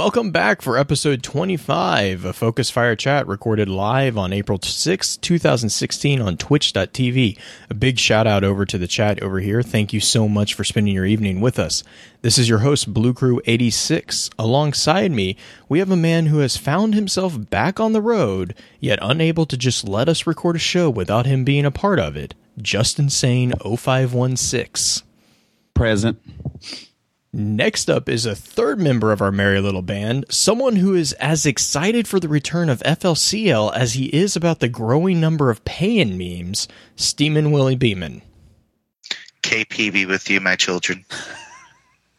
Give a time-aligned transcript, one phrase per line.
[0.00, 6.22] Welcome back for episode 25 of Focus Fire Chat, recorded live on April 6, 2016
[6.22, 7.38] on twitch.tv.
[7.68, 9.62] A big shout out over to the chat over here.
[9.62, 11.84] Thank you so much for spending your evening with us.
[12.22, 14.30] This is your host, Blue Crew 86.
[14.38, 15.36] Alongside me,
[15.68, 19.56] we have a man who has found himself back on the road, yet unable to
[19.58, 22.34] just let us record a show without him being a part of it.
[22.56, 25.06] Justin Sane 0516.
[25.74, 26.18] Present.
[27.32, 31.46] Next up is a third member of our merry little band, someone who is as
[31.46, 36.18] excited for the return of FLCL as he is about the growing number of paean
[36.18, 36.66] memes,
[36.96, 38.22] Steeman Willie Beeman.
[39.42, 41.04] KPB with you, my children.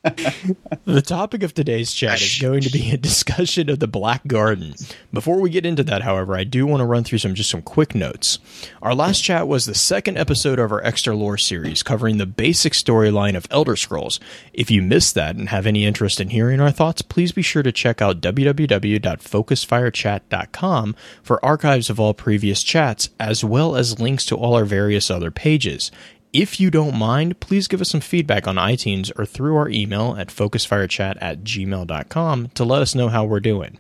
[0.03, 4.73] the topic of today's chat is going to be a discussion of the Black Garden.
[5.13, 7.61] Before we get into that, however, I do want to run through some just some
[7.61, 8.39] quick notes.
[8.81, 12.73] Our last chat was the second episode of our Extra Lore series covering the basic
[12.73, 14.19] storyline of Elder Scrolls.
[14.53, 17.61] If you missed that and have any interest in hearing our thoughts, please be sure
[17.61, 24.35] to check out www.focusfirechat.com for archives of all previous chats as well as links to
[24.35, 25.91] all our various other pages.
[26.33, 30.15] If you don't mind, please give us some feedback on iTunes or through our email
[30.17, 33.77] at focusfirechat at gmail.com to let us know how we're doing.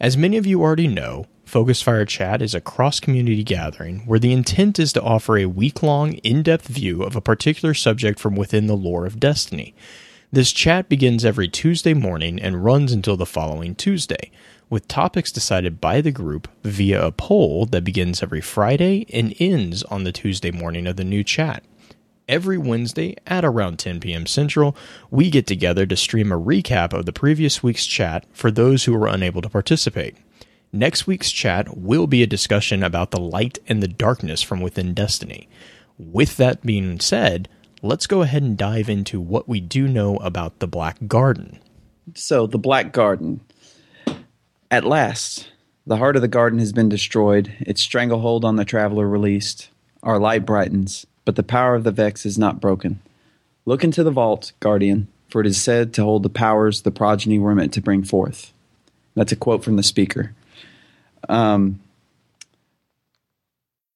[0.00, 4.20] As many of you already know, Focus Fire Chat is a cross community gathering where
[4.20, 8.20] the intent is to offer a week long, in depth view of a particular subject
[8.20, 9.74] from within the lore of Destiny.
[10.30, 14.30] This chat begins every Tuesday morning and runs until the following Tuesday,
[14.68, 19.82] with topics decided by the group via a poll that begins every Friday and ends
[19.82, 21.64] on the Tuesday morning of the new chat
[22.30, 24.24] every Wednesday at around 10 p.m.
[24.24, 24.74] Central,
[25.10, 28.96] we get together to stream a recap of the previous week's chat for those who
[28.96, 30.16] were unable to participate.
[30.72, 34.94] Next week's chat will be a discussion about the light and the darkness from within
[34.94, 35.48] Destiny.
[35.98, 37.48] With that being said,
[37.82, 41.58] let's go ahead and dive into what we do know about the Black Garden.
[42.14, 43.40] So, the Black Garden.
[44.70, 45.50] At last,
[45.84, 49.70] the heart of the garden has been destroyed, its stranglehold on the traveler released.
[50.04, 53.00] Our light brightens but the power of the Vex is not broken.
[53.66, 57.38] Look into the vault, Guardian, for it is said to hold the powers the progeny
[57.38, 58.52] were meant to bring forth.
[59.14, 60.34] That's a quote from the speaker.
[61.28, 61.80] Um,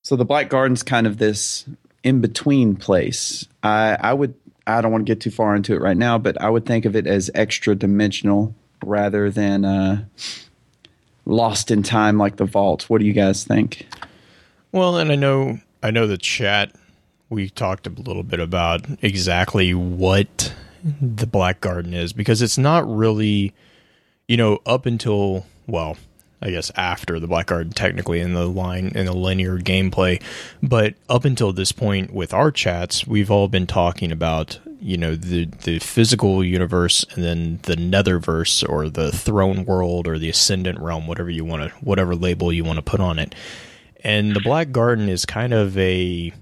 [0.02, 1.64] so the Black Garden's kind of this
[2.02, 3.46] in between place.
[3.62, 4.34] I, I would
[4.66, 6.84] I don't want to get too far into it right now, but I would think
[6.84, 8.54] of it as extra dimensional
[8.84, 10.04] rather than uh,
[11.26, 12.88] lost in time like the vault.
[12.88, 13.86] What do you guys think?
[14.72, 16.72] Well, and I know I know the chat
[17.34, 20.54] we talked a little bit about exactly what
[21.00, 23.52] the Black Garden is because it's not really,
[24.28, 25.96] you know, up until, well,
[26.40, 30.22] I guess after the Black Garden technically in the line in the linear gameplay,
[30.62, 35.14] but up until this point with our chats, we've all been talking about you know
[35.14, 40.78] the the physical universe and then the netherverse or the throne world or the ascendant
[40.80, 43.34] realm, whatever you want to whatever label you want to put on it.
[44.04, 46.34] And the Black Garden is kind of a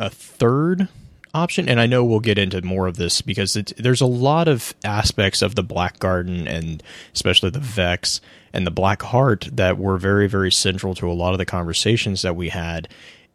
[0.00, 0.88] a third
[1.32, 4.74] option, and I know we'll get into more of this because there's a lot of
[4.82, 6.82] aspects of the Black Garden and
[7.14, 8.20] especially the Vex
[8.52, 12.22] and the Black Heart that were very, very central to a lot of the conversations
[12.22, 12.88] that we had.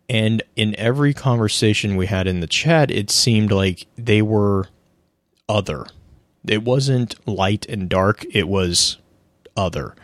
[0.10, 4.68] And in every conversation we had in the chat, it seemed like they were
[5.48, 5.86] other.
[6.48, 8.98] It wasn't light and dark, it was
[9.56, 9.96] other.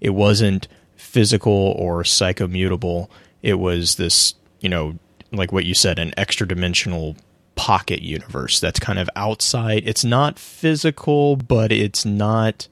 [0.00, 3.08] It wasn't physical or psychomutable.
[3.42, 4.98] It was this, you know,
[5.32, 7.16] like what you said, an extra dimensional
[7.54, 9.82] pocket universe that's kind of outside.
[9.84, 12.68] It's not physical, but it's not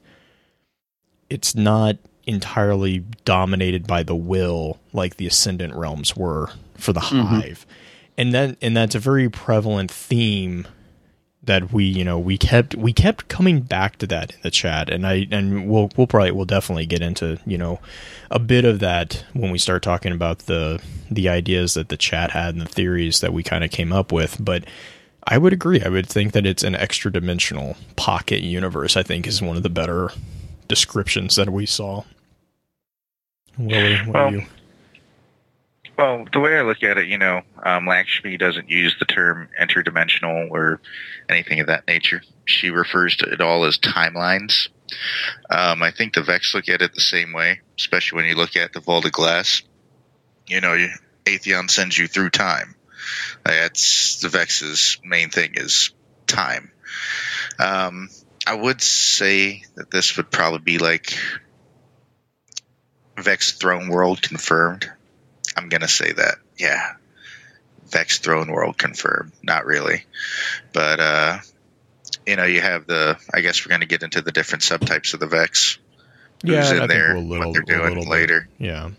[1.29, 7.21] it's not entirely dominated by the will like the ascendant realms were for the mm-hmm.
[7.21, 7.65] hive.
[8.17, 10.67] And then and that's a very prevalent theme
[11.47, 14.89] that we you know we kept we kept coming back to that in the chat.
[14.89, 17.79] And i and we'll we'll probably we'll definitely get into you know
[18.29, 22.31] a bit of that when we start talking about the the ideas that the chat
[22.31, 24.37] had and the theories that we kind of came up with.
[24.39, 24.65] But
[25.25, 25.81] i would agree.
[25.81, 29.63] I would think that it's an extra dimensional pocket universe i think is one of
[29.63, 30.11] the better
[30.67, 32.03] descriptions that we saw.
[33.57, 34.45] Willie, what well, you
[35.97, 39.49] well, the way I look at it, you know, um, Lakshmi doesn't use the term
[39.59, 40.79] interdimensional or
[41.27, 42.21] anything of that nature.
[42.45, 44.69] She refers to it all as timelines.
[45.49, 48.55] Um, I think the Vex look at it the same way, especially when you look
[48.55, 49.63] at the Vault of Glass.
[50.47, 50.87] You know,
[51.25, 52.75] Atheon sends you through time.
[53.43, 55.91] That's the Vex's main thing is
[56.27, 56.71] time.
[57.59, 58.09] Um,
[58.45, 61.17] I would say that this would probably be like
[63.17, 64.89] Vex Throne World confirmed.
[65.57, 66.35] I'm gonna say that.
[66.57, 66.93] Yeah.
[67.89, 69.31] Vex Throne World confirmed.
[69.43, 70.05] Not really.
[70.73, 71.39] But uh
[72.25, 73.17] you know, you have the.
[73.33, 75.77] I guess we're going to get into the different subtypes of the Vex.
[76.43, 78.09] Yeah, who's I in think there, we'll little- what they're a doing little bit.
[78.11, 78.49] later.
[78.57, 78.89] Yeah.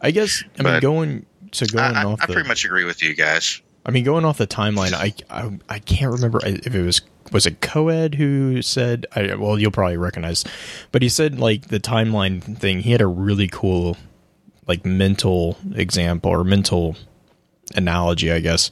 [0.00, 2.84] I guess I mean going so going I, I, off I the pretty much agree
[2.84, 3.60] with you guys.
[3.84, 7.46] I mean going off the timeline I, I I can't remember if it was was
[7.46, 10.44] it Coed who said I well you'll probably recognize
[10.90, 13.96] but he said like the timeline thing he had a really cool
[14.70, 16.94] like mental example or mental
[17.74, 18.70] analogy I guess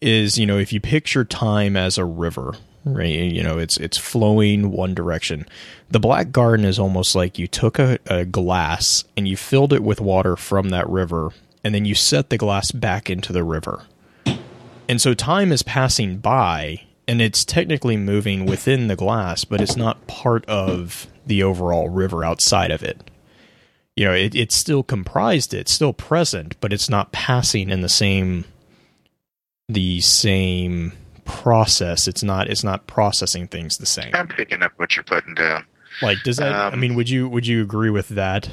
[0.00, 2.54] is you know if you picture time as a river
[2.86, 5.46] right you know it's it's flowing one direction.
[5.90, 9.82] The black garden is almost like you took a, a glass and you filled it
[9.82, 11.32] with water from that river
[11.62, 13.84] and then you set the glass back into the river.
[14.88, 19.76] And so time is passing by and it's technically moving within the glass but it's
[19.76, 23.07] not part of the overall river outside of it
[23.98, 27.88] you know it, it's still comprised it's still present but it's not passing in the
[27.88, 28.44] same
[29.68, 30.92] the same
[31.24, 35.34] process it's not it's not processing things the same I'm picking up what you're putting
[35.34, 35.66] down.
[36.00, 38.48] like does that i Um, mean would you would you agree with that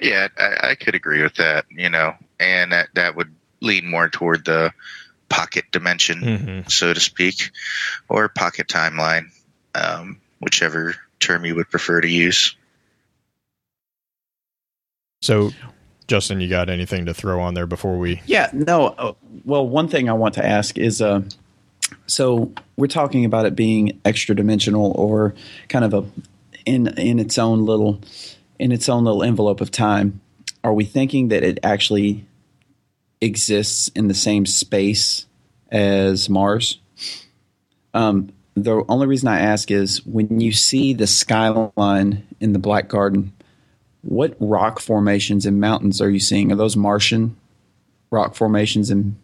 [0.00, 1.66] Yeah, I, I could agree with that.
[1.70, 4.72] You know, and that that would lean more toward the
[5.28, 6.68] pocket dimension, mm-hmm.
[6.68, 7.50] so to speak,
[8.08, 9.26] or pocket timeline,
[9.74, 12.56] um, whichever term you would prefer to use.
[15.22, 15.50] So
[16.06, 18.88] justin you got anything to throw on there before we Yeah, no.
[18.88, 19.12] Uh,
[19.44, 21.22] well, one thing I want to ask is uh,
[22.06, 25.34] so we're talking about it being extra dimensional or
[25.68, 26.04] kind of a
[26.64, 28.00] in in its own little
[28.58, 30.20] in its own little envelope of time.
[30.64, 32.24] Are we thinking that it actually
[33.20, 35.26] exists in the same space
[35.70, 36.78] as Mars?
[37.94, 42.88] Um, the only reason I ask is when you see the skyline in the Black
[42.88, 43.32] Garden,
[44.02, 46.50] what rock formations and mountains are you seeing?
[46.52, 47.36] Are those Martian
[48.10, 49.16] rock formations and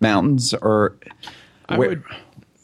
[0.00, 0.96] mountains, or
[1.68, 2.02] I where- would,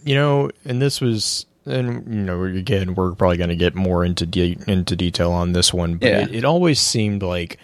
[0.05, 4.05] you know, and this was, and you know, again, we're probably going to get more
[4.05, 6.21] into de- into detail on this one, but Yeah.
[6.23, 7.59] it, it always seemed like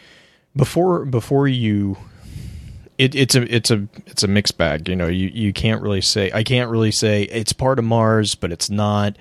[0.55, 1.97] before before you,
[2.99, 4.89] it, it's a it's a it's a mixed bag.
[4.89, 8.35] You know, you you can't really say I can't really say it's part of Mars,
[8.35, 9.17] but it's not.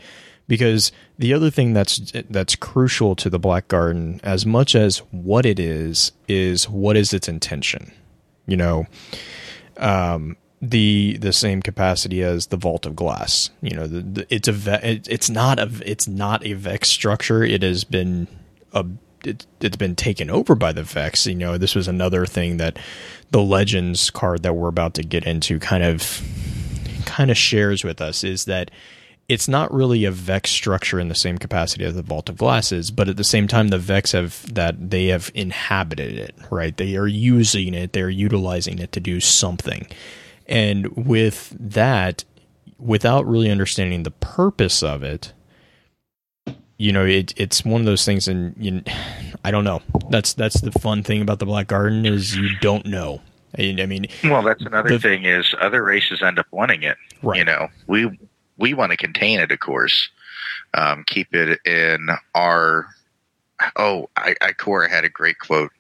[0.48, 5.46] Because the other thing that's that's crucial to the Black Garden, as much as what
[5.46, 7.92] it is, is what is its intention.
[8.46, 8.86] You know,
[9.78, 13.50] um, the the same capacity as the vault of glass.
[13.62, 16.90] You know, the, the, it's a ve- it, it's not a it's not a vex
[16.90, 17.44] structure.
[17.44, 18.28] It has been
[18.74, 18.86] a
[19.24, 21.26] it, it's been taken over by the vex.
[21.26, 22.78] You know, this was another thing that
[23.32, 26.22] the legends card that we're about to get into kind of
[27.06, 28.72] kind of shares with us is that
[29.28, 32.92] it's not really a vex structure in the same capacity as the vault of glasses
[32.92, 36.78] but at the same time the vex have that they have inhabited it right?
[36.78, 37.94] They are using it.
[37.94, 39.88] They're utilizing it to do something.
[40.48, 42.24] And with that
[42.78, 45.34] without really understanding the purpose of it
[46.78, 48.82] you know it, it's one of those things and you,
[49.46, 49.82] i don't know.
[50.10, 53.22] That's that's the fun thing about the black garden is you don't know.
[53.58, 56.98] I, I mean Well, that's another The- thing is other races end up wanting it.
[57.24, 57.40] Right.
[57.40, 58.20] You know, we
[58.58, 60.10] we want to contain it, of course.
[60.74, 62.88] Um, keep it in our.
[63.76, 65.72] Oh, I, I Cora had a great quote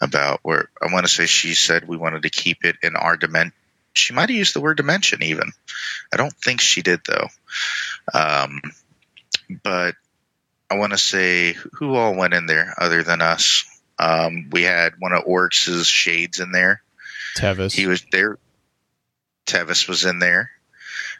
[0.00, 3.16] about where I want to say she said we wanted to keep it in our
[3.16, 3.52] dimension.
[3.92, 5.52] She might have used the word dimension even.
[6.12, 7.28] I don't think she did though.
[8.12, 8.60] Um,
[9.62, 9.94] but
[10.70, 13.64] I want to say who all went in there other than us.
[13.98, 16.82] Um, we had one of Oryx's shades in there.
[17.36, 18.38] tevis He was there.
[19.46, 20.50] Tevis was in there.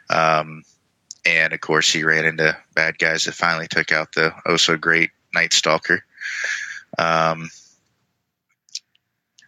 [0.09, 0.63] Um,
[1.25, 4.77] and of course, he ran into bad guys that finally took out the oh so
[4.77, 6.03] great Night Stalker.
[6.97, 7.49] Um,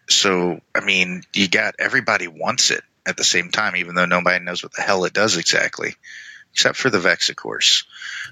[0.09, 4.43] so, I mean, you got everybody wants it at the same time, even though nobody
[4.43, 5.95] knows what the hell it does exactly,
[6.53, 7.83] except for the Vex, of course.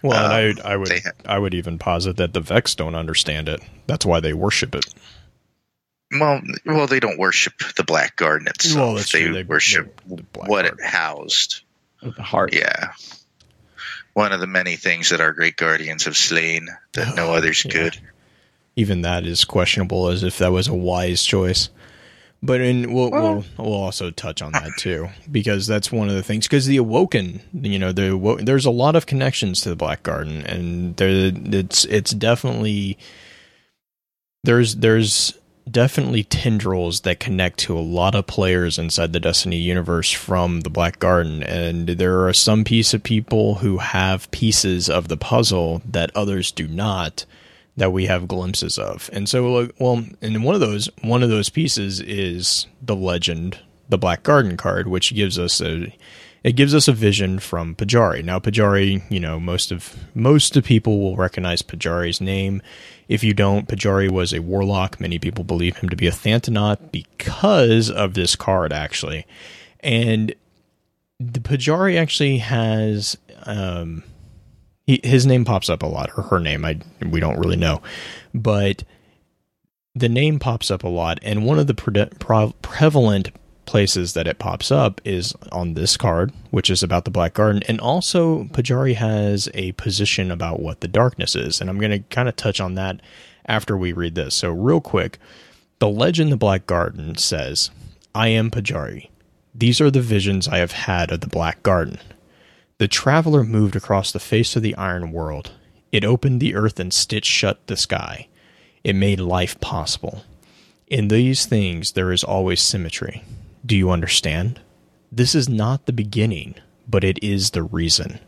[0.02, 2.96] Well, Um, and I, I would ha- I would even posit that the Vex don't
[2.96, 3.62] understand it.
[3.88, 4.86] That's why they worship it.
[6.18, 8.76] Well, well, they don't worship the Black Garden itself.
[8.96, 9.28] Well, they.
[9.32, 10.78] They- worship the- the what Garden.
[10.80, 11.62] it housed.
[12.02, 12.54] the heart?
[12.54, 12.92] Yeah.
[14.16, 17.64] One of the many things that our great guardians have slain that no oh, others
[17.64, 17.72] Yeah.
[17.72, 17.98] could.
[18.78, 21.70] Even that is questionable, as if that was a wise choice.
[22.42, 26.24] But in we'll we'll, we'll also touch on that too, because that's one of the
[26.24, 26.48] things.
[26.48, 30.46] Because the Awoken, you know, the there's a lot of connections to the Black Garden,
[30.46, 32.98] and there it's it's definitely
[34.44, 35.34] there's there's
[35.70, 40.70] definitely tendrils that connect to a lot of players inside the Destiny universe from the
[40.70, 45.82] Black Garden, and there are some piece of people who have pieces of the puzzle
[45.86, 47.26] that others do not
[47.78, 49.10] that we have glimpses of.
[49.12, 53.98] And so, well, and one of those one of those pieces is the legend, the
[53.98, 55.94] Black Garden card, which gives us a
[56.46, 58.24] It gives us a vision from Pujari.
[58.24, 62.62] Now, Pujari, you know, most of most of people will recognize Pujari's name.
[63.08, 65.00] If you don't, Pujari was a warlock.
[65.00, 69.26] Many people believe him to be a Thanatonaut because of this card, actually.
[69.80, 70.36] And
[71.20, 74.04] the Pujari actually has um,
[74.86, 76.64] he, his name pops up a lot, or her name.
[76.64, 77.82] I we don't really know,
[78.36, 78.84] but
[79.96, 83.32] the name pops up a lot, and one of the pre- pre- prevalent
[83.66, 87.64] places that it pops up is on this card, which is about the Black Garden,
[87.68, 92.00] and also Pujari has a position about what the darkness is, and I'm going to
[92.16, 93.02] kind of touch on that
[93.46, 94.36] after we read this.
[94.36, 95.20] So, real quick,
[95.80, 97.70] the legend the Black Garden says,
[98.14, 99.10] "I am Pujari.
[99.54, 102.00] These are the visions I have had of the Black Garden."
[102.78, 105.52] The traveler moved across the face of the iron world.
[105.92, 108.28] It opened the earth and stitched shut the sky.
[108.84, 110.24] It made life possible.
[110.88, 113.24] In these things, there is always symmetry.
[113.66, 114.62] Do you understand?
[115.12, 116.56] This is not the beginning,
[116.88, 118.20] but it is the reason.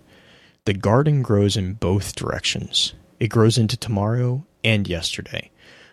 [0.66, 2.94] The garden grows in both directions.
[3.20, 5.52] It grows into tomorrow and yesterday.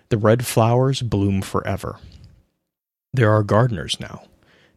[0.09, 1.99] The red flowers bloom forever.
[3.13, 4.25] There are gardeners now.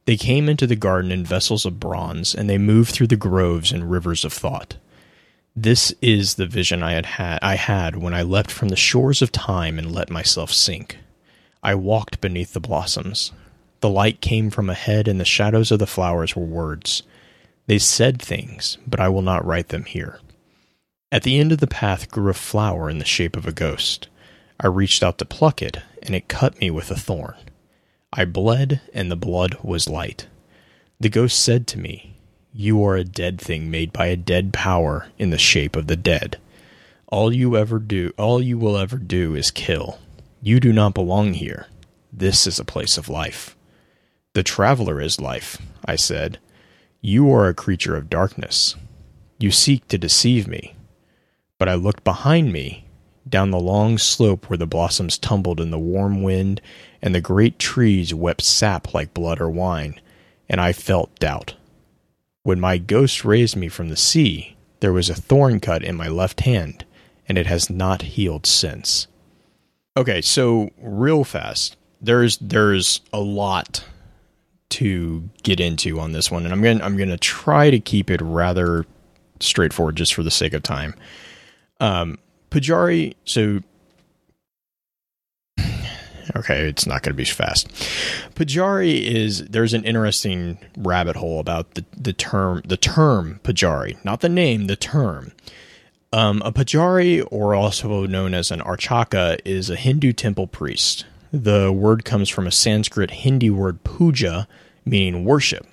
[0.06, 3.72] They came into the garden in vessels of bronze, and they moved through the groves
[3.72, 4.76] and rivers of thought.
[5.56, 9.22] This is the vision I had, had I had when I leapt from the shores
[9.22, 10.98] of time and let myself sink.
[11.64, 13.32] I walked beneath the blossoms.
[13.80, 17.04] The light came from ahead, and the shadows of the flowers were words.
[17.68, 20.20] They said things, but I will not write them here.
[21.12, 24.08] At the end of the path grew a flower in the shape of a ghost.
[24.60, 27.36] I reached out to pluck it, and it cut me with a thorn.
[28.12, 30.28] I bled, and the blood was light.
[31.00, 32.16] The ghost said to me,
[32.54, 35.98] You are a dead thing made by a dead power in the shape of the
[35.98, 36.38] dead.
[37.08, 40.00] All you ever do, all you will ever do is kill.
[40.42, 41.68] You do not belong here.
[42.12, 43.57] This is a place of life.
[44.34, 46.40] The traveler is life, I said.
[47.02, 48.76] You are a creature of darkness.
[49.40, 50.76] You seek to deceive me.
[51.60, 52.86] But I looked behind me,
[53.28, 56.62] down the long slope where the blossoms tumbled in the warm wind
[57.02, 60.00] and the great trees wept sap like blood or wine,
[60.50, 61.56] and I felt doubt.
[62.44, 66.08] When my ghost raised me from the sea, there was a thorn cut in my
[66.08, 66.86] left hand,
[67.28, 69.08] and it has not healed since.
[69.96, 73.84] Okay, so real fast, there's there's a lot
[74.70, 78.22] to get into on this one, and I'm gonna I'm gonna try to keep it
[78.22, 78.86] rather
[79.40, 80.96] straightforward just for the sake of time.
[81.80, 82.18] Um,
[82.50, 83.62] Pujari, so
[86.36, 87.68] okay, it's not going to be fast.
[88.36, 94.22] Pujari is there's an interesting rabbit hole about the the term the term Pujari, not
[94.22, 95.32] the name, the term.
[96.14, 101.06] Um, a Pujari, or also known as an Archaka, is a Hindu temple priest.
[101.32, 104.48] The word comes from a Sanskrit Hindi word puja,
[104.86, 105.66] meaning worship.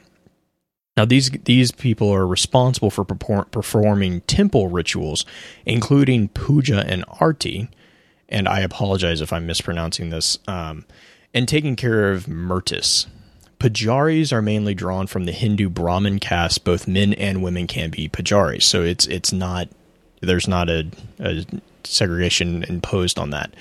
[0.97, 5.27] Now, these these people are responsible for performing temple rituals,
[5.67, 7.69] including puja and arti,
[8.29, 10.85] and I apologize if I'm mispronouncing this, um,
[11.33, 13.07] and taking care of Murtis.
[13.59, 16.65] Pujaris are mainly drawn from the Hindu Brahmin caste.
[16.65, 19.69] Both men and women can be pujaris, so it's it's not
[20.21, 20.87] there's not a,
[21.19, 21.45] a
[21.83, 23.53] segregation imposed on that.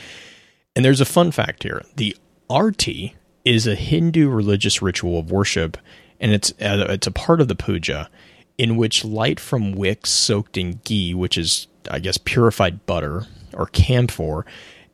[0.76, 2.16] And there's a fun fact here: the
[2.50, 3.16] arti
[3.46, 5.78] is a Hindu religious ritual of worship,
[6.20, 8.10] and it's uh, it's a part of the puja
[8.58, 13.68] in which light from wicks soaked in ghee, which is I guess purified butter, or
[13.68, 14.46] camphor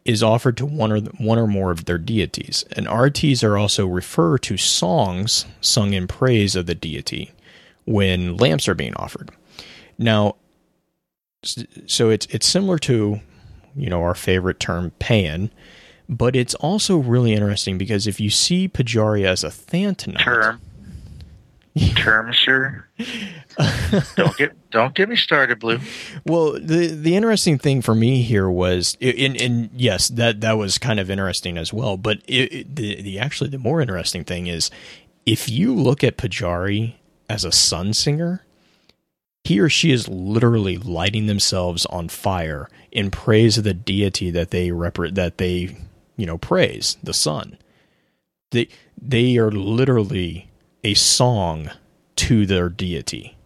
[0.05, 2.65] is offered to one or one or more of their deities.
[2.71, 7.31] And artis are also refer to songs sung in praise of the deity
[7.85, 9.31] when lamps are being offered.
[9.97, 10.35] Now,
[11.43, 13.19] so it's it's similar to
[13.75, 15.51] you know our favorite term paean,
[16.09, 20.59] but it's also really interesting because if you see Pujari as a Thanatonaut, term
[21.95, 22.85] term, sir.
[24.15, 25.79] don't get don't get me started, Blue.
[26.25, 30.77] Well, the the interesting thing for me here was, and, and yes, that that was
[30.77, 31.97] kind of interesting as well.
[31.97, 34.71] But it, it, the the actually the more interesting thing is,
[35.25, 36.95] if you look at Pujari
[37.29, 38.43] as a sun singer,
[39.43, 44.51] he or she is literally lighting themselves on fire in praise of the deity that
[44.51, 45.77] they rep- that they
[46.19, 47.57] you know praise, the sun.
[48.51, 48.67] They
[49.01, 50.49] they are literally
[50.83, 51.71] a song
[52.17, 53.37] to their deity.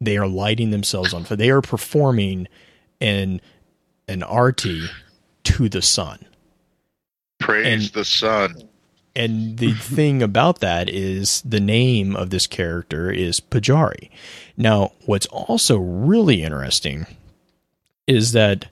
[0.00, 1.36] They are lighting themselves on fire.
[1.36, 2.48] They are performing
[3.00, 3.40] an
[4.06, 4.86] an arti
[5.44, 6.26] to the sun.
[7.40, 8.68] Praise and, the sun.
[9.16, 14.10] And the thing about that is the name of this character is Pujari.
[14.56, 17.06] Now, what's also really interesting
[18.06, 18.66] is that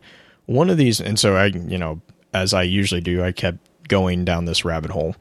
[0.47, 2.01] one of these, and so I, you know,
[2.33, 5.17] as I usually do, I kept going down this rabbit hole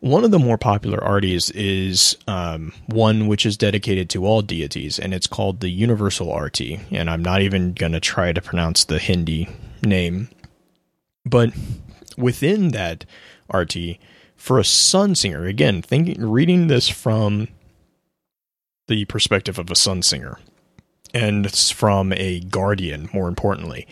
[0.00, 4.98] One of the more popular arties is um, one which is dedicated to all deities,
[4.98, 6.80] and it's called the Universal Arti.
[6.90, 9.48] And I'm not even going to try to pronounce the Hindi
[9.82, 10.30] name.
[11.26, 11.52] But
[12.16, 13.04] within that
[13.50, 14.00] arti,
[14.36, 17.48] for a sun singer, again, thinking, reading this from
[18.88, 20.38] the perspective of a sun singer,
[21.12, 23.86] and from a guardian, more importantly,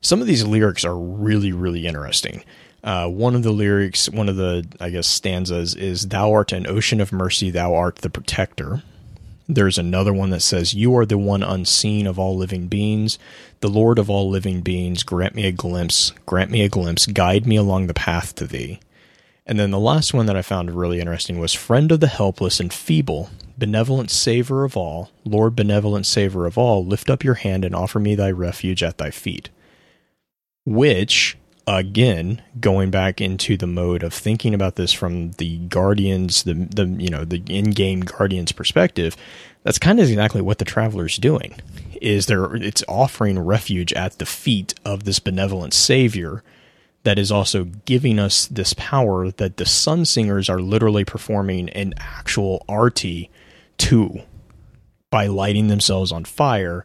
[0.00, 2.42] some of these lyrics are really, really interesting.
[2.82, 6.66] Uh, one of the lyrics, one of the, I guess, stanzas is, Thou art an
[6.66, 8.82] ocean of mercy, thou art the protector.
[9.46, 13.18] There's another one that says, You are the one unseen of all living beings,
[13.60, 15.02] the Lord of all living beings.
[15.02, 18.80] Grant me a glimpse, grant me a glimpse, guide me along the path to thee.
[19.46, 22.60] And then the last one that I found really interesting was, Friend of the helpless
[22.60, 23.28] and feeble,
[23.58, 27.98] benevolent Savior of all, Lord benevolent Savior of all, lift up your hand and offer
[27.98, 29.50] me thy refuge at thy feet.
[30.64, 31.36] Which
[31.66, 36.86] again going back into the mode of thinking about this from the guardians the the
[36.98, 39.16] you know the in-game guardians perspective
[39.62, 41.54] that's kind of exactly what the traveler's doing
[42.00, 46.42] is there it's offering refuge at the feet of this benevolent savior
[47.02, 51.94] that is also giving us this power that the sun singers are literally performing an
[51.98, 53.30] actual arti
[53.78, 54.20] to
[55.10, 56.84] by lighting themselves on fire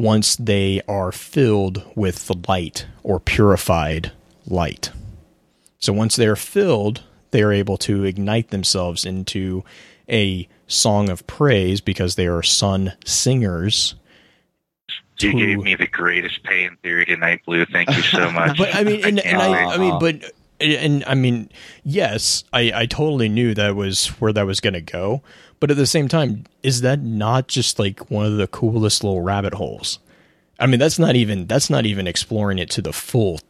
[0.00, 4.12] once they are filled with the light or purified
[4.46, 4.90] light.
[5.78, 9.64] So once they're filled, they are able to ignite themselves into
[10.08, 13.94] a song of praise because they are sun singers.
[15.20, 17.66] You gave me the greatest pain theory tonight, Blue.
[17.66, 18.56] Thank you so much.
[18.56, 21.50] but I mean, and, I, and I, I mean, but and I mean,
[21.84, 25.22] yes, I, I totally knew that was where that was going to go.
[25.60, 29.20] But at the same time, is that not just like one of the coolest little
[29.20, 29.98] rabbit holes?
[30.58, 33.40] I mean, that's not even that's not even exploring it to the full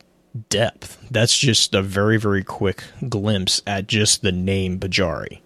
[0.49, 0.99] depth.
[1.11, 5.41] That's just a very very quick glimpse at just the name Pujari.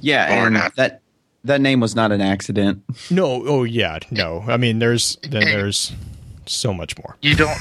[0.00, 0.76] Yeah, or not.
[0.76, 1.00] that
[1.44, 2.82] that name was not an accident.
[3.10, 4.44] No, oh yeah, no.
[4.46, 5.92] I mean, there's then there's
[6.46, 7.16] so much more.
[7.22, 7.58] You don't.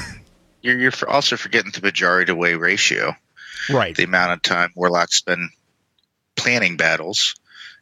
[0.61, 3.15] You're you're also forgetting the Bajari to way ratio.
[3.69, 3.95] Right.
[3.95, 5.49] The amount of time Warlocks spend
[6.45, 7.35] planning battles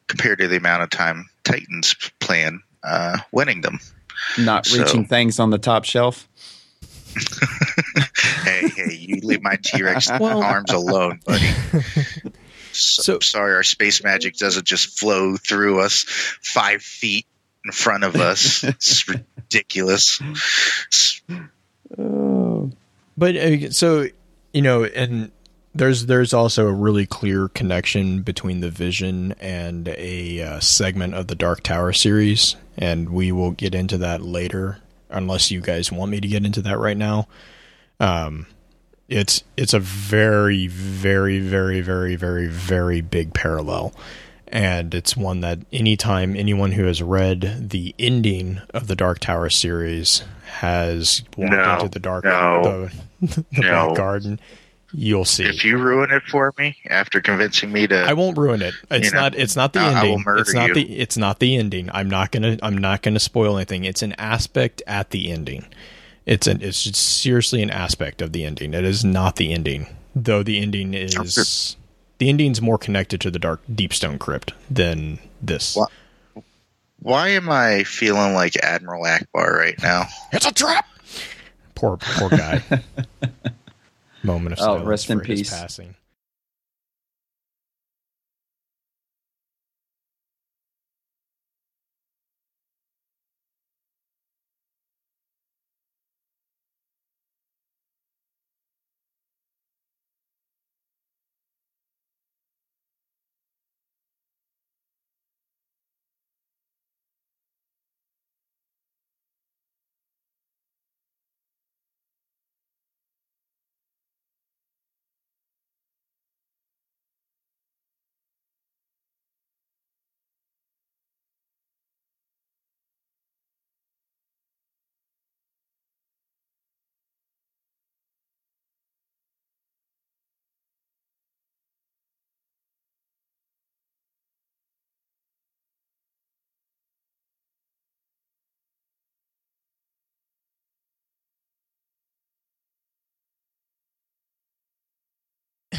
[0.07, 3.79] compared to the amount of time Titans plan uh, winning them.
[4.39, 4.79] Not so.
[4.79, 6.29] reaching things on the top shelf.
[8.43, 11.49] hey, hey, you leave my T Rex well, arms alone, buddy.
[12.75, 16.05] So, so, sorry, our space magic doesn't just flow through us
[16.41, 17.27] five feet
[17.63, 18.63] in front of us.
[18.63, 20.19] it's ridiculous.
[21.95, 22.71] Oh.
[23.15, 24.07] But uh, so
[24.53, 25.31] you know, and
[25.75, 31.27] there's there's also a really clear connection between the Vision and a uh, segment of
[31.27, 36.11] the Dark Tower series, and we will get into that later, unless you guys want
[36.11, 37.27] me to get into that right now.
[37.99, 38.45] Um,
[39.09, 43.93] it's it's a very very very very very very big parallel,
[44.47, 49.49] and it's one that anytime anyone who has read the ending of the Dark Tower
[49.49, 50.23] series
[50.59, 52.89] has walked no, into the dark no,
[53.21, 53.85] the, the no.
[53.87, 54.39] Black Garden
[54.95, 55.45] You'll see.
[55.45, 58.75] If you ruin it for me after convincing me to, I won't ruin it.
[58.91, 59.35] It's know, not.
[59.35, 60.23] It's not the I, ending.
[60.37, 60.73] It's not you.
[60.75, 60.99] the.
[60.99, 61.89] It's not the ending.
[61.91, 62.57] I'm not gonna.
[62.61, 63.85] I'm not gonna spoil anything.
[63.85, 65.65] It's an aspect at the ending.
[66.27, 66.61] It's an.
[66.61, 68.75] It's seriously an aspect of the ending.
[68.75, 70.43] It is not the ending, though.
[70.43, 71.75] The ending is.
[72.19, 75.75] The ending's more connected to the dark Deepstone Crypt than this.
[75.75, 76.43] Why,
[76.99, 80.05] why am I feeling like Admiral Ackbar right now?
[80.31, 80.85] It's a trap.
[81.73, 82.61] Poor, poor guy.
[84.23, 85.49] moment of oh, rest in peace.
[85.49, 85.95] passing.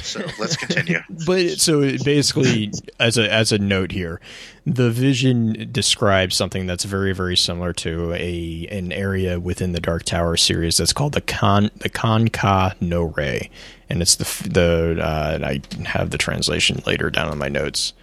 [0.05, 1.01] So let's continue.
[1.27, 4.21] but so basically, as a as a note here,
[4.67, 10.05] the vision describes something that's very very similar to a an area within the Dark
[10.05, 13.51] Tower series that's called the Con the Can'-Ka No Rey,
[13.89, 17.95] and it's the the uh, I have the translation later down in my notes,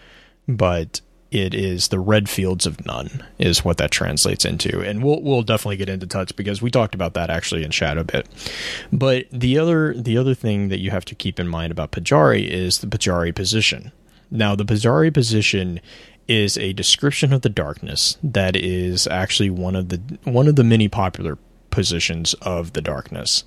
[0.48, 4.82] but it is the red fields of none is what that translates into.
[4.82, 8.04] And we'll we'll definitely get into touch because we talked about that actually in a
[8.04, 8.28] bit.
[8.92, 12.48] But the other the other thing that you have to keep in mind about Pujari
[12.48, 13.92] is the Pujari position.
[14.30, 15.80] Now the Pujari position
[16.28, 20.64] is a description of the darkness that is actually one of the one of the
[20.64, 21.38] many popular
[21.70, 23.46] positions of the darkness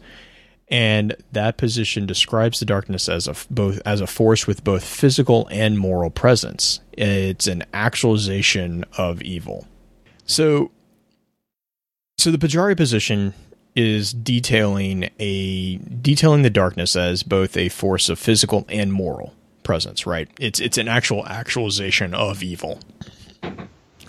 [0.69, 5.47] and that position describes the darkness as a both as a force with both physical
[5.51, 6.81] and moral presence.
[6.93, 9.67] It's an actualization of evil.
[10.25, 10.71] So,
[12.17, 13.35] so the Pujari position
[13.77, 20.07] is detailing a detailing the darkness as both a force of physical and moral presence.
[20.07, 20.31] Right?
[20.41, 22.81] It's it's an actual actualization of evil,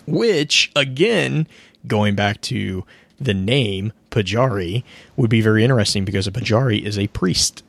[0.07, 1.47] which again,
[1.85, 2.85] going back to
[3.19, 4.83] the name Pujari
[5.15, 7.63] would be very interesting because a Pujari is a priest.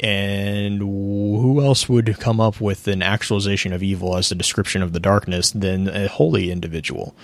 [0.00, 4.92] And who else would come up with an actualization of evil as a description of
[4.92, 7.14] the darkness than a holy individual?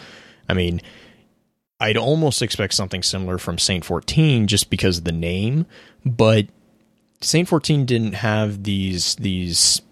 [0.48, 0.80] I mean,
[1.80, 5.66] I'd almost expect something similar from Saint 14 just because of the name,
[6.04, 6.46] but
[7.20, 9.82] Saint 14 didn't have these these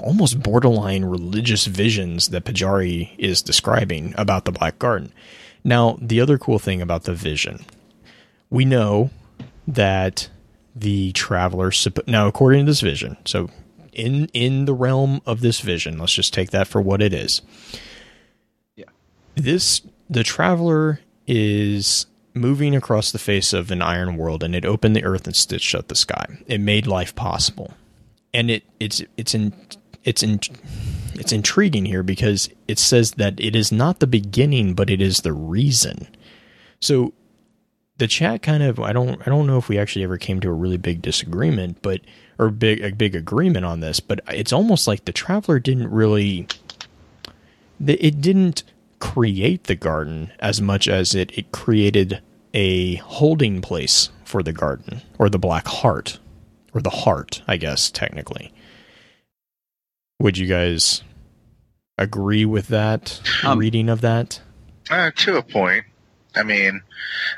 [0.00, 5.12] almost borderline religious visions that Pujari is describing about the Black Garden.
[5.64, 7.64] Now, the other cool thing about the vision
[8.54, 9.10] we know
[9.66, 10.28] that
[10.76, 11.72] the traveler
[12.06, 13.48] now according to this vision so
[13.92, 17.42] in in the realm of this vision let's just take that for what it is.
[18.76, 18.84] Yeah.
[19.34, 24.94] This the traveler is moving across the face of an iron world and it opened
[24.94, 26.26] the earth and stitched shut the sky.
[26.46, 27.74] It made life possible.
[28.32, 29.52] And it it's it's in
[30.04, 30.40] it's in
[31.14, 35.20] it's intriguing here because it says that it is not the beginning but it is
[35.20, 36.08] the reason
[36.80, 37.12] so
[37.98, 40.48] the chat kind of I don't I don't know if we actually ever came to
[40.48, 42.00] a really big disagreement, but
[42.38, 46.48] or big a big agreement on this, but it's almost like the traveler didn't really
[47.84, 48.64] it didn't
[48.98, 52.20] create the garden as much as it it created
[52.52, 56.18] a holding place for the garden or the black heart
[56.72, 58.52] or the heart, I guess technically.
[60.20, 61.02] Would you guys
[61.98, 64.40] agree with that um, reading of that?
[64.90, 65.84] Uh, to a point.
[66.36, 66.82] I mean,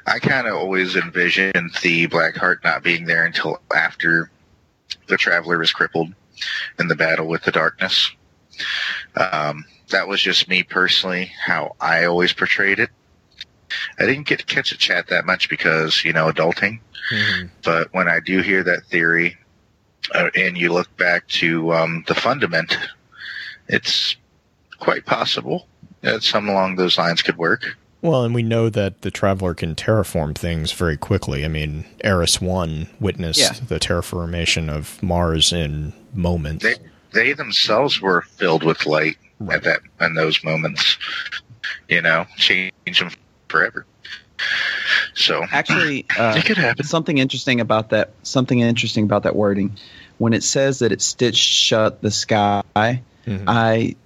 [0.06, 4.30] I kind of always envisioned the Black Heart not being there until after
[5.06, 6.14] the Traveler was crippled
[6.78, 8.10] in the battle with the darkness.
[9.16, 12.90] Um, that was just me personally, how I always portrayed it.
[13.98, 16.80] I didn't get to catch a chat that much because, you know, adulting.
[17.12, 17.46] Mm-hmm.
[17.62, 19.36] But when I do hear that theory,
[20.14, 22.76] uh, and you look back to um, the fundament,
[23.68, 24.16] it's
[24.78, 25.66] quite possible
[26.02, 27.76] that some along those lines could work.
[28.02, 31.44] Well, and we know that the traveler can terraform things very quickly.
[31.44, 33.52] I mean, Ares One witnessed yeah.
[33.66, 36.64] the terraformation of Mars in moments.
[36.64, 36.76] They,
[37.12, 39.56] they themselves were filled with light right.
[39.56, 40.98] at that in those moments.
[41.88, 43.10] You know, change them
[43.48, 43.86] forever.
[45.14, 46.84] So actually, uh, it could happen.
[46.84, 48.10] Something interesting about that.
[48.22, 49.76] Something interesting about that wording.
[50.18, 53.44] When it says that it stitched shut the sky, mm-hmm.
[53.46, 53.96] I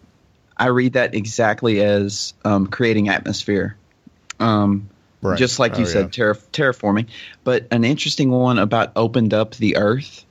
[0.57, 3.77] I read that exactly as um, creating atmosphere
[4.41, 4.89] um,
[5.23, 5.39] right.
[5.39, 6.33] just like you oh, said, yeah.
[6.53, 7.07] terraforming.
[7.45, 10.25] But an interesting one about opened up the earth.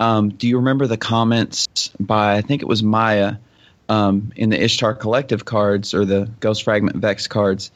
[0.00, 1.68] Um, do you remember the comments
[2.00, 3.36] by I think it was Maya
[3.88, 7.70] um, in the Ishtar Collective cards or the Ghost Fragment Vex cards?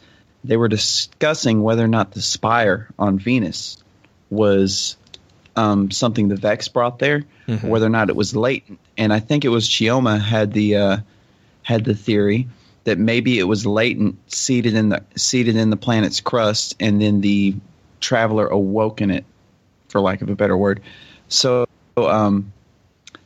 [0.47, 3.83] They were discussing whether or not the spire on Venus
[4.31, 4.97] was
[5.57, 7.67] um, something the Vex brought there, mm-hmm.
[7.67, 8.79] whether or not it was latent.
[8.97, 10.97] And I think it was Chioma had the uh,
[11.63, 12.49] had the theory
[12.85, 17.21] that maybe it was latent, seated in the seated in the planet's crust, and then
[17.21, 17.57] the
[18.01, 19.25] traveler awoke in it,
[19.89, 20.83] for lack of a better word.
[21.29, 22.53] So um,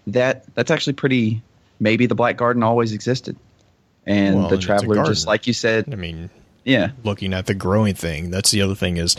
[0.06, 1.42] that that's actually pretty.
[1.82, 3.36] Maybe the Black Garden always existed,
[4.06, 5.86] and well, the traveler, just like you said.
[5.90, 6.28] I mean,
[6.64, 8.30] yeah, looking at the growing thing.
[8.30, 9.16] That's the other thing is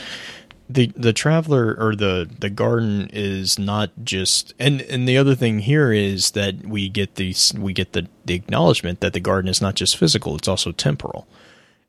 [0.73, 5.59] the the traveler or the the garden is not just and and the other thing
[5.59, 9.61] here is that we get these we get the the acknowledgement that the garden is
[9.61, 11.27] not just physical it's also temporal.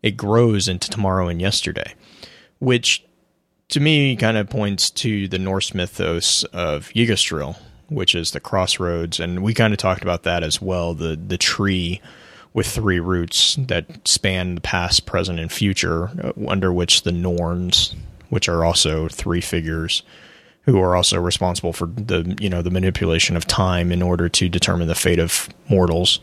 [0.02, 1.94] It grows into tomorrow and yesterday
[2.58, 3.04] which
[3.68, 7.56] to me kind of points to the Norse mythos of Yggdrasil
[7.88, 9.20] which is the crossroads.
[9.20, 12.00] And we kind of talked about that as well the the tree
[12.54, 17.94] with three roots that span the past, present, and future, uh, under which the Norns,
[18.28, 20.02] which are also three figures,
[20.62, 24.48] who are also responsible for the you know the manipulation of time in order to
[24.48, 26.20] determine the fate of mortals.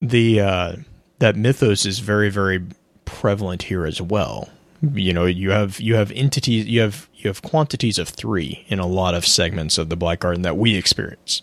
[0.00, 0.76] The uh,
[1.18, 2.64] that mythos is very very
[3.04, 4.48] prevalent here as well.
[4.80, 8.78] You know, you have you have entities, you have you have quantities of three in
[8.78, 11.42] a lot of segments of the Black Garden that we experience,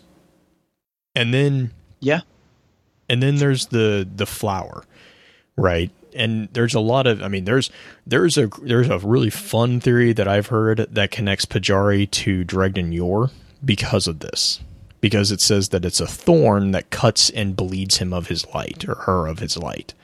[1.14, 2.20] and then Yeah.
[3.08, 4.84] And then there's the the flower,
[5.56, 5.90] right?
[6.14, 7.70] And there's a lot of, I mean, there's
[8.06, 12.92] there's a there's a really fun theory that I've heard that connects Pujari to Dredgen
[12.92, 13.30] Yor
[13.64, 14.60] because of this,
[15.00, 18.88] because it says that it's a thorn that cuts and bleeds him of his light
[18.88, 19.94] or her of his light,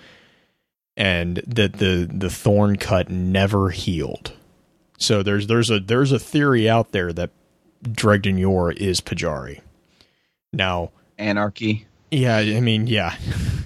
[0.97, 4.33] and that the the thorn cut never healed.
[4.99, 7.31] So there's there's a there's a theory out there that
[7.83, 9.61] Dredgen Yor is Pujari.
[10.53, 11.87] Now, Anarchy.
[12.13, 13.17] Yeah, I mean, yeah.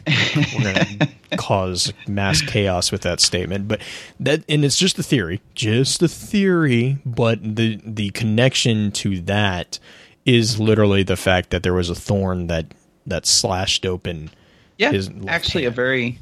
[0.56, 3.80] We're going to cause mass chaos with that statement, but
[4.20, 9.80] that and it's just a theory, just a theory, but the the connection to that
[10.24, 12.66] is literally the fact that there was a thorn that
[13.06, 14.30] that slashed open
[14.78, 14.92] Yeah,
[15.26, 16.20] actually, a very,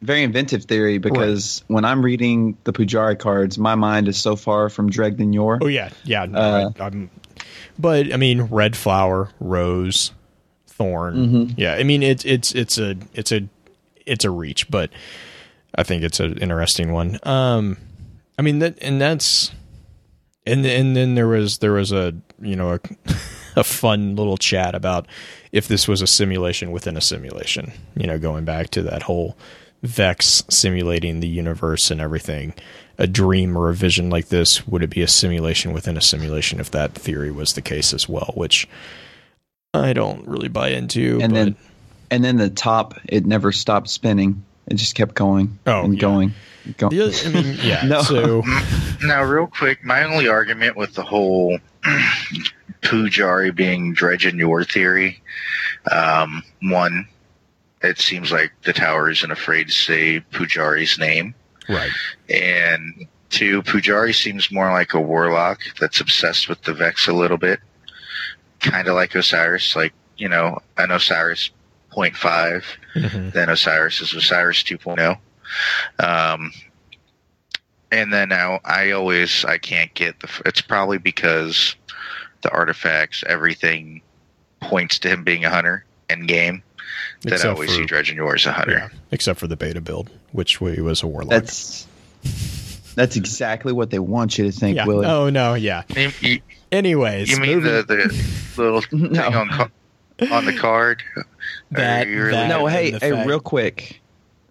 [0.00, 4.70] very inventive theory because when I'm reading the Pujari cards, my mind is so far
[4.70, 5.58] from Dredgen Yor.
[5.60, 6.24] Oh yeah, yeah.
[6.24, 7.08] no, Uh, I,
[7.78, 10.12] but I mean, red flower, rose,
[10.78, 11.14] thorn.
[11.14, 11.60] Mm-hmm.
[11.60, 13.48] Yeah, I mean, it's it's it's a it's a
[14.06, 14.90] it's a reach, but
[15.74, 17.18] I think it's an interesting one.
[17.24, 17.76] Um,
[18.38, 19.50] I mean that, and that's,
[20.46, 22.80] and and then there was there was a you know a,
[23.56, 25.06] a fun little chat about
[25.52, 27.72] if this was a simulation within a simulation.
[27.96, 29.36] You know, going back to that whole
[29.82, 32.54] Vex simulating the universe and everything.
[33.00, 36.58] A dream or a vision like this would it be a simulation within a simulation
[36.58, 38.32] if that theory was the case as well?
[38.34, 38.68] Which
[39.74, 41.18] I don't really buy into.
[41.20, 41.56] and but, then,
[42.10, 44.44] and then the top, it never stopped spinning.
[44.66, 46.00] It just kept going Oh, and yeah.
[46.00, 46.34] going.
[46.64, 46.96] and going.
[46.96, 47.82] the other- I mean, yeah.
[47.84, 48.02] No.
[48.02, 48.42] So
[49.02, 51.58] Now, real quick, my only argument with the whole
[52.82, 55.20] Pujari being Dredgen Yor theory,
[55.90, 57.06] um, one,
[57.82, 61.34] it seems like the tower isn't afraid to say Pujari's name.
[61.68, 61.90] right.
[62.30, 67.36] And two, Pujari seems more like a warlock that's obsessed with the Vex a little
[67.36, 67.60] bit.
[68.60, 71.50] Kind of like Osiris, like, you know, an Osiris
[71.92, 73.32] 0.5 Mhm.
[73.32, 75.18] than Osiris is Osiris 2.0.
[75.98, 76.52] Um,
[77.90, 80.28] and then now I always I can't get the.
[80.44, 81.74] It's probably because
[82.42, 84.02] the artifacts, everything
[84.60, 86.62] points to him being a hunter and game.
[87.22, 88.72] That I always for- see Dredgen Yor's a hunter.
[88.72, 91.30] Yeah, except for the beta build, which we was a warlock.
[91.30, 91.86] That's
[92.94, 94.84] that's exactly what they want you to think, yeah.
[94.86, 95.06] Willie.
[95.06, 95.82] Oh no, yeah.
[95.96, 96.40] You, you,
[96.72, 97.82] Anyways, you mean moving- the,
[98.56, 99.22] the little thing No.
[99.28, 99.70] on
[100.32, 101.02] on the card?
[101.70, 104.00] that, really- that no, hey, the hey, fact- real quick.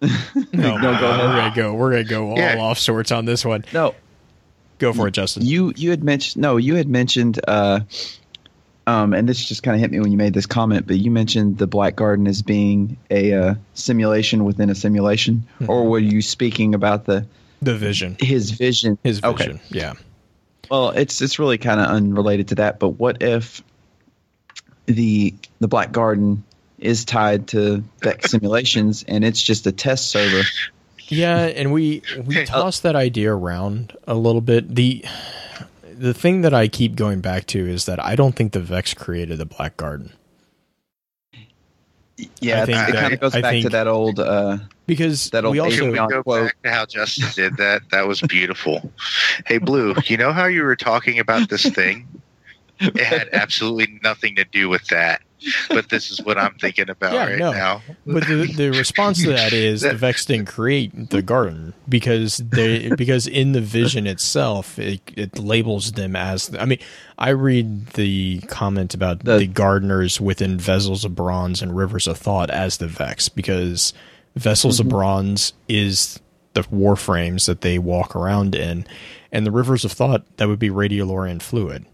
[0.00, 1.74] No, No, go We're gonna go.
[1.74, 2.58] We're gonna go all Yeah.
[2.58, 3.64] off sorts on this one.
[3.72, 3.94] No,
[4.78, 5.44] Go for it, Justin.
[5.44, 7.80] you you had mentioned no, you had mentioned uh,
[8.86, 11.10] um, and this just kind of hit me when you made this comment, but you
[11.10, 15.68] mentioned the Black Garden as being a uh, simulation within a simulation, Mm-hmm.
[15.70, 17.26] or were you speaking about the
[17.60, 18.16] the vision.
[18.20, 18.98] his vision?
[19.02, 19.46] His Okay.
[19.48, 19.60] vision.
[19.70, 19.94] Yeah.
[20.70, 23.62] Well, it's it's really kind of unrelated to that, but what if
[24.86, 26.44] the the Black Garden
[26.78, 30.46] is tied to Vex simulations and it's just a test server?
[31.08, 34.74] Yeah, and we we uh, tossed that idea around a little bit.
[34.74, 35.04] The
[35.96, 38.94] the thing that I keep going back to is that I don't think the Vex
[38.94, 40.12] created the Black Garden.
[42.40, 45.30] Yeah, I think it that- kind of goes I back to that old uh, Because
[45.30, 46.46] That old we also we go quote.
[46.46, 47.82] back to how Justin did that?
[47.90, 48.92] That was beautiful.
[49.46, 52.06] hey, Blue, you know how you were talking about this thing?
[52.80, 55.20] It had absolutely nothing to do with that.
[55.68, 57.52] But this is what I'm thinking about Yeah, right no.
[57.52, 57.82] now.
[58.06, 62.88] but the, the response to that is the Vex didn't create the garden because they
[62.90, 66.78] because in the vision itself it, it labels them as I mean
[67.18, 72.18] I read the comment about the, The- gardeners within vessels of bronze and rivers of
[72.18, 73.92] thought as the Vex because
[74.34, 76.18] vessels of bronze is
[76.54, 78.86] the warframes that they walk around in
[79.30, 81.84] and the rivers of thought that would be radiolarian fluid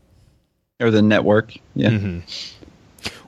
[0.81, 1.55] or the network.
[1.75, 1.91] Yeah.
[1.91, 2.23] Mhm.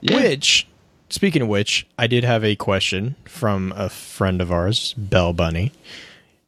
[0.01, 0.15] Yeah.
[0.15, 0.67] Which,
[1.09, 5.71] speaking of which, I did have a question from a friend of ours, Bell Bunny.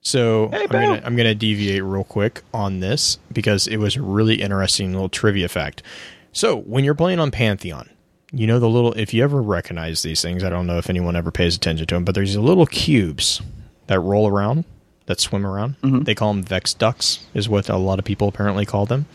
[0.01, 4.01] So Hey, I'm gonna I'm gonna deviate real quick on this because it was a
[4.01, 5.83] really interesting little trivia fact.
[6.31, 7.89] So when you're playing on Pantheon,
[8.31, 11.15] you know the little if you ever recognize these things, I don't know if anyone
[11.15, 13.41] ever pays attention to them, but there's these little cubes
[13.87, 14.63] that roll around,
[15.07, 15.75] that swim around.
[15.81, 19.05] They call them Vex ducks, is what a lot of people apparently call them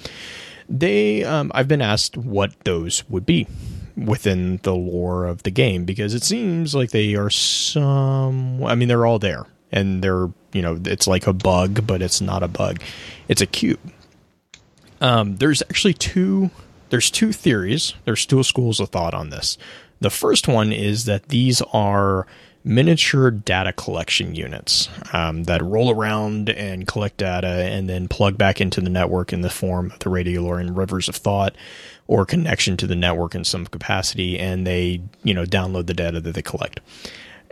[0.66, 3.46] they um, i've been asked what those would be
[3.96, 8.88] within the lore of the game because it seems like they are some i mean
[8.88, 12.48] they're all there and they're you know it's like a bug but it's not a
[12.48, 12.80] bug
[13.28, 13.78] it's a cube
[15.00, 16.50] Um, there's actually two.
[16.90, 17.94] There's two theories.
[18.04, 19.59] There's two schools of thought on this.
[20.00, 22.26] The first one is that these are
[22.64, 28.61] miniature data collection units um, that roll around and collect data and then plug back
[28.61, 31.55] into the network in the form of the Radiolarian rivers of thought
[32.07, 36.20] or connection to the network in some capacity, and they you know download the data
[36.20, 36.81] that they collect.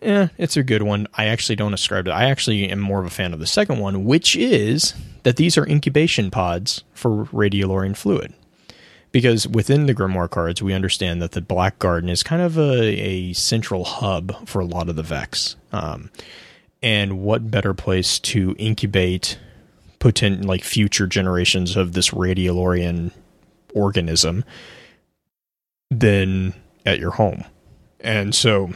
[0.00, 1.06] Eh, it's a good one.
[1.14, 2.12] I actually don't ascribe to.
[2.12, 5.56] I actually am more of a fan of the second one, which is that these
[5.56, 8.34] are incubation pods for Radiolarian fluid
[9.12, 12.82] because within the grimoire cards we understand that the black garden is kind of a,
[12.82, 15.56] a central hub for a lot of the vex.
[15.70, 16.10] Um,
[16.82, 19.38] and what better place to incubate
[20.00, 23.12] potent like future generations of this radiolarian
[23.74, 24.44] organism
[25.90, 27.44] than at your home?
[28.00, 28.72] And so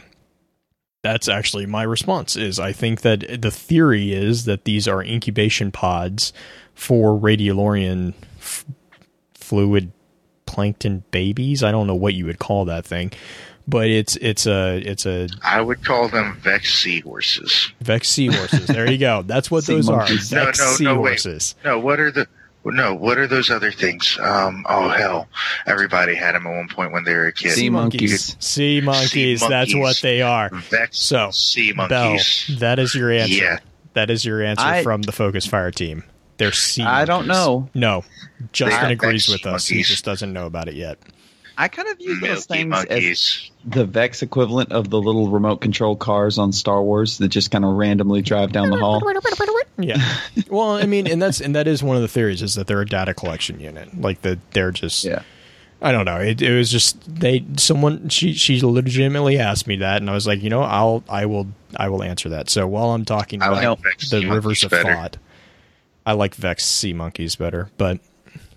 [1.03, 5.71] that's actually my response is i think that the theory is that these are incubation
[5.71, 6.33] pods
[6.73, 8.65] for radiolarian f-
[9.33, 9.91] fluid
[10.47, 11.63] plankton babies.
[11.63, 13.11] I don't know what you would call that thing,
[13.67, 17.71] but it's it's a it's a I would call them Vex seahorses.
[17.81, 18.65] Vex seahorses.
[18.67, 19.21] There you go.
[19.21, 20.33] That's what those monkeys.
[20.33, 20.37] are.
[20.37, 21.19] No, Vex no, no, wait.
[21.19, 21.55] seahorses.
[21.63, 22.27] No, what are the
[22.65, 22.93] no?
[22.95, 24.17] What are those other things?
[24.21, 25.27] Um, oh hell,
[25.65, 27.51] everybody had them at one point when they were a kid.
[27.51, 28.35] Sea monkeys.
[28.39, 29.39] Sea monkeys.
[29.41, 29.75] That's monkeys.
[29.75, 30.49] what they are.
[30.49, 32.57] Vex So, sea Bell, monkeys.
[32.59, 33.33] that is your answer.
[33.43, 33.59] Yeah.
[33.93, 36.03] That is your answer I- from the Focus Fire team.
[36.37, 36.83] They're sea.
[36.83, 37.45] I don't monkeys.
[37.45, 37.69] know.
[37.73, 38.03] No,
[38.51, 39.67] Justin agrees with us.
[39.67, 40.99] He just doesn't know about it yet.
[41.59, 45.59] I kind of view those Milky things as the Vex equivalent of the little remote
[45.59, 49.01] control cars on Star Wars that just kind of randomly drive down the hall.
[49.79, 49.97] Yeah.
[50.49, 52.81] Well, I mean, and that's and that is one of the theories is that they're
[52.81, 53.99] a data collection unit.
[53.99, 55.23] Like that they're just Yeah.
[55.81, 56.17] I don't know.
[56.19, 60.25] It, it was just they someone she she legitimately asked me that and I was
[60.27, 62.49] like, you know, I'll I will I will answer that.
[62.49, 64.93] So while I'm talking I about like the rivers of better.
[64.93, 65.17] thought,
[66.07, 67.99] I like Vex sea monkeys better, but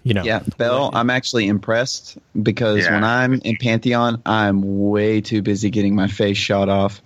[0.05, 0.23] you know.
[0.23, 2.95] Yeah, Bell, I'm actually impressed because Yeah.
[2.95, 7.03] when I'm in Pantheon, I'm way too busy getting my face shot off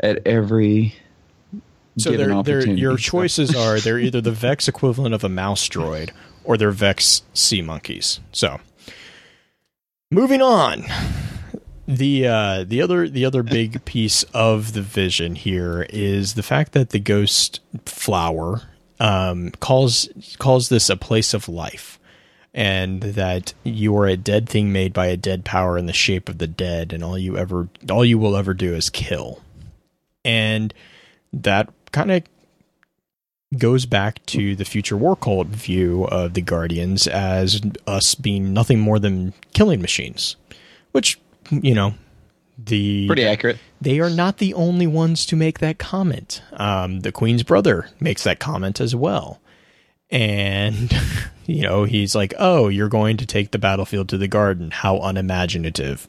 [0.00, 0.96] at every
[1.96, 5.68] So given they're, they're, your choices are they're either the Vex equivalent of a mouse
[5.68, 6.10] droid
[6.42, 8.18] or they're Vex sea monkeys.
[8.32, 8.58] So
[10.10, 10.84] moving on.
[11.86, 16.72] The uh, the other the other big piece of the vision here is the fact
[16.72, 18.62] that the ghost flower
[19.00, 20.08] um, calls
[20.38, 21.98] calls this a place of life,
[22.52, 26.28] and that you are a dead thing made by a dead power in the shape
[26.28, 29.42] of the dead, and all you ever all you will ever do is kill,
[30.24, 30.74] and
[31.32, 32.22] that kind of
[33.56, 38.78] goes back to the future war cult view of the guardians as us being nothing
[38.78, 40.36] more than killing machines
[40.92, 41.18] which
[41.50, 41.94] you know
[42.58, 43.58] the pretty accurate.
[43.80, 46.42] they are not the only ones to make that comment.
[46.52, 49.40] Um, the queen's brother makes that comment as well.
[50.10, 50.92] And
[51.46, 54.70] you know he's like oh you're going to take the battlefield to the garden.
[54.70, 56.08] How unimaginative.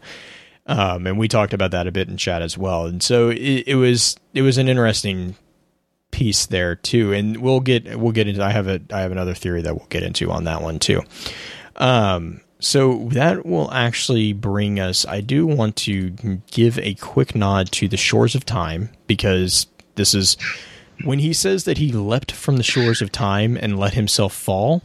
[0.66, 2.86] Um, and we talked about that a bit in chat as well.
[2.86, 5.36] And so it, it was it was an interesting
[6.12, 7.14] piece there too.
[7.14, 9.88] And we'll get we'll get into i have a i have another theory that we'll
[9.90, 11.02] get into on that one too.
[11.76, 16.10] Um so that will actually bring us i do want to
[16.52, 20.38] give a quick nod to the shores of time because this is
[21.04, 24.82] when he says that he leapt from the shores of time and let himself fall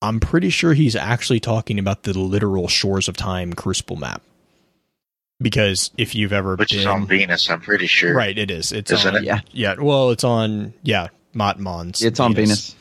[0.00, 4.22] i'm pretty sure he's actually talking about the literal shores of time crucible map
[5.40, 8.14] because if you've ever Which been is on Venus, I'm pretty sure.
[8.14, 8.72] Right, it is.
[8.72, 9.26] It's Isn't on, it?
[9.26, 9.40] Yeah.
[9.52, 12.02] Yeah, well, it's on yeah, Matmon's.
[12.02, 12.74] It's on Venus.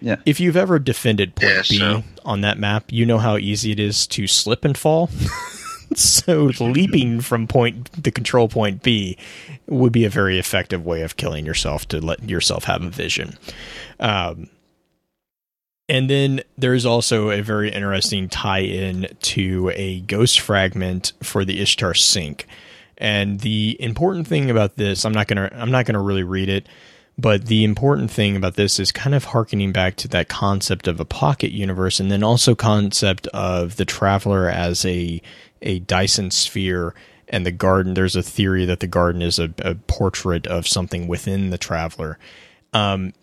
[0.00, 0.16] Yeah.
[0.26, 3.72] If you've ever defended Point Yeah, B so- on that map, you know how easy
[3.72, 5.08] it is to slip and fall.
[5.94, 9.16] so leaping from point the control point B
[9.66, 13.38] would be a very effective way of killing yourself to let yourself have a vision.
[14.00, 14.48] Um,
[15.88, 21.94] and then there's also a very interesting tie-in to a ghost fragment for the Ishtar
[21.94, 22.46] Sink.
[22.98, 26.68] And the important thing about this, I'm not gonna I'm not gonna really read it,
[27.18, 31.00] but the important thing about this is kind of harkening back to that concept of
[31.00, 35.22] a pocket universe, and then also concept of the traveler as a
[35.62, 36.94] a Dyson sphere
[37.28, 37.94] and the garden.
[37.94, 42.18] There's a theory that the garden is a, a portrait of something within the traveler.
[42.72, 43.14] Um,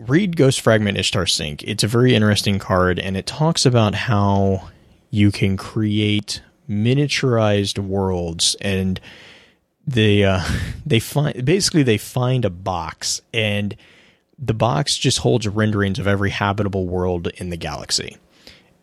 [0.00, 1.62] read Ghost Fragment Ishtar Sink.
[1.62, 4.68] It's a very interesting card, and it talks about how
[5.10, 9.00] you can create miniaturized worlds and
[9.86, 10.42] they uh,
[10.86, 13.76] they find basically they find a box and
[14.38, 18.18] the box just holds renderings of every habitable world in the galaxy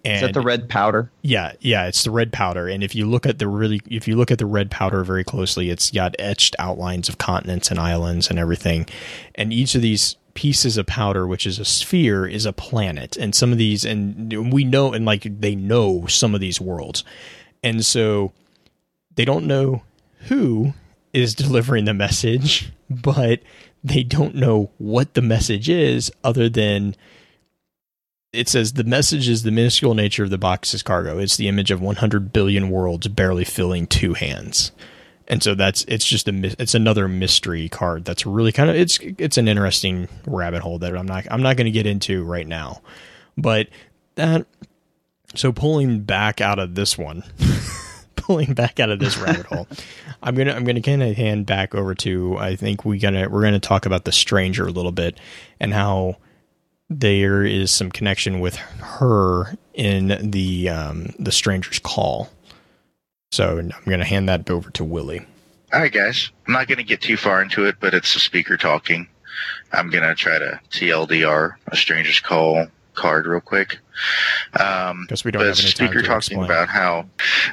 [0.03, 1.11] And Is that the red powder?
[1.21, 2.67] yeah, yeah, it's the red powder.
[2.67, 5.23] And if you look at the really, if you look at the red powder very
[5.23, 8.87] closely, it's got etched outlines of continents and islands and everything.
[9.35, 13.15] And each of these pieces of powder, which is a sphere, is a planet.
[13.15, 17.03] And some of these, and we know, and like they know some of these worlds.
[17.61, 18.33] And so
[19.15, 19.83] they don't know
[20.27, 20.73] who
[21.13, 23.41] is delivering the message, but
[23.83, 26.95] they don't know what the message is other than
[28.31, 31.19] it says the message is the minuscule nature of the box's cargo.
[31.19, 34.71] It's the image of 100 billion worlds barely filling two hands.
[35.27, 38.99] And so that's it's just a it's another mystery card that's really kind of it's
[39.01, 42.47] it's an interesting rabbit hole that I'm not I'm not going to get into right
[42.47, 42.81] now.
[43.37, 43.69] But
[44.15, 44.45] that
[45.33, 47.23] so pulling back out of this one
[48.23, 49.67] pulling back out of this rabbit hole.
[50.23, 53.43] I'm gonna I'm gonna kind of hand back over to I think we gonna we're
[53.43, 55.17] gonna talk about the stranger a little bit
[55.59, 56.17] and how
[56.89, 62.29] there is some connection with her in the um, the stranger's call.
[63.31, 65.25] So I'm gonna hand that over to Willie.
[65.73, 66.29] All right, guys.
[66.47, 69.07] I'm not going to get too far into it, but it's the speaker talking.
[69.71, 73.77] I'm going to try to TLDR a stranger's call card real quick.
[74.59, 76.45] Um, Because we don't but have any the time speaker to talking explain.
[76.45, 77.05] about how.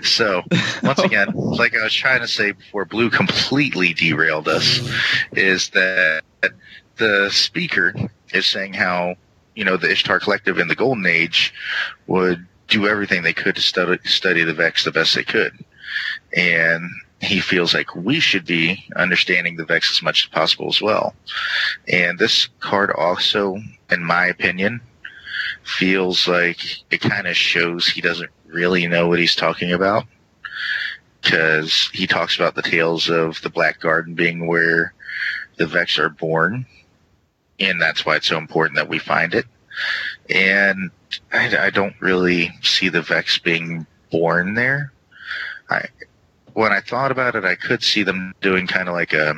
[0.03, 0.43] So
[0.83, 4.81] once again, like I was trying to say before, Blue completely derailed us.
[5.33, 6.23] Is that
[6.97, 7.95] the speaker
[8.33, 9.17] is saying how
[9.55, 11.53] you know the Ishtar Collective in the Golden Age
[12.07, 15.53] would do everything they could to study study the Vex the best they could,
[16.37, 16.89] and
[17.21, 21.15] he feels like we should be understanding the Vex as much as possible as well.
[21.93, 23.59] And this card also,
[23.91, 24.81] in my opinion,
[25.63, 26.59] feels like
[26.91, 30.05] it kind of shows he doesn't really know what he's talking about.
[31.23, 34.95] Because he talks about the tales of the Black Garden being where
[35.59, 36.67] the Vex are born.
[37.59, 39.45] And that's why it's so important that we find it.
[40.31, 40.91] And
[41.33, 44.93] I, I don't really see the Vex being born there.
[45.69, 45.87] I,
[46.55, 49.35] when I thought about it, I could see them doing kind of like a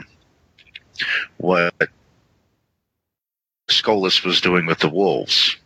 [1.38, 1.74] what
[3.68, 5.56] Skolas was doing with the wolves.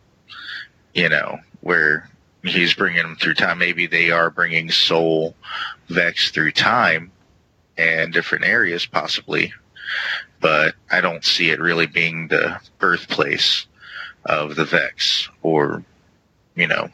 [0.97, 2.09] You know, where
[2.43, 3.59] he's bringing them through time.
[3.59, 5.35] Maybe they are bringing Soul
[5.89, 7.11] Vex through time
[7.77, 9.53] and different areas, possibly.
[10.39, 13.67] But I don't see it really being the birthplace
[14.25, 15.83] of the Vex, or
[16.55, 16.89] you know,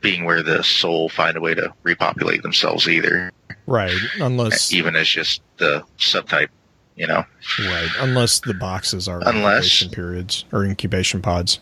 [0.00, 3.32] being where the soul find a way to repopulate themselves either
[3.66, 6.48] Right, unless even as just the subtype,
[6.96, 7.24] you know.
[7.58, 11.58] right, unless the boxes are Unless- incubation periods or incubation pods.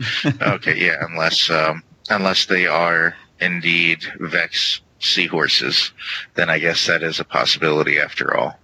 [0.42, 5.92] Okay, yeah, unless um, unless they are indeed Vex seahorses,
[6.34, 8.58] then I guess that is a possibility after all.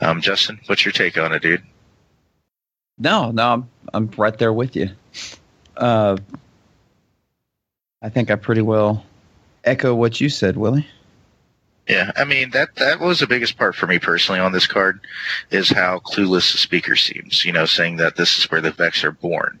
[0.00, 1.62] Um, Justin, what's your take on it, dude?
[2.98, 4.90] No, no, I'm I'm right there with you.
[5.76, 6.16] Uh,
[8.02, 9.04] I think I pretty well
[9.64, 10.86] echo what you said, Willie.
[11.88, 15.00] Yeah, I mean that that was the biggest part for me personally on this card
[15.50, 17.44] is how clueless the speaker seems.
[17.44, 19.60] You know, saying that this is where the Vex are born,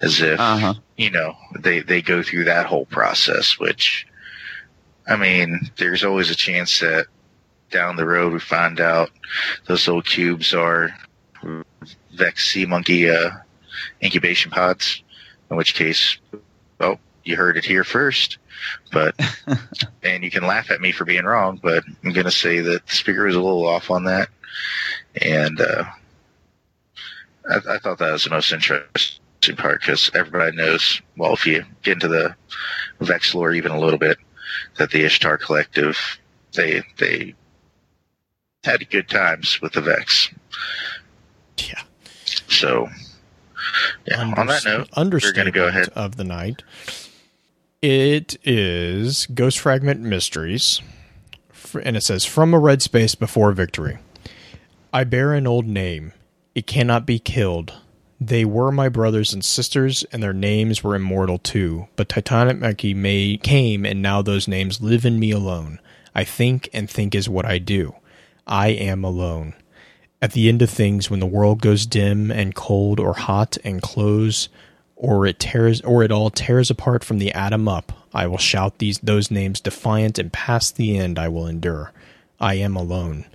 [0.00, 0.74] as if Uh huh.
[0.96, 3.58] you know they they go through that whole process.
[3.58, 4.06] Which,
[5.06, 7.06] I mean, there's always a chance that
[7.70, 9.10] down the road we find out
[9.66, 10.90] those little cubes are
[12.14, 13.30] Vex sea monkey uh,
[14.02, 15.02] incubation pods.
[15.50, 16.18] In which case,
[16.80, 18.38] oh, you heard it here first.
[18.90, 19.14] But
[20.02, 22.86] and you can laugh at me for being wrong, but I'm going to say that
[22.86, 24.28] the speaker was a little off on that,
[25.20, 25.84] and uh,
[27.48, 28.88] I, I thought that was the most interesting
[29.54, 31.00] part because everybody knows.
[31.16, 32.34] Well, if you get into the
[33.00, 34.18] Vex lore even a little bit,
[34.78, 35.98] that the Ishtar Collective
[36.54, 37.34] they they
[38.64, 40.30] had good times with the Vex.
[41.58, 41.82] Yeah.
[42.48, 42.88] So,
[44.06, 44.32] yeah.
[44.36, 45.88] on that note, we're going to go ahead.
[45.94, 46.62] of the night.
[47.82, 50.80] It is Ghost Fragment Mysteries,
[51.82, 53.98] and it says from a red space before victory.
[54.92, 56.12] I bear an old name;
[56.54, 57.74] it cannot be killed.
[58.20, 61.88] They were my brothers and sisters, and their names were immortal too.
[61.96, 65.80] But Titanomachy came, and now those names live in me alone.
[66.14, 67.94] I think, and think is what I do.
[68.46, 69.54] I am alone.
[70.22, 73.82] At the end of things, when the world goes dim and cold or hot and
[73.82, 74.48] close,
[74.96, 78.78] or it tears or it all tears apart from the atom up, I will shout
[78.78, 81.92] these those names defiant and past the end I will endure.
[82.40, 83.26] I am alone.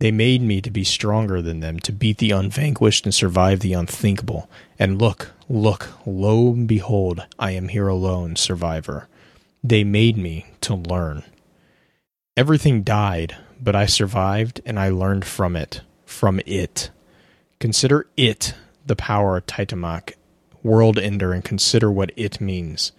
[0.00, 3.74] They made me to be stronger than them, to beat the unvanquished and survive the
[3.74, 4.50] unthinkable.
[4.78, 9.08] And look, look, lo and behold, I am here alone, survivor.
[9.62, 11.22] They made me to learn.
[12.36, 15.82] Everything died, but I survived and I learned from it.
[16.06, 16.90] From it.
[17.58, 18.54] Consider it
[18.86, 20.14] the power of Titanomachy
[20.62, 22.92] world ender, and consider what it means.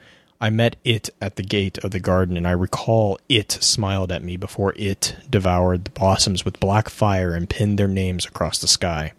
[0.44, 4.24] I met it at the gate of the garden, and I recall it smiled at
[4.24, 8.68] me before it devoured the blossoms with black fire and pinned their names across the
[8.68, 9.14] sky.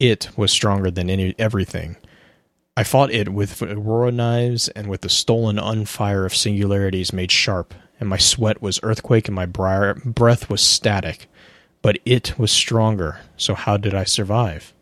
[0.00, 1.96] It was stronger than any everything.
[2.74, 7.74] I fought it with aurora knives and with the stolen unfire of singularities made sharp,
[8.00, 11.26] and my sweat was earthquake and my breath was static.
[11.82, 14.72] But it was stronger, so how did I survive?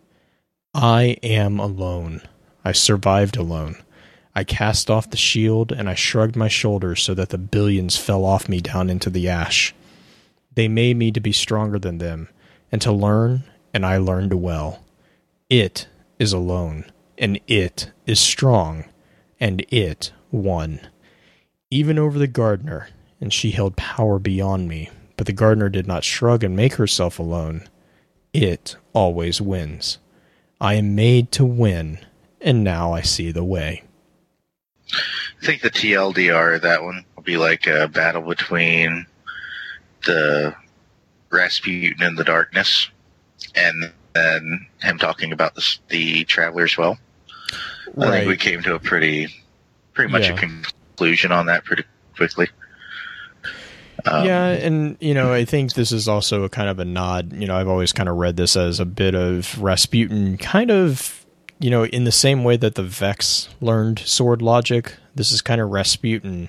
[0.72, 2.22] I am alone.
[2.64, 3.76] I survived alone.
[4.34, 8.24] I cast off the shield and I shrugged my shoulders so that the billions fell
[8.24, 9.74] off me down into the ash.
[10.54, 12.28] They made me to be stronger than them
[12.70, 14.84] and to learn, and I learned well.
[15.48, 18.84] It is alone, and it is strong,
[19.40, 20.80] and it won.
[21.70, 22.88] Even over the gardener,
[23.20, 27.18] and she held power beyond me, but the gardener did not shrug and make herself
[27.18, 27.68] alone.
[28.32, 29.98] It always wins.
[30.60, 31.98] I am made to win,
[32.40, 33.82] and now I see the way.
[35.42, 39.06] I think the TLDR that one will be like a battle between
[40.04, 40.54] the
[41.30, 42.88] Rasputin and the Darkness,
[43.54, 46.98] and then him talking about the, the Traveler as well.
[47.94, 48.08] Right.
[48.08, 49.28] I think we came to a pretty,
[49.94, 50.34] pretty much yeah.
[50.34, 51.84] a conclusion on that pretty
[52.16, 52.48] quickly.
[54.06, 57.32] Um, yeah, and you know, I think this is also a kind of a nod.
[57.32, 61.19] You know, I've always kind of read this as a bit of Rasputin, kind of,
[61.60, 64.96] you know, in the same way that the Vex learned sword logic.
[65.14, 66.48] This is kind of Rasputin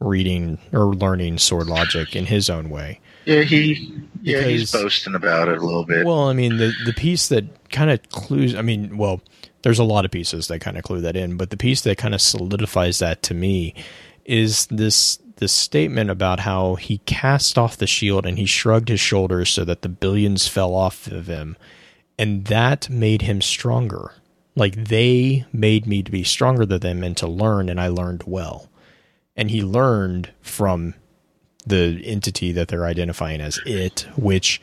[0.00, 3.00] reading or learning sword logic in his own way.
[3.24, 6.04] Yeah, he yeah because, he's boasting about it a little bit.
[6.04, 8.54] Well, I mean, the the piece that kind of clues.
[8.54, 9.20] I mean, well,
[9.62, 11.98] there's a lot of pieces that kind of clue that in, but the piece that
[11.98, 13.74] kind of solidifies that to me
[14.24, 19.00] is this this statement about how he cast off the shield and he shrugged his
[19.00, 21.56] shoulders so that the billions fell off of him,
[22.18, 24.12] and that made him stronger.
[24.54, 28.24] Like they made me to be stronger than them and to learn, and I learned
[28.26, 28.68] well.
[29.34, 30.94] And he learned from
[31.64, 34.60] the entity that they're identifying as it, which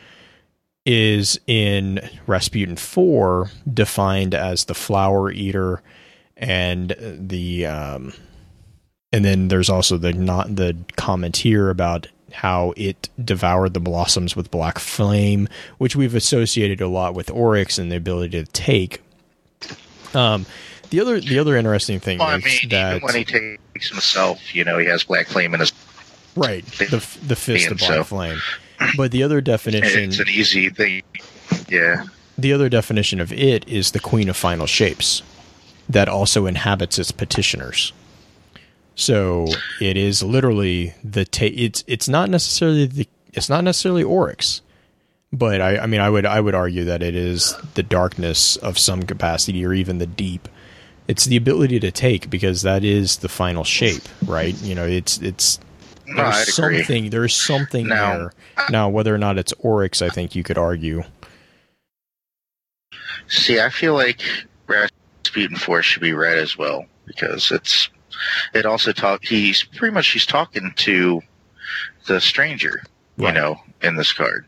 [0.85, 5.81] is in Rasputin 4 defined as the flower eater
[6.37, 8.13] and the um,
[9.11, 14.35] and then there's also the not the comment here about how it devoured the blossoms
[14.35, 15.47] with black flame,
[15.79, 19.01] which we've associated a lot with Oryx and the ability to take.
[20.13, 20.45] Um,
[20.89, 24.55] the other the other interesting thing well, is I mean, that when he takes himself,
[24.55, 25.71] you know, he has black flame in his
[26.35, 28.03] right the the fist of black so.
[28.03, 28.39] flame.
[28.95, 31.03] But the other definition it's an easy thing,
[31.67, 32.05] yeah.
[32.37, 35.21] The other definition of it is the Queen of Final Shapes,
[35.89, 37.91] that also inhabits its petitioners.
[38.95, 39.47] So
[39.81, 44.61] it is literally the ta- it's it's not necessarily the it's not necessarily Oryx,
[45.31, 48.77] but I, I mean I would I would argue that it is the darkness of
[48.77, 50.47] some capacity or even the deep.
[51.07, 54.59] It's the ability to take because that is the final shape, right?
[54.61, 55.59] You know, it's it's
[56.05, 58.33] there's no, something there's something now, there.
[58.69, 61.03] Now whether or not it's Oryx, I think you could argue.
[63.27, 64.21] See, I feel like
[64.67, 67.89] Rasputin Force should be read as well because it's
[68.53, 69.23] it also talk.
[69.23, 71.21] He's pretty much he's talking to
[72.07, 72.81] the stranger,
[73.17, 73.27] right.
[73.27, 74.45] you know, in this card.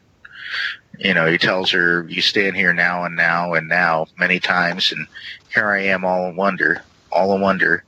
[0.99, 4.91] You know, he tells her, "You stand here now and now and now many times,
[4.91, 5.07] and
[5.53, 7.83] here I am, all in wonder, all in wonder,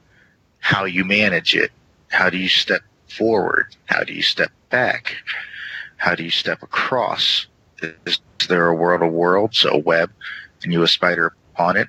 [0.59, 1.71] how you manage it.
[2.09, 3.75] How do you step forward?
[3.85, 5.15] How do you step back?
[5.97, 7.47] How do you step across?
[8.05, 10.11] Is there a world of worlds, a web,
[10.63, 11.87] and you a spider upon it?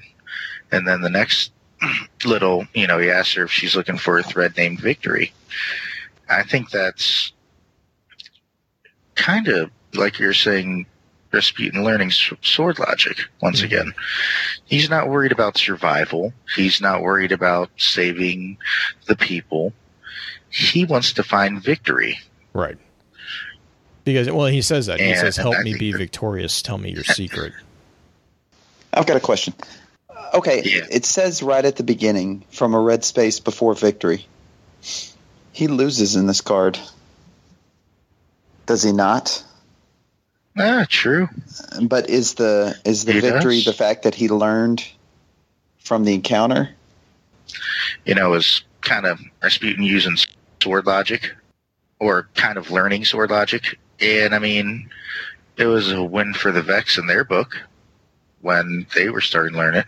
[0.72, 1.52] And then the next
[2.24, 5.32] little, you know, he asks her if she's looking for a thread named Victory.
[6.28, 7.32] I think that's
[9.14, 10.86] kind of like you're saying,
[11.34, 13.66] Rasputin learning sword logic once mm-hmm.
[13.66, 13.94] again.
[14.64, 16.32] He's not worried about survival.
[16.54, 18.56] He's not worried about saving
[19.06, 19.72] the people.
[20.48, 22.18] He wants to find victory.
[22.52, 22.78] Right.
[24.04, 25.00] Because, well, he says that.
[25.00, 26.62] And he says, Help me be victorious.
[26.62, 27.52] Tell me your secret.
[28.92, 29.54] I've got a question.
[30.34, 30.86] Okay, yeah.
[30.90, 34.26] it says right at the beginning from a red space before victory.
[35.52, 36.78] He loses in this card.
[38.66, 39.44] Does he not?
[40.56, 41.28] Ah, true.
[41.82, 43.64] But is the is the he victory does.
[43.64, 44.86] the fact that he learned
[45.78, 46.70] from the encounter?
[48.04, 50.16] You know, it was kind of Rasputin using
[50.62, 51.34] sword logic,
[51.98, 54.90] or kind of learning sword logic, and I mean,
[55.56, 57.56] it was a win for the Vex in their book
[58.40, 59.86] when they were starting to learn it.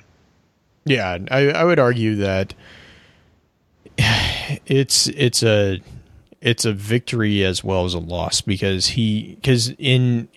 [0.85, 2.55] Yeah, I, I would argue that
[3.99, 5.81] it's it's a
[6.41, 10.29] it's a victory as well as a loss because he because in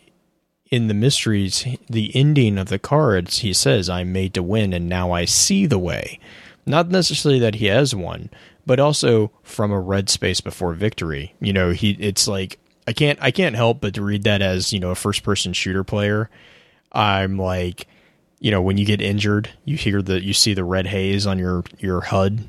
[0.69, 4.87] in the mysteries, the ending of the cards, he says, "I'm made to win, and
[4.87, 6.19] now I see the way."
[6.65, 8.29] Not necessarily that he has won,
[8.65, 11.33] but also from a red space before victory.
[11.41, 14.71] You know, he it's like I can't I can't help but to read that as
[14.71, 16.29] you know a first person shooter player.
[16.91, 17.87] I'm like,
[18.39, 21.39] you know, when you get injured, you hear the you see the red haze on
[21.39, 22.47] your your HUD,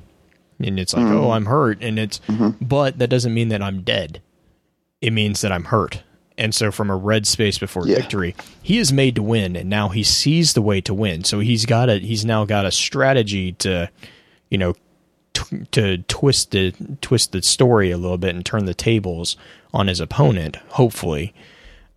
[0.60, 1.16] and it's like, mm-hmm.
[1.16, 2.62] oh, I'm hurt, and it's, mm-hmm.
[2.64, 4.20] but that doesn't mean that I'm dead.
[5.00, 6.02] It means that I'm hurt.
[6.40, 7.96] And so, from a red space before Yeah.
[7.96, 11.22] victory, he is made to win, and now he sees the way to win.
[11.22, 13.90] So he's got a he's now got a strategy to,
[14.50, 14.74] you know,
[15.34, 16.72] t- to twist the
[17.02, 19.36] twist the story a little bit and turn the tables
[19.74, 20.56] on his opponent.
[20.70, 21.34] Hopefully,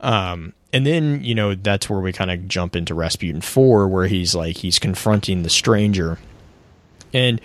[0.01, 4.07] um, and then you know that's where we kind of jump into Rasputin four, where
[4.07, 6.19] he's like he's confronting the stranger,
[7.13, 7.39] and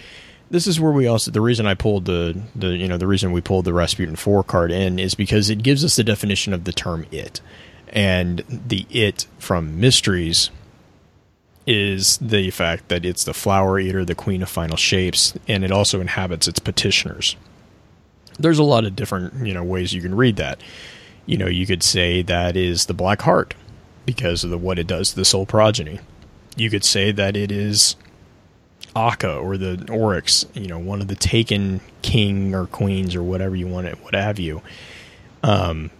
[0.51, 3.33] this is where we also the reason I pulled the the you know the reason
[3.33, 6.65] we pulled the Rasputin four card in is because it gives us the definition of
[6.65, 7.41] the term it,
[7.89, 10.51] and the it from Mysteries
[11.67, 15.71] is the fact that it's the flower eater, the queen of final shapes, and it
[15.71, 17.37] also inhabits its petitioners.
[18.39, 20.61] There's a lot of different you know ways you can read that.
[21.27, 23.55] You know, you could say that is the black heart
[24.07, 26.01] because of the, what it does to the Sol Progeny.
[26.57, 27.97] You could say that it is
[28.97, 33.55] Akka or the Oryx, you know, one of the taken king or queens or whatever
[33.55, 34.63] you want it, what have you.
[35.43, 35.91] Um,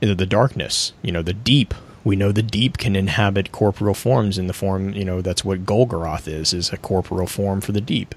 [0.00, 1.74] the darkness, you know, the deep.
[2.04, 5.64] We know the deep can inhabit corporeal forms in the form, you know, that's what
[5.64, 8.14] Golgoroth is, is a corporeal form for the deep.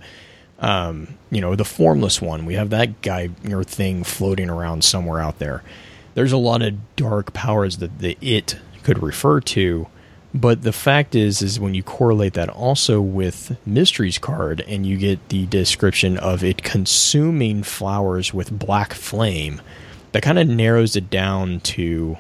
[0.60, 5.22] Um, you know, the formless one, we have that guy or thing floating around somewhere
[5.22, 5.64] out there.
[6.16, 9.88] There's a lot of dark powers that the it could refer to,
[10.40, 14.98] but the fact is, is when you correlate that also with Mysteries card, and you
[14.98, 19.62] get the description of it consuming flowers with black flame,
[20.12, 22.18] that kind of narrows it down to,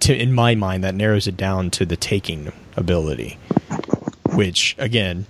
[0.00, 3.38] to in my mind, that narrows it down to the taking ability,
[4.34, 5.26] which again,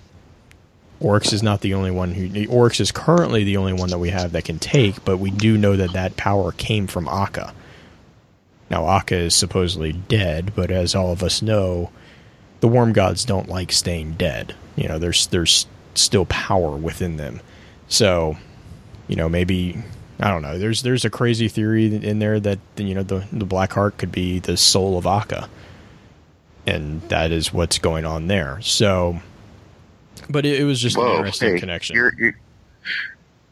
[0.99, 2.47] Oryx is not the only one who.
[2.47, 5.55] Oryx is currently the only one that we have that can take, but we do
[5.57, 7.53] know that that power came from Akka.
[8.69, 11.89] Now, Akka is supposedly dead, but as all of us know,
[12.59, 14.55] the worm gods don't like staying dead.
[14.75, 17.39] You know, there's there's still power within them.
[17.87, 18.37] So,
[19.07, 19.81] you know, maybe
[20.19, 20.57] I don't know.
[20.57, 24.11] There's there's a crazy theory in there that you know the the Black Heart could
[24.11, 25.49] be the soul of Akka,
[26.65, 28.59] and that is what's going on there.
[28.61, 29.19] So,
[30.29, 31.95] but it, it was just an interesting hey, connection.
[31.95, 32.37] You're, you're,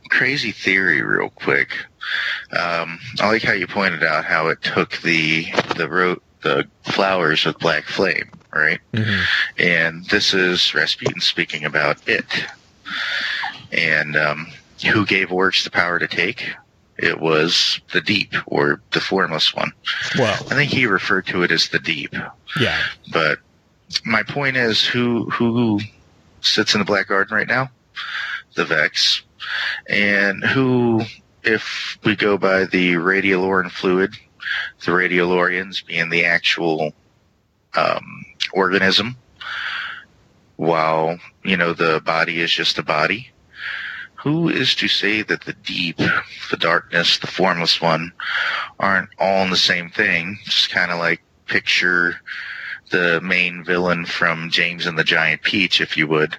[0.10, 1.70] crazy theory, real quick.
[2.58, 5.46] Um, I like how you pointed out how it took the
[5.78, 8.80] the ro- the flowers with black flame, right?
[8.94, 9.24] Mhm.
[9.58, 12.26] And this is Rasputin speaking about it.
[13.72, 14.48] And um,
[14.92, 16.48] who gave Oryx the power to take?
[16.98, 19.72] It was the deep or the formless one.
[20.18, 22.14] Well, I think he referred to it as the deep.
[22.60, 22.82] yeah,
[23.12, 23.40] But
[24.06, 25.82] my point is, who who
[26.42, 27.70] sits in the Black Garden right now?
[28.54, 29.24] The Vex,
[29.90, 31.02] and who,
[31.46, 34.16] if we go by the radiolarian fluid,
[34.84, 36.94] the radiolarians being the actual
[37.76, 39.18] um, organism,
[40.56, 43.32] while you know the body is just a body.
[44.16, 48.12] Who is to say that the deep, the darkness, the formless one,
[48.80, 50.40] aren't all in the same thing?
[50.46, 52.16] Just kind of like picture
[52.90, 56.38] the main villain from James and the Giant Peach, if you would.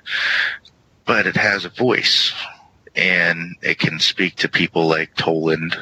[1.05, 2.33] But it has a voice,
[2.97, 5.77] and it can speak to people like Toland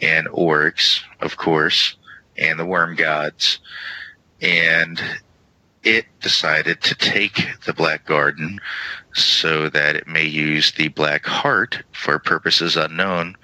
[0.00, 1.96] and Oryx, of course,
[2.36, 3.58] and the Worm Gods.
[4.40, 5.00] And
[5.82, 8.58] it decided to take the Black Garden
[9.12, 13.36] so that it may use the Black Heart for purposes unknown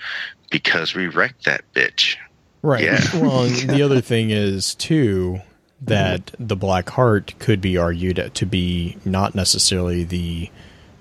[0.50, 2.16] because we wrecked that bitch.
[2.62, 2.84] Right.
[2.84, 3.00] Yeah.
[3.20, 5.86] Well, the other thing is too mm-hmm.
[5.86, 10.50] that the Black Heart could be argued to be not necessarily the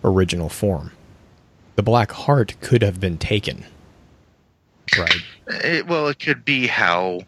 [0.03, 0.91] original form.
[1.75, 3.65] The Black Heart could have been taken.
[4.97, 5.21] Right.
[5.47, 7.21] It, well, it could be how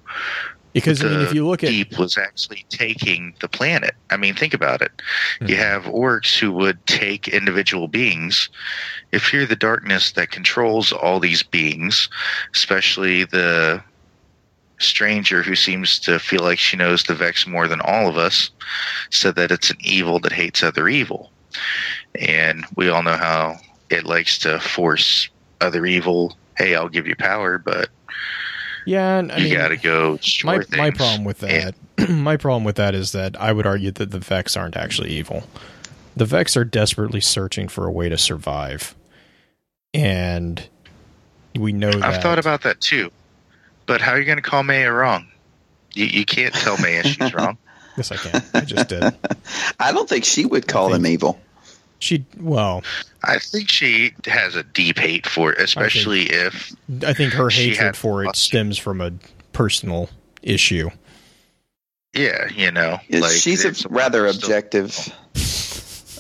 [0.74, 3.96] Because I mean, if you look at Deep was actually taking the planet.
[4.10, 4.92] I mean, think about it.
[5.42, 5.58] You Mhm.
[5.58, 8.50] have Oryx who would take individual beings.
[9.12, 12.10] If you're the darkness that controls all these beings,
[12.56, 13.82] especially the
[14.80, 18.52] stranger who seems to feel like she knows the Vex more than all of us,
[19.10, 21.32] said that it's an evil that hates other evil.
[22.20, 23.60] And we all know how
[23.90, 25.30] it likes to force
[25.62, 27.90] other evil, hey, I'll give you power, but
[28.86, 31.76] yeah, and I you mean, gotta go my my problem with that,
[32.10, 35.44] my problem with that is that I would argue that the Vex aren't actually evil.
[36.16, 38.96] The Vex are desperately searching for a way to survive,
[39.94, 40.68] and
[41.56, 42.04] we know that.
[42.04, 43.12] I've thought about that too.
[43.86, 45.28] But how are you going to call Maya wrong?
[45.94, 47.58] You, you can't tell Maya she's wrong.
[47.98, 48.44] Yes, I can.
[48.54, 49.04] I just did.
[49.80, 51.40] I don't think she would call think- him evil.
[52.00, 52.84] She well,
[53.24, 56.76] I think she has a deep hate for it, especially if
[57.06, 59.14] I think her hatred for it stems from a
[59.54, 60.10] personal
[60.44, 60.90] issue.
[62.14, 65.12] yeah, you know, Yeah, like She's a rather objective,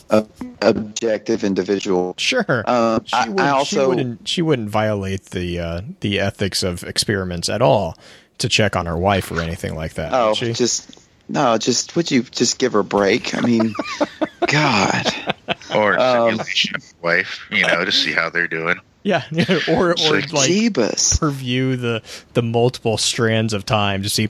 [0.09, 0.23] uh,
[0.61, 2.15] objective individual.
[2.17, 2.63] Sure.
[2.67, 6.63] Um, she, I, would, I she also wouldn't she wouldn't violate the uh, the ethics
[6.63, 7.95] of experiments at all
[8.39, 10.13] to check on her wife or anything like that.
[10.13, 10.53] oh she?
[10.53, 13.35] just no, just would you just give her a break?
[13.35, 13.73] I mean,
[14.47, 15.35] God,
[15.75, 18.79] or Um, simulation of wife, you know, to see how they're doing.
[19.03, 19.23] yeah,
[19.69, 21.21] or or So- like Jeebus.
[21.21, 22.01] review the
[22.33, 24.29] the multiple strands of time to see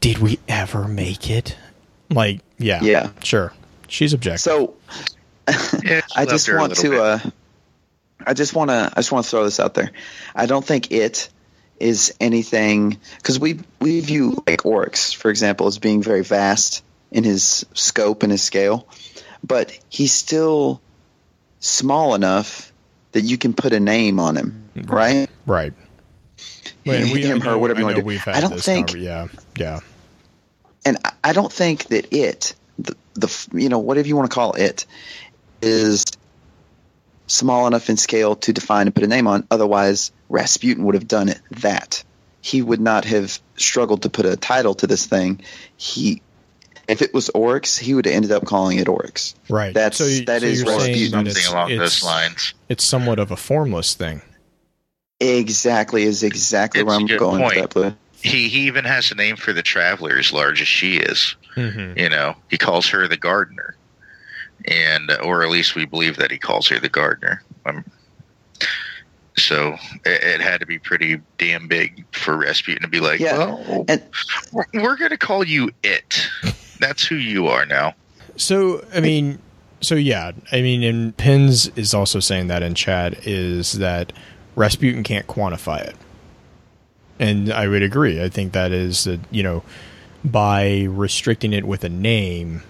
[0.00, 1.56] did we ever make it?
[2.10, 3.10] Like yeah, Yeah.
[3.22, 3.52] sure.
[3.88, 4.40] She's objective.
[4.40, 4.74] So
[5.82, 7.02] Yeah, I just loved her a want to.
[7.02, 7.18] Uh,
[8.26, 8.90] I just want to.
[8.92, 9.90] I just want to throw this out there.
[10.34, 11.28] I don't think it
[11.78, 17.24] is anything because we we view like Oryx, for example, as being very vast in
[17.24, 18.88] his scope and his scale,
[19.46, 20.80] but he's still
[21.60, 22.72] small enough
[23.12, 25.28] that you can put a name on him, right?
[25.46, 25.72] right.
[26.84, 28.18] Him, I her, know- whatever you wanna do.
[28.26, 29.80] I don't think- conver- yeah, yeah.
[30.84, 34.34] and I- I don't think that it, the, the you know whatever you want to
[34.34, 34.84] call it,
[35.62, 36.04] is
[37.26, 39.46] small enough in scale to define and put a name on.
[39.50, 41.40] Otherwise, Rasputin would have done it.
[41.62, 42.02] That
[42.42, 45.40] he would not have struggled to put a title to this thing.
[45.78, 46.20] He,
[46.88, 49.34] if it was Oryx, he would have ended up calling it Oryx.
[49.48, 49.72] Right.
[49.74, 51.24] That's- so you, that so is you're saying Rasputin.
[51.24, 52.54] that something it's, along it's, those lines.
[52.68, 54.22] It's somewhat of a formless thing.
[55.20, 57.54] Exactly is exactly It's where I'm going point.
[57.54, 57.70] with that.
[57.70, 57.94] Blue.
[58.20, 61.36] He he even has a name for the traveler as large as she is.
[61.56, 61.98] Mm-hmm.
[61.98, 63.76] You know, he calls her the gardener,
[64.64, 67.42] and or at least we believe that he calls her the gardener.
[67.64, 67.84] Um,
[69.36, 69.74] so
[70.04, 73.84] it, it had to be pretty damn big for Rasputin to be like, Yeah, well,
[73.88, 74.02] and-
[74.52, 76.28] we're, we're going to call you it.
[76.86, 77.94] That's who you are now.
[78.36, 79.38] So I mean,
[79.80, 84.12] so yeah, I mean, and Pins is also saying that in chat is that
[84.56, 85.96] Rasputin can't quantify it,
[87.18, 88.22] and I would agree.
[88.22, 89.62] I think that is that you know
[90.24, 92.62] by restricting it with a name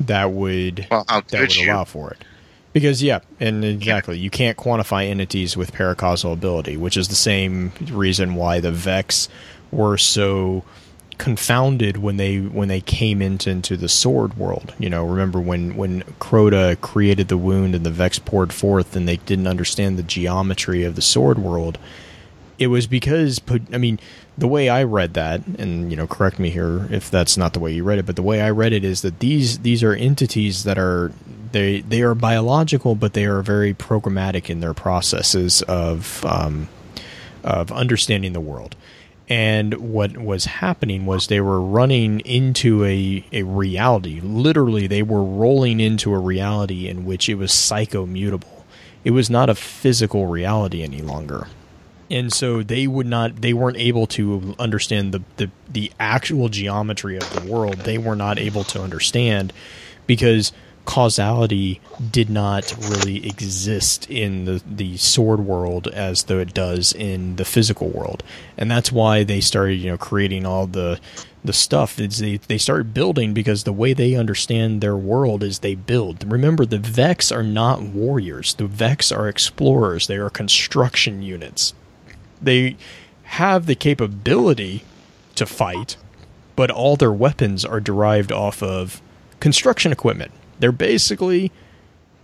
[0.00, 1.70] that would Well, that would you?
[1.70, 2.24] allow for it.
[2.72, 7.72] Because yeah, and exactly, you can't quantify entities with paracausal ability, which is the same
[7.90, 9.28] reason why the Vex
[9.72, 10.62] were so
[11.20, 14.72] confounded when they when they came into, into the sword world.
[14.78, 19.06] You know, remember when when Crota created the wound and the Vex poured forth, and
[19.06, 21.78] they didn't understand the geometry of the sword world.
[22.58, 23.38] It was because
[23.70, 24.00] I mean
[24.38, 27.60] the way I read that, and you know, correct me here if that's not the
[27.60, 29.92] way you read it, but the way I read it is that these these are
[29.92, 31.12] entities that are
[31.52, 36.70] they they are biological, but they are very programmatic in their processes of um,
[37.44, 38.74] of understanding the world.
[39.30, 44.20] And what was happening was they were running into a, a reality.
[44.20, 48.64] Literally, they were rolling into a reality in which it was psychomutable.
[49.04, 51.46] It was not a physical reality any longer
[52.10, 57.16] and so they would not they weren't able to understand the, the the actual geometry
[57.16, 59.52] of the world they were not able to understand
[60.06, 60.52] because
[60.90, 61.80] causality
[62.10, 67.44] did not really exist in the the sword world as though it does in the
[67.44, 68.24] physical world.
[68.58, 70.98] And that's why they started you know creating all the
[71.44, 72.00] the stuff.
[72.00, 76.28] Is they, they start building because the way they understand their world is they build.
[76.28, 78.54] Remember the vex are not warriors.
[78.54, 80.08] The vex are explorers.
[80.08, 81.72] They are construction units.
[82.42, 82.76] They
[83.22, 84.82] have the capability
[85.36, 85.96] to fight,
[86.56, 89.00] but all their weapons are derived off of
[89.38, 90.32] construction equipment.
[90.60, 91.50] They're basically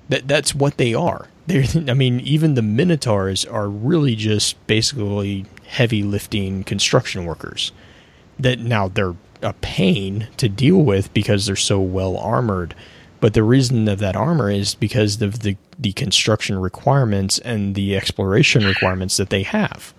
[0.08, 1.28] that that's what they are.
[1.46, 7.70] They're, I mean, even the Minotaurs are really just basically heavy lifting construction workers.
[8.38, 12.74] That now they're a pain to deal with because they're so well armored.
[13.20, 17.96] But the reason of that armor is because of the, the construction requirements and the
[17.96, 19.94] exploration requirements that they have.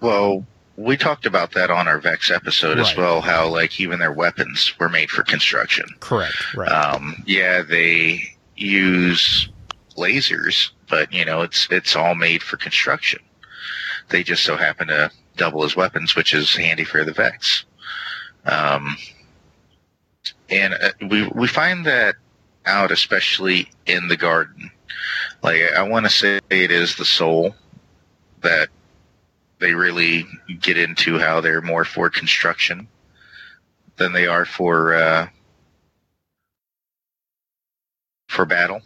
[0.00, 0.46] Well,
[0.76, 3.20] we talked about that on our Vex episode as well.
[3.20, 5.84] How like even their weapons were made for construction.
[6.00, 6.54] Correct.
[6.54, 6.70] Right.
[6.70, 8.22] Um, yeah, they
[8.56, 9.48] use
[9.96, 13.20] lasers, but you know it's it's all made for construction.
[14.08, 17.64] They just so happen to double as weapons, which is handy for the Vex.
[18.44, 18.96] Um,
[20.48, 22.14] and uh, we we find that
[22.64, 24.70] out especially in the garden.
[25.42, 27.54] Like I want to say it is the soul
[28.42, 28.68] that
[29.62, 30.26] they really
[30.60, 32.88] get into how they're more for construction
[33.96, 35.28] than they are for uh,
[38.28, 38.80] for battle.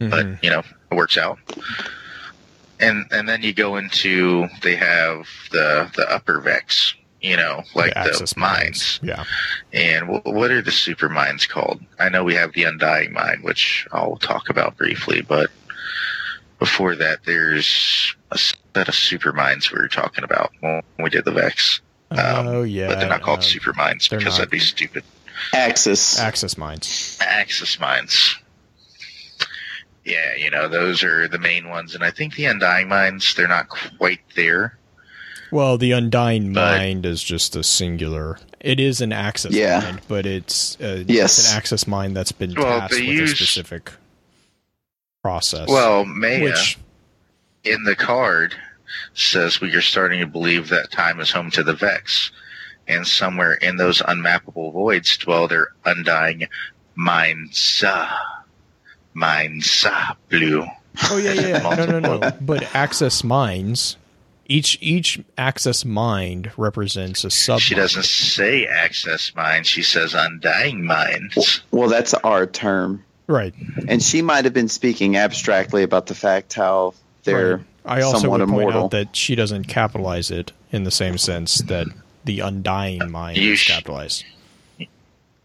[0.00, 0.10] Mhm.
[0.10, 0.60] But you know,
[0.90, 1.38] it works out.
[2.80, 7.94] And and then you go into they have the the upper vex, you know, like
[7.94, 9.00] The the, Axis minds.
[9.02, 9.24] Yeah.
[9.72, 11.80] And wh- what are the super minds called?
[11.98, 15.50] I know we have the Undying Mind, which I'll talk about briefly, but
[16.58, 18.38] before that, there's a
[18.76, 21.80] set of super minds we were talking about when we did the Vex.
[22.10, 22.88] Um, oh yeah.
[22.88, 24.36] but they're not called um, super mines because not.
[24.38, 25.02] that'd be stupid.
[25.54, 26.18] Axis.
[26.20, 27.18] Axis minds.
[27.22, 28.36] Axis minds.
[30.04, 31.94] Yeah, you know, those are the main ones.
[31.94, 34.78] And I think the Undying minds, they're not quite there.
[35.50, 38.38] Well, the Undying But- Mind is just a singular.
[38.60, 39.80] It is an Axis Yeah.
[39.80, 41.38] mind, but it's uh, Yes.
[41.38, 43.92] it's an Axis mind that's been Well, tasked with use- a specific
[45.22, 45.66] process.
[45.68, 46.78] Well, Maya which
[47.64, 48.54] in the card
[49.14, 52.30] says we are starting to believe that time is home to the Vex.
[52.88, 56.46] And somewhere in those unmappable voids dwell their undying
[56.94, 57.84] minds.
[59.14, 59.86] Minds
[60.28, 60.64] blue.
[61.10, 61.74] oh yeah, yeah, yeah.
[61.74, 62.30] no, no, no.
[62.40, 63.96] But Axis minds,
[64.46, 67.60] each each Axis mind represents a sub.
[67.60, 71.62] She doesn't say Axis minds, she says undying minds.
[71.70, 73.04] Well, that's our term.
[73.26, 73.54] right.
[73.88, 77.66] And she might have been speaking abstractly about the fact how they're Right.
[77.86, 81.58] I also somewhat would point out that she doesn't capitalize it in the same sense
[81.62, 81.86] that
[82.24, 84.24] the Undying Mind You is sh- capitalized.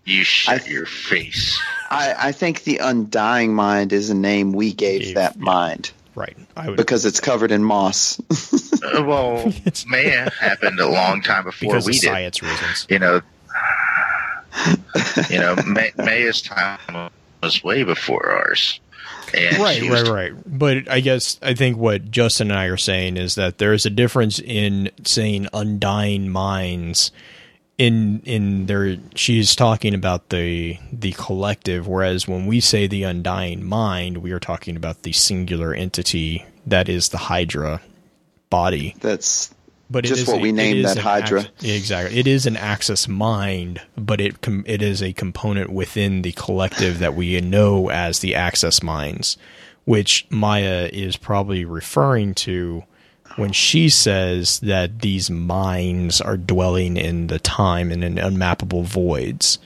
[0.04, 1.62] You shut I- your face.
[1.90, 5.44] I, I think the Undying Mind is a name we gave Gave, that yeah.
[5.44, 6.36] mind Right.
[6.58, 8.20] I would because it's covered in moss.
[8.84, 9.54] Uh, well,
[9.86, 12.08] Maya happened a long time before because we of did.
[12.08, 12.88] science reasons.
[12.90, 13.22] You know,
[15.30, 17.12] you know, May, Maya's time
[17.44, 18.81] was way before ours.
[19.34, 20.34] And right, she right, right.
[20.46, 23.86] But I guess I think what Justin and I are saying is that there is
[23.86, 27.12] a difference in saying undying minds.
[27.78, 33.64] In in there, she's talking about the the collective, whereas when we say the undying
[33.64, 37.82] mind, we are talking about the singular entity that is the Hydra
[38.50, 38.96] body.
[39.00, 39.54] That's
[39.92, 41.48] But it Just what a- we named that Hydra.
[41.62, 42.18] exactly.
[42.18, 47.00] It is an Axis mind, but it com- it is a component within the collective
[47.00, 49.36] that we know as the Axis minds,
[49.84, 52.84] which Maya is probably referring to
[53.36, 59.60] when she says that these minds are dwelling in the time and in unmappable voids.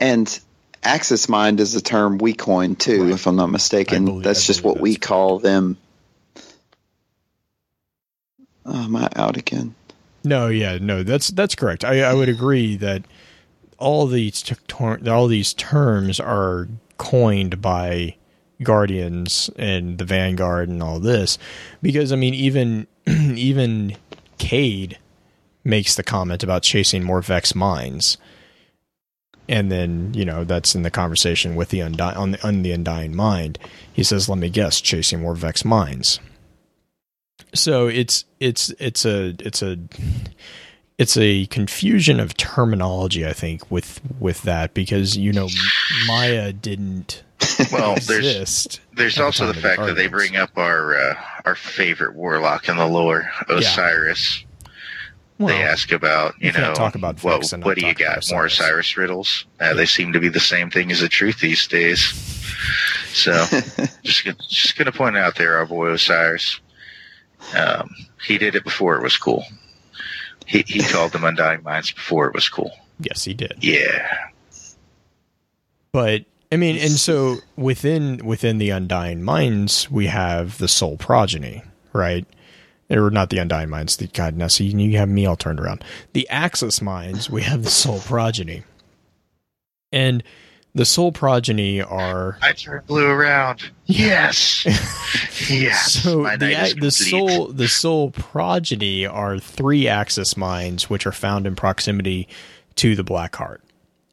[0.00, 0.38] and
[0.82, 3.12] Axis Mind is a term we coined too, Right.
[3.14, 4.04] if I'm not mistaken.
[4.04, 5.76] believe- that's I just what we call them.
[8.68, 9.74] Oh, am I out again?
[10.24, 11.84] No, yeah, no, that's that's correct.
[11.84, 13.02] I, I would agree that
[13.78, 18.16] all these t- ter- all these terms are coined by
[18.62, 21.38] Guardians and the Vanguard and all this,
[21.80, 23.96] because I mean, even even
[24.36, 24.98] Cayde
[25.64, 28.18] makes the comment about chasing more Vex minds,
[29.48, 32.72] and then you know that's in the conversation with the undi- on the on the
[32.72, 33.58] Undying Mind.
[33.90, 36.20] He says, "Let me guess, chasing more Vex minds."
[37.54, 39.78] So it's it's it's a it's a
[40.98, 45.48] it's a confusion of terminology, I think, with with that because you know
[46.06, 47.22] Maya didn't
[47.72, 47.94] well.
[47.94, 48.80] There's exist.
[48.94, 51.14] there's at the also time the of the fact that they bring up our uh,
[51.44, 54.44] our favorite warlock in the lore, Osiris.
[55.38, 58.46] Well, they ask about you, you know talk about what what do you got more
[58.46, 58.58] Osiris.
[58.58, 59.46] Osiris riddles?
[59.60, 62.00] Uh, They seem to be the same thing as the truth these days.
[63.12, 63.32] So
[64.02, 66.60] just just gonna point out there, our boy Osiris.
[67.56, 67.94] Um,
[68.26, 69.44] he did it before it was cool.
[70.46, 72.72] He he called them Undying Minds before it was cool.
[73.00, 73.54] yes, he did.
[73.60, 74.28] Yeah.
[75.92, 81.62] But I mean, and so within within the Undying Minds, we have the Sol Progeny,
[81.92, 82.26] right?
[82.90, 83.96] Or not the Undying Minds.
[83.98, 85.84] The God, now see, you have me all turned around.
[86.14, 88.62] The Axis Minds, we have the Sol Progeny,
[89.92, 90.22] and
[90.74, 93.70] the Sol Progeny are I turned blue around.
[93.86, 94.64] Yes.
[95.50, 95.94] yes.
[95.94, 101.56] So the the soul the Sol Progeny are three axis minds which are found in
[101.56, 102.28] proximity
[102.76, 103.62] to the black heart.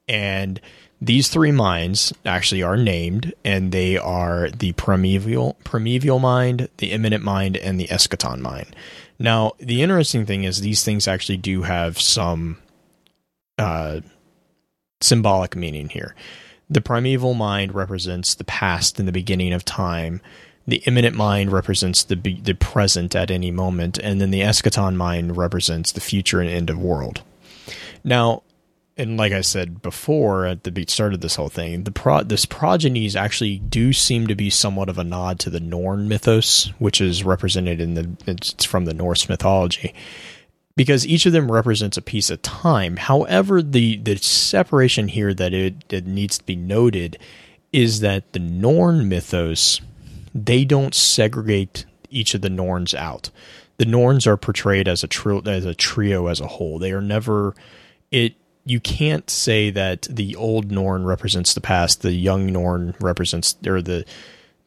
[0.07, 0.59] And
[1.01, 7.23] these three minds actually are named and they are the primeval primeval mind, the imminent
[7.23, 8.75] mind, and the eschaton mind.
[9.19, 12.57] Now, the interesting thing is these things actually do have some
[13.59, 14.01] uh
[15.01, 16.15] symbolic meaning here.
[16.69, 20.21] The primeval mind represents the past and the beginning of time.
[20.67, 24.95] The imminent mind represents the be- the present at any moment, and then the eschaton
[24.95, 27.21] mind represents the future and end of world.
[28.03, 28.41] Now,
[28.97, 32.45] and like I said before at the start of this whole thing, the pro- this
[32.45, 36.99] progenies actually do seem to be somewhat of a nod to the Norn mythos, which
[36.99, 39.93] is represented in the it's from the Norse mythology
[40.75, 42.97] because each of them represents a piece of time.
[42.97, 47.17] However, the the separation here that it, it needs to be noted
[47.71, 49.81] is that the Norn mythos
[50.33, 53.29] they don't segregate each of the Norns out.
[53.77, 56.79] the Norns are portrayed as a tri- as a trio as a whole.
[56.79, 57.55] They are never
[58.11, 58.35] it.
[58.67, 63.81] You can't say that the old Norn represents the past, the young Norn represents, or
[63.81, 64.05] the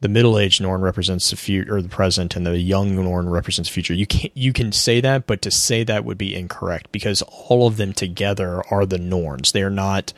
[0.00, 3.68] the middle aged Norn represents the future or the present, and the young Norn represents
[3.68, 3.94] the future.
[3.94, 7.66] You can you can say that, but to say that would be incorrect because all
[7.66, 9.52] of them together are the Norns.
[9.52, 10.12] They are not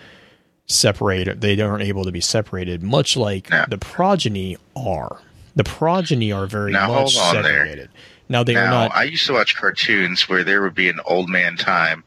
[0.66, 1.41] separated.
[1.41, 3.64] They aren't able to be separated, much like No.
[3.68, 5.18] the progeny are.
[5.57, 7.89] The progeny are very Now, much on there.
[8.28, 8.95] Now they are now, not.
[8.97, 12.05] I used to watch cartoons where there would be an old man time,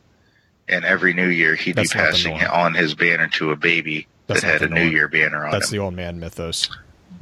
[0.69, 4.41] and every New Year he'd That's be passing on his banner to a baby That's
[4.41, 4.85] that had a New.
[4.87, 5.77] Year banner on That's him.
[5.79, 6.69] the old man mythos.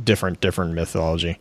[0.03, 1.39] Different, different mythology.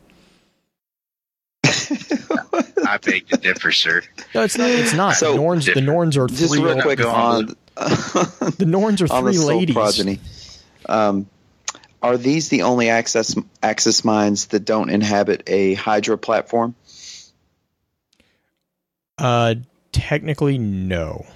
[1.65, 4.03] I beg to differ, sir.
[4.35, 4.71] No, it's not.
[4.71, 5.17] It's not.
[5.17, 5.67] So- the Norns.
[5.67, 6.63] The Norns are Just three.
[6.63, 7.47] real quick go on
[7.77, 9.75] the Norns are three soul ladies.
[9.75, 10.21] progeny.
[10.87, 11.29] Um,
[12.03, 16.75] are these the only access Axis minds that don't inhabit a Hydra platform?
[19.19, 19.55] Uh,
[19.93, 21.27] technically, no.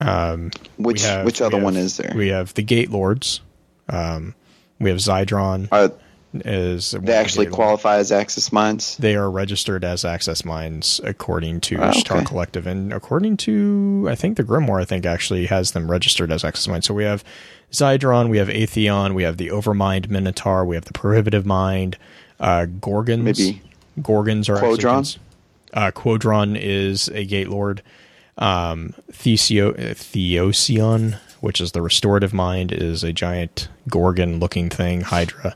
[0.00, 2.12] Um, Which have- which other have- one is there?
[2.16, 3.40] we have the Gate Lords.
[3.88, 4.34] Um,
[4.78, 5.68] we have Zydron.
[5.72, 5.92] Are
[6.32, 8.96] Is they actually qualify as Axis Minds?
[8.96, 12.24] They are registered as Axis Minds according to Oh, okay.
[12.24, 16.44] Collective, and according to I think the Grimoire, I think actually has them registered as
[16.44, 16.86] Axis Minds.
[16.86, 17.22] So we have
[17.72, 21.96] Zydron, we have Atheon, we have the Overmind Minotaur, we have the Prohibitive Mind,
[22.40, 23.22] uh, Gorgons.
[23.22, 23.62] Maybe
[24.00, 25.18] Gorgons are actually Qodron?
[25.72, 27.82] uh, Qodron is a Gate Lord.
[28.36, 35.54] Um, uh, Theosyion, which is the restorative mind, is a giant Gorgon-looking thing, Hydra.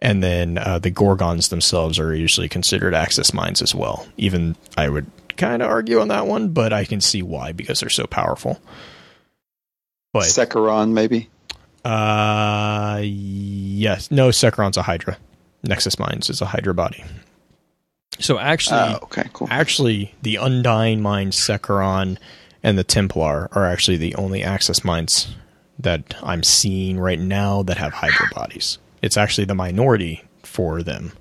[0.00, 4.06] And then uh, the Gorgons themselves are usually considered Axis Minds as well.
[4.16, 7.80] Even I would kind of argue on that one, but I can see why because
[7.80, 8.60] they're so powerful.
[10.12, 10.24] But
[10.94, 11.28] maybe.
[11.84, 15.18] uh, yes, no, Sekron's a Hydra.
[15.64, 17.04] Nexus Mind's is a Hydra body.
[18.20, 19.48] So actually, Oh, okay, cool.
[19.50, 22.16] actually, the Undying Mind, Sekron,
[22.62, 25.34] and the Templar are actually the only Axis Minds
[25.78, 28.78] that I'm seeing right now that have Hydra bodies.
[29.02, 31.12] It's actually the minority for them.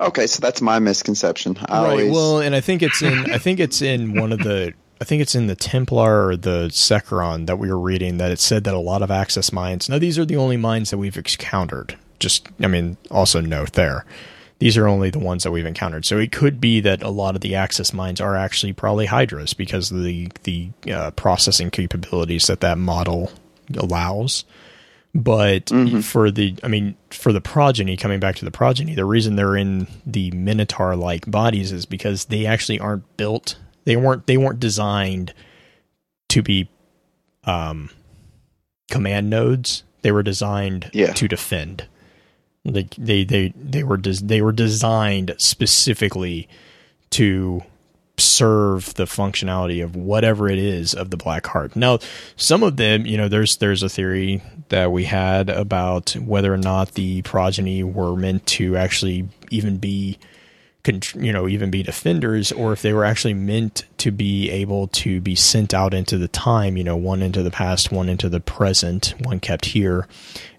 [0.00, 1.56] Okay, so that's my misconception.
[1.68, 1.90] I right.
[1.90, 3.30] always, Well, and I think it's in.
[3.32, 4.74] I think it's in one of the.
[5.00, 8.38] I think it's in the Templar or the Sekron that we were reading that it
[8.38, 9.88] said that a lot of Axis Minds.
[9.88, 11.96] Now these are the only mines that we've encountered.
[12.20, 14.04] Just, I mean, also note there.
[14.60, 16.04] These are only the ones that we've encountered.
[16.04, 19.52] So it could be that a lot of the Axis Minds are actually probably Hydras
[19.54, 23.32] because of the the uh, processing capabilities that that model
[23.76, 24.44] allows.
[25.16, 25.70] But
[26.02, 29.56] for the, I mean, for the progeny, coming back to the progeny, the reason they're
[29.56, 33.56] in the Minotaur like bodies is because they actually aren't built.
[33.84, 34.26] They weren't.
[34.26, 35.32] They weren't designed
[36.30, 36.68] to be
[37.44, 37.90] um,
[38.90, 39.84] command nodes.
[40.02, 41.12] They were designed Yeah.
[41.12, 41.86] to defend.
[42.64, 46.48] They they they they were des- they were designed specifically
[47.10, 47.62] to
[48.16, 51.74] serve the functionality of whatever it is of the black heart.
[51.74, 51.98] Now,
[52.36, 56.58] some of them, you know, there's there's a theory that we had about whether or
[56.58, 60.18] not the progeny were meant to actually even be
[61.14, 65.20] you know even be defenders or if they were actually meant to be able to
[65.20, 68.40] be sent out into the time you know one into the past one into the
[68.40, 70.06] present one kept here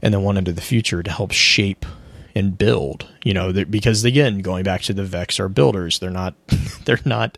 [0.01, 1.85] and then one into the future to help shape
[2.33, 5.99] and build you know because again going back to the vex are builders.
[5.99, 6.35] They're not
[6.85, 7.37] they're not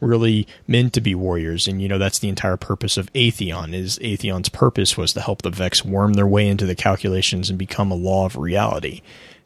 [0.00, 1.68] really meant to be warriors.
[1.68, 5.42] And you know that's the entire purpose of atheon is atheon's purpose was to help
[5.42, 9.00] the vex worm their way into the calculations and become a law of reality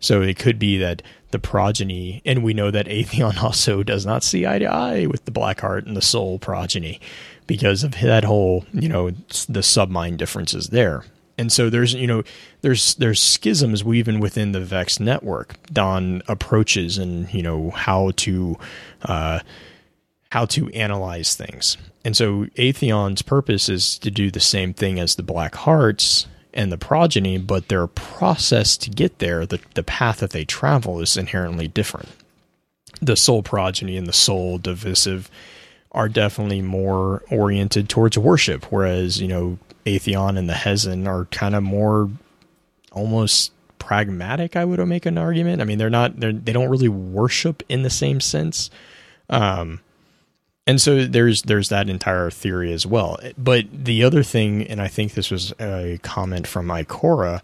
[0.07, 1.03] so it could be that
[1.33, 5.25] the progeny, and we know that Atheon also does not see eye to eye with
[5.25, 7.01] the Blackheart and the Sol progeny
[7.49, 11.05] because of that whole, you know, the submind differences there.
[11.37, 12.23] And so there's, you know,
[12.61, 18.57] there's there's schisms even within the Vex network on approaches and you know how to
[19.03, 19.41] uh,
[20.31, 21.77] how to analyze things.
[22.05, 26.73] And so Atheon's purpose is to do the same thing as the Black Hearts and
[26.73, 31.17] the progeny, but their process to get there, the, the path that they travel is
[31.17, 32.09] inherently different.
[33.01, 35.31] The Sol progeny and the Sol divisive
[35.93, 41.55] are definitely more oriented towards worship, whereas, you know, Atheon and the Hezen are kind
[41.55, 42.11] of more
[42.91, 45.61] almost pragmatic, I would make an argument.
[45.61, 48.71] I mean, they're not, they're, they don't really worship in the same sense.
[49.29, 49.81] Um,
[50.67, 53.19] and so there's there's that entire theory as well.
[53.39, 57.41] But the other thing, and I think this was a comment from Ikora,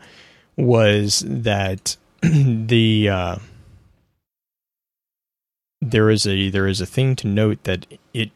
[0.57, 3.37] was that the uh,
[5.81, 8.31] there is a there is a thing to note that it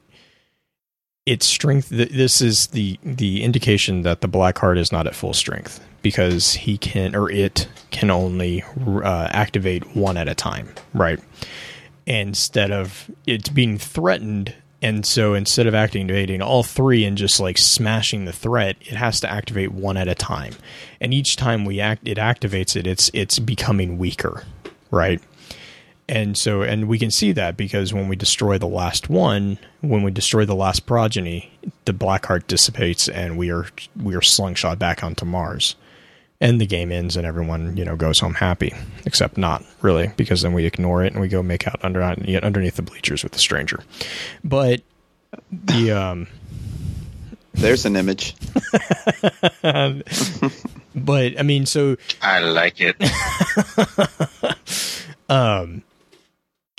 [1.24, 1.88] its strength.
[1.88, 6.52] This is the the indication that the black heart is not at full strength because
[6.52, 11.18] he can or it can only uh, activate one at a time, right?
[12.06, 14.54] instead of it's being threatened.
[14.86, 19.18] And so instead of activating all three and just like smashing the threat, it has
[19.18, 20.54] to activate one at a time.
[21.00, 22.86] And each time we act, it activates it.
[22.86, 24.44] It's it's becoming weaker,
[24.92, 25.20] right?
[26.08, 30.04] And so, and we can see that because when we destroy the last one, when
[30.04, 31.50] we destroy the last progeny,
[31.84, 33.66] the black heart dissipates and we are
[34.00, 35.74] we are slingshot back onto Mars
[36.40, 38.72] and the game ends and everyone you know goes home happy
[39.04, 42.76] except not really because then we ignore it and we go make out under underneath
[42.76, 43.82] the bleachers with the stranger.
[44.44, 44.82] But
[45.50, 46.26] the um
[47.54, 48.34] there's an image.
[50.98, 52.96] But i mean so i like it.
[55.28, 55.82] Um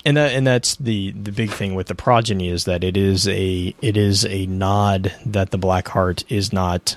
[0.04, 3.28] and that and that's the the big thing with the progeny is that it is
[3.28, 6.96] a it is a nod that the black heart is not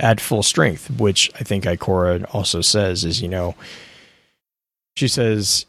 [0.00, 3.54] at full strength, which I think Ikora also says is, you know,
[4.96, 5.66] she says,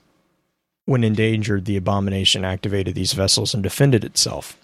[0.86, 4.58] when endangered, the abomination activated these vessels and defended itself.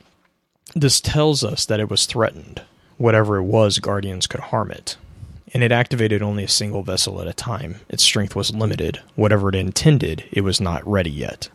[0.76, 2.62] This tells us that it was threatened.
[2.98, 4.98] Whatever it was, guardians could harm it.
[5.54, 7.78] And it activated only a single vessel at a time.
[7.90, 9.02] Its strength was limited.
[9.16, 11.50] Whatever it intended, it was not ready yet.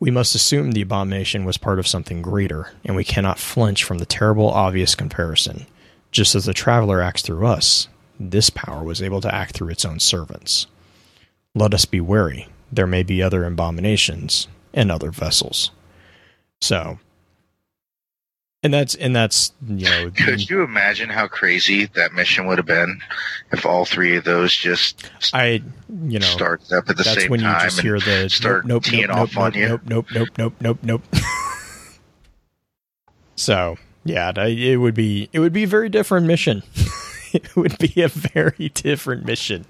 [0.00, 3.98] We must assume the abomination was part of something greater, and we cannot flinch from
[3.98, 5.66] the terrible, obvious comparison.
[6.12, 7.88] Just as the traveler acts through us,
[8.20, 10.66] this power was able to act through its own servants.
[11.54, 12.48] Let us be wary.
[12.70, 15.70] There may be other abominations and other vessels.
[16.60, 16.98] So,
[18.62, 20.10] and that's and that's you know.
[20.16, 23.00] Could you imagine how crazy that mission would have been
[23.50, 25.62] if all three of those just I
[26.04, 28.66] you know started up at the that's same when you time just hear the start
[28.66, 29.68] nope, teeing nope, off nope, on you?
[29.68, 31.22] nope, nope, nope, nope, nope, nope, nope.
[33.34, 36.62] so yeah, it would be it would be a very different mission.
[37.32, 39.64] it would be a very different mission.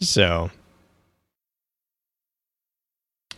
[0.00, 0.50] So,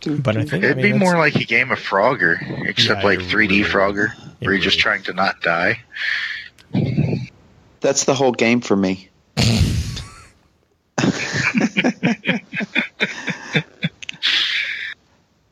[0.05, 2.35] but I think it'd I mean, be more like a game of Frogger,
[2.67, 4.09] except Yeah, like 3D really- Frogger,
[4.39, 5.79] where you're just trying to not die.
[7.79, 9.09] That's the whole game for me.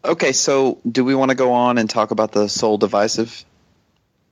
[0.03, 3.45] okay, so do we want to go on and talk about the Sol divisive?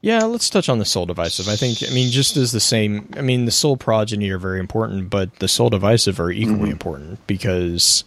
[0.04, 1.48] Yeah, let's touch on the Sol divisive.
[1.48, 4.60] I think, I mean, just as the same, I mean, the Sol progeny are very
[4.60, 8.04] important, but the Sol divisive are equally important because,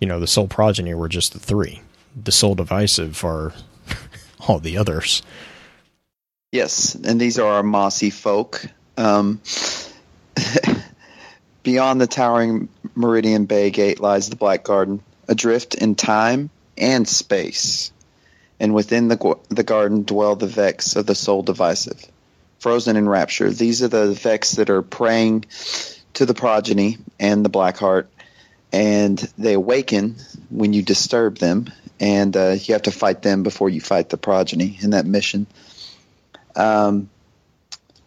[0.00, 1.80] you know, the Sol progeny were just the three.
[2.14, 3.54] The Sol divisive are
[4.48, 5.22] all the others.
[6.52, 8.66] Yes, and these are our mossy folk.
[8.98, 9.40] Um,
[11.62, 17.92] beyond the towering Meridian Bay Gate lies the Black Garden, adrift in time and space.
[18.60, 22.04] And within the, the garden dwell the Vex of the Sol divisive.
[22.58, 25.44] Frozen in rapture, these are the Vex that are praying
[26.14, 28.10] to the progeny and the Black Heart,
[28.72, 30.16] and they awaken
[30.50, 34.16] when you disturb them, and uh, you have to fight them before you fight the
[34.16, 35.46] progeny in that mission.
[36.56, 37.08] Um,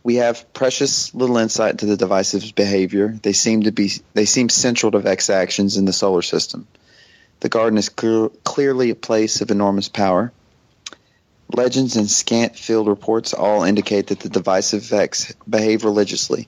[0.03, 3.07] we have precious little insight into the divisive behavior.
[3.07, 6.67] They seem to be they seem central to Vex actions in the solar system.
[7.39, 10.31] The garden is clear, clearly a place of enormous power.
[11.53, 16.47] Legends and scant field reports all indicate that the divisive Vex behave religiously.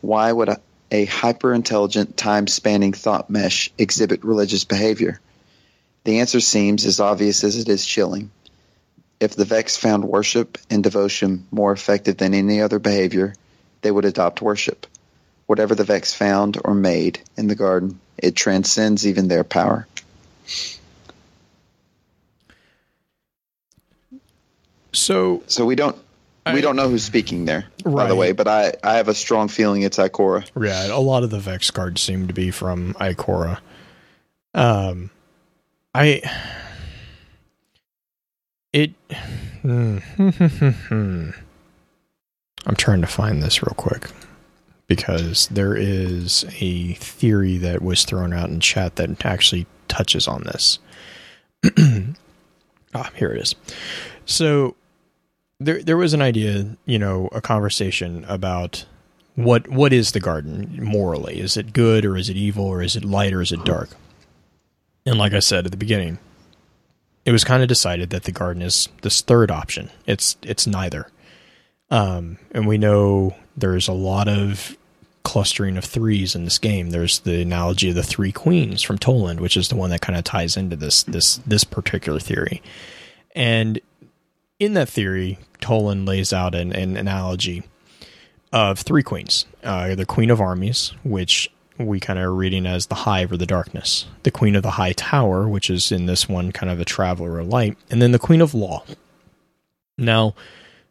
[0.00, 5.20] Why would a, a hyper intelligent, time spanning thought mesh exhibit religious behavior?
[6.04, 8.30] The answer seems as obvious as it is chilling.
[9.20, 13.34] If the Vex found worship and devotion more effective than any other behavior,
[13.82, 14.86] they would adopt worship.
[15.46, 19.86] Whatever the Vex found or made in the garden, it transcends even their power.
[24.92, 25.96] So, So we don't
[26.46, 28.08] I- we don't know who's speaking there, by Right.
[28.08, 30.46] the way, but I, I have a strong feeling it's Ikora.
[30.58, 33.58] yeah, a lot of the Vex cards seem to be from Ikora.
[34.54, 35.10] Um,
[35.94, 36.22] I.
[38.72, 38.92] It.
[39.64, 41.34] I'm
[42.76, 44.08] trying to find this real quick
[44.86, 50.44] because there is a theory that was thrown out in chat that actually touches on
[50.44, 50.78] this.
[52.94, 53.54] ah, here it is.
[54.26, 54.76] So
[55.60, 58.84] there there was an idea, you know, a conversation about
[59.34, 61.40] what what is the garden morally?
[61.40, 63.90] Is it good or is it evil or is it light or is it dark?
[65.06, 66.18] And like I said at the beginning,
[67.24, 69.90] it was kind of decided that the garden is this third option.
[70.06, 71.10] It's it's neither.
[71.90, 74.76] Um, and we know there's a lot of
[75.22, 76.90] clustering of threes in this game.
[76.90, 80.16] There's the analogy of the three queens from Toland, which is the one that kind
[80.18, 82.62] of ties into this this this particular theory.
[83.34, 83.80] And
[84.58, 87.62] in that theory, Toland lays out an, an analogy
[88.52, 89.46] of three queens.
[89.62, 93.36] Uh, the Queen of Armies, which we kind of are reading as the hive or
[93.36, 96.80] the darkness, the queen of the high tower, which is in this one kind of
[96.80, 98.84] a traveler of light, and then the queen of law.
[99.96, 100.34] Now,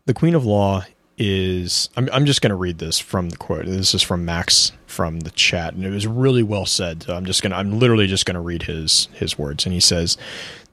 [0.05, 0.85] the queen of law
[1.17, 3.65] is I'm, I'm just going to read this from the quote.
[3.65, 7.03] This is from Max from the chat, and it was really well said.
[7.03, 9.73] So I'm just going to I'm literally just going to read his his words, and
[9.73, 10.17] he says,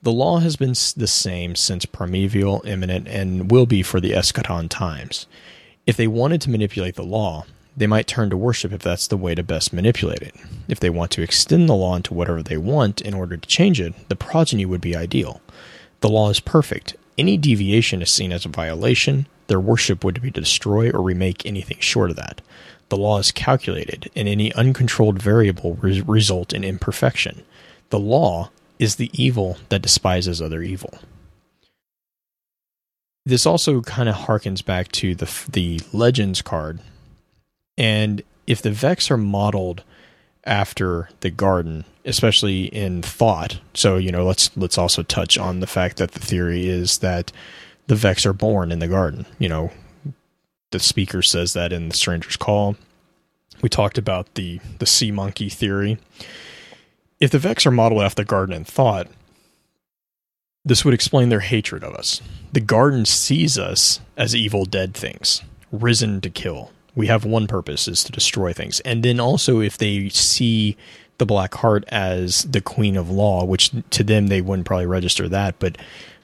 [0.05, 4.68] "The law has been the same since primeval, imminent, and will be for the eschaton
[4.68, 5.26] times.
[5.86, 9.16] If they wanted to manipulate the law." They might turn to worship if that's the
[9.16, 10.35] way to best manipulate it.
[10.68, 13.81] If they want to extend the law into whatever they want in order to change
[13.81, 15.40] it, the progeny would be ideal.
[16.01, 16.94] The law is perfect.
[17.18, 21.44] Any deviation is seen as a violation, their worship would be to destroy or remake
[21.44, 22.40] anything short of that.
[22.90, 27.43] The law is calculated, and any uncontrolled variable re- result in imperfection.
[27.90, 30.98] The law is the evil that despises other evil.
[33.26, 36.80] This also kind of harkens back to the the Legends card,
[37.78, 39.82] and if the Vex are modeled
[40.44, 45.66] after the Garden, especially in thought, so you know, let's let's also touch on the
[45.66, 47.32] fact that the theory is that
[47.86, 49.26] the Vex are born in the garden.
[49.38, 49.70] You know,
[50.70, 52.76] the speaker says that in the Stranger's Call.
[53.62, 55.98] We talked about the the sea monkey theory.
[57.20, 59.09] If the Vex are modeled after the garden in thought,
[60.65, 62.20] this would explain their hatred of us.
[62.53, 66.73] The garden sees us as evil dead things, risen to kill.
[66.95, 68.81] We have one purpose is to destroy things.
[68.81, 70.77] And then also if they see
[71.19, 75.28] the black heart as the queen of law, which to them they wouldn't probably register
[75.28, 75.77] that, but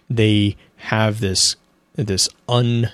[0.08, 1.56] they have this
[1.94, 2.90] this un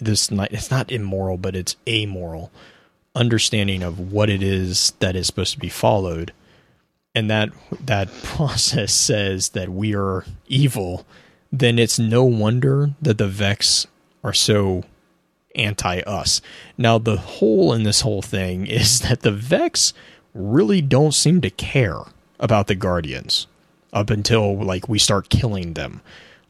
[0.00, 2.52] this night it's not immoral but it's amoral
[3.14, 6.32] understanding of what it is that is supposed to be followed
[7.14, 7.50] and that
[7.80, 11.06] that process says that we are evil
[11.52, 13.86] then it's no wonder that the vex
[14.24, 14.82] are so
[15.54, 16.40] anti us
[16.76, 19.92] now the hole in this whole thing is that the vex
[20.34, 22.00] really don't seem to care
[22.40, 23.46] about the guardians
[23.92, 26.02] up until like we start killing them.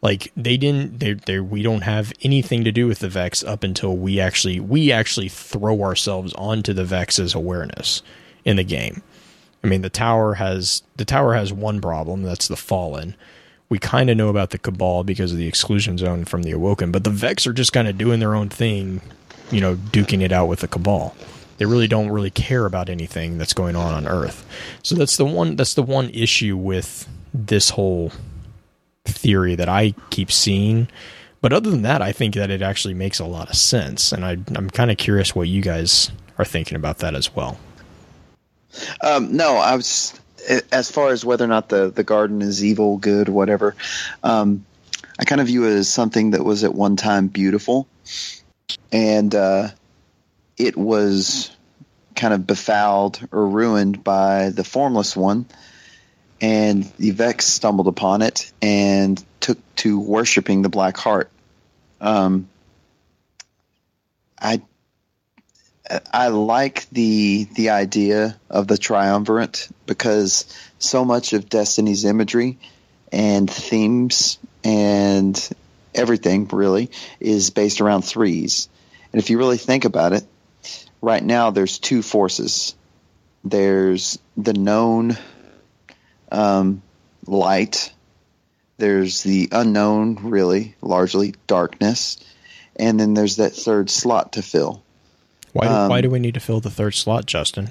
[0.04, 3.64] Like they didn't they they we don't have anything to do with the Vex up
[3.64, 8.02] until we actually we actually throw ourselves onto the Vex's awareness
[8.44, 9.02] in the game.
[9.64, 13.16] I mean the tower has the tower has one problem, that's the fallen.
[13.70, 16.92] We kind of know about the cabal because of the exclusion zone from the awoken,
[16.92, 19.00] but the Vex are just kind of doing their own thing,
[19.50, 21.16] you know, duking it out with the cabal
[21.56, 24.44] they really don't really care about anything that's going on on earth
[24.82, 28.10] so that's the one that's the one issue with this whole
[29.04, 30.88] theory that I keep seeing.
[31.40, 34.24] But other than that, I think that it actually makes a lot of sense, and
[34.24, 37.58] I, am kind of curious what you guys are thinking about that as well.
[39.02, 40.18] Um, no, I was
[40.72, 43.76] as far as whether or not the the garden is evil, good, whatever.
[44.22, 44.64] Um,
[45.18, 47.86] I kind of view it as something that was at one time beautiful,
[48.90, 49.68] and uh,
[50.56, 51.54] it was
[52.16, 55.46] kind of befouled or ruined by the formless one
[56.44, 61.30] and the Vex stumbled upon it and took to worshiping the Black Heart.
[62.02, 62.50] Um,
[64.38, 64.60] I
[66.12, 70.44] I like the the idea of the triumvirate because
[70.78, 72.58] so much of Destiny's imagery
[73.10, 75.48] and themes and
[75.94, 76.90] everything really
[77.20, 78.68] is based around threes.
[79.14, 80.24] And if you really think about it,
[81.00, 82.74] right now there's two forces.
[83.44, 85.16] There's the known
[86.30, 86.82] um,
[87.26, 87.92] light.
[88.76, 92.18] There's the unknown, really, largely darkness,
[92.76, 94.82] and then there's that third slot to fill.
[95.52, 97.70] Why do, um, why do we need to fill the third slot, Justin?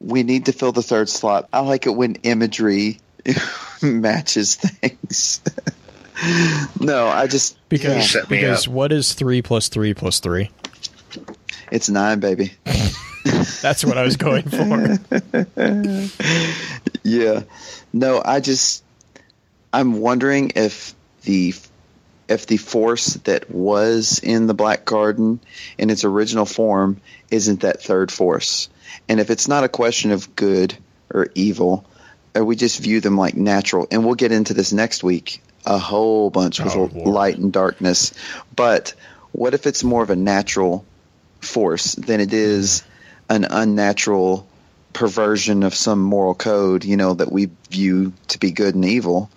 [0.00, 1.48] We need to fill the third slot.
[1.52, 3.00] I like it when imagery
[3.82, 5.40] matches things.
[6.80, 8.22] no, I just because yeah.
[8.28, 10.50] because what is three plus three plus three?
[11.70, 12.52] It's nine, baby.
[13.62, 14.98] That's what I was going for.
[17.02, 17.42] yeah.
[17.92, 18.82] No, I just
[19.72, 21.54] I'm wondering if the
[22.28, 25.40] if the force that was in the Black Garden
[25.76, 28.68] in its original form isn't that third force.
[29.08, 30.76] And if it's not a question of good
[31.12, 31.84] or evil,
[32.34, 33.86] or we just view them like natural.
[33.90, 38.14] And we'll get into this next week a whole bunch with oh, light and darkness.
[38.54, 38.94] But
[39.32, 40.84] what if it's more of a natural
[41.40, 42.82] force than it is
[43.28, 44.46] an unnatural
[44.92, 49.30] perversion of some moral code, you know, that we view to be good and evil.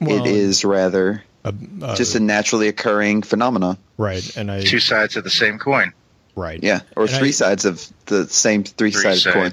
[0.00, 3.76] Well, it is rather uh, uh, just a naturally occurring phenomena.
[3.98, 4.36] Right.
[4.36, 5.92] And I two sides of the same coin.
[6.36, 6.62] Right.
[6.62, 9.52] Yeah, or and three I, sides of the same three-sided coin.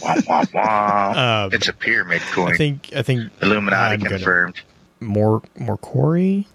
[0.00, 1.44] wah, wah, wah.
[1.44, 2.54] Um, it's a pyramid coin.
[2.54, 2.90] I think.
[2.94, 4.60] I think Illuminati confirmed.
[5.00, 6.46] More, more Corey.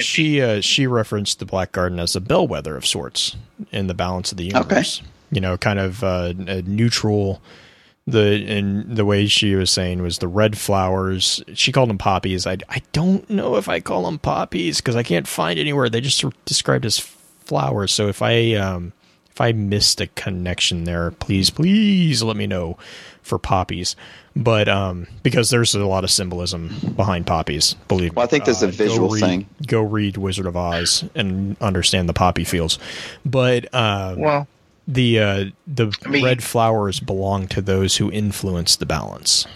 [0.00, 3.36] She uh, she referenced the Black Garden as a bellwether of sorts
[3.72, 5.00] in the balance of the universe.
[5.00, 5.08] Okay.
[5.30, 7.40] you know, kind of uh, a neutral.
[8.06, 11.42] The and the way she was saying was the red flowers.
[11.52, 12.46] She called them poppies.
[12.46, 15.90] I, I don't know if I call them poppies because I can't find anywhere.
[15.90, 17.92] They just described as flowers.
[17.92, 18.94] So if I um
[19.30, 22.78] if I missed a connection there, please please let me know
[23.28, 23.94] for poppies.
[24.34, 27.74] But um because there's a lot of symbolism behind poppies.
[27.88, 28.16] Believe me.
[28.16, 29.46] Well, I think there's a Uh, visual go read, thing.
[29.66, 32.78] Go read Wizard of Oz and understand the poppy fields.
[33.24, 34.48] But um, Well,
[34.86, 39.46] the uh, the I mean- red flowers belong to those who influence the balance.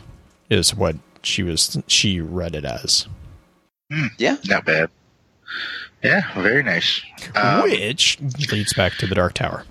[0.51, 1.81] Is what she was.
[1.87, 3.07] She read it as.
[4.19, 4.37] Yeah.
[4.47, 4.91] not bad.
[6.03, 7.01] Yeah, very nice.
[7.37, 8.19] Um, which
[8.51, 9.65] leads back to the Dark Tower.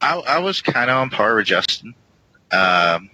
[0.00, 1.94] I, I was kind of on par with Justin.
[2.50, 3.09] Um,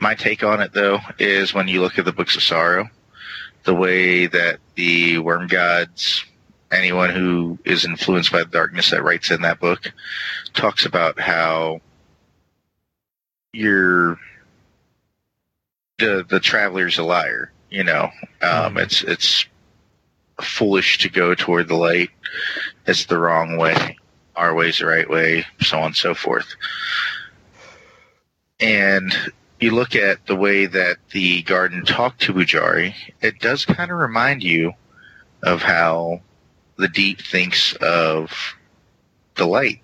[0.00, 2.88] my take on it, though, is when you look at the Books of Sorrow,
[3.64, 6.24] the way that the Worm Gods,
[6.70, 9.92] anyone who is influenced by the darkness that writes in that book,
[10.54, 11.80] talks about how
[13.52, 14.18] you're
[15.98, 17.52] the the traveler's a liar.
[17.70, 18.10] You know,
[18.42, 18.82] um, Mhm.
[18.82, 19.44] it's it's
[20.40, 22.10] foolish to go toward the light.
[22.86, 23.96] It's the wrong way
[24.38, 26.54] our way's the right way, so on and so forth.
[28.60, 29.14] And
[29.60, 33.98] you look at the way that the garden talked to Pujari, it does kind of
[33.98, 34.72] remind you
[35.42, 36.20] of how
[36.76, 38.32] the deep thinks of
[39.36, 39.80] the light,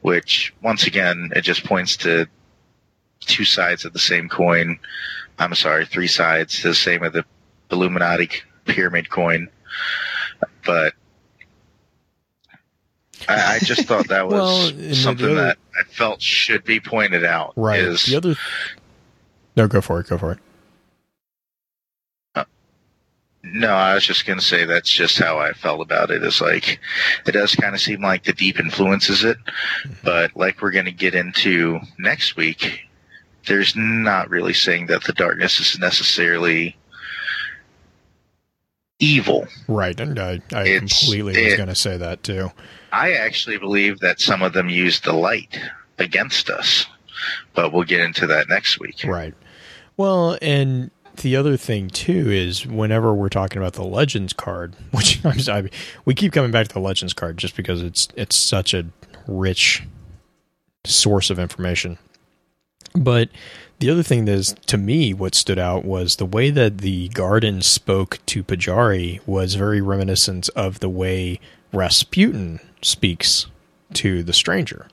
[0.00, 2.26] which once again, it just points to
[3.20, 4.78] two sides of the same coin.
[5.38, 7.24] I'm sorry, three sides, the same of the
[7.70, 8.30] Illuminati
[8.64, 9.48] pyramid coin.
[10.64, 10.94] But
[13.28, 14.34] I, I just thought that was
[14.74, 17.52] Well, something other- that I felt should be pointed out.
[17.56, 17.80] Right.
[17.80, 18.34] Is the other.
[19.56, 20.08] No, go for it.
[20.08, 20.38] Go for it.
[22.34, 22.44] Uh,
[23.42, 26.22] no, I was just gonna say that's just how I felt about it.
[26.22, 26.78] Is like
[27.26, 29.36] it does kind of seem like the deep influences it,
[30.04, 32.80] but like we're gonna get into next week,
[33.46, 36.76] there's not really saying that the darkness is necessarily
[38.98, 39.46] evil.
[39.66, 42.50] Right, and I, I completely was going to say that too.
[42.92, 45.58] I actually believe that some of them use the light
[45.98, 46.86] against us,
[47.54, 49.04] but we'll get into that next week.
[49.04, 49.34] Right.
[49.96, 55.24] Well, and the other thing too is whenever we're talking about the Legends card, which
[55.24, 55.70] I'm sorry,
[56.04, 58.86] we keep coming back to the Legends card just because it's it's such a
[59.26, 59.82] rich
[60.84, 61.98] source of information.
[62.94, 63.28] But
[63.78, 67.08] the other thing that is to me what stood out was the way that the
[67.08, 71.38] garden spoke to Pujari was very reminiscent of the way
[71.72, 73.46] Rasputin speaks
[73.94, 74.86] to the stranger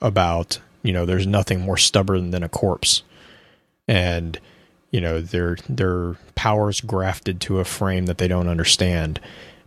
[0.00, 3.02] about, you know, there's nothing more stubborn than a corpse.
[3.88, 4.38] And
[4.94, 9.18] you know, their their powers grafted to a frame that they don't understand.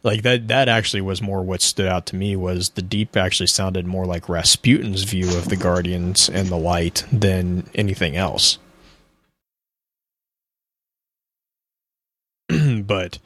[0.01, 3.47] Like that that actually was more what stood out to me was the deep actually
[3.47, 8.57] sounded more like Rasputin's view of the Guardians and the light than anything else.
[12.47, 13.19] but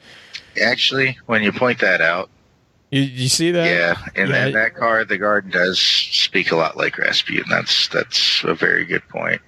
[0.60, 2.28] Actually, when you point that out,
[2.92, 3.66] you, you see that?
[3.66, 4.44] yeah, and Yeah.
[4.44, 7.46] that, that card, the garden does speak a lot like Rasputin.
[7.50, 9.40] That's that's a very good point.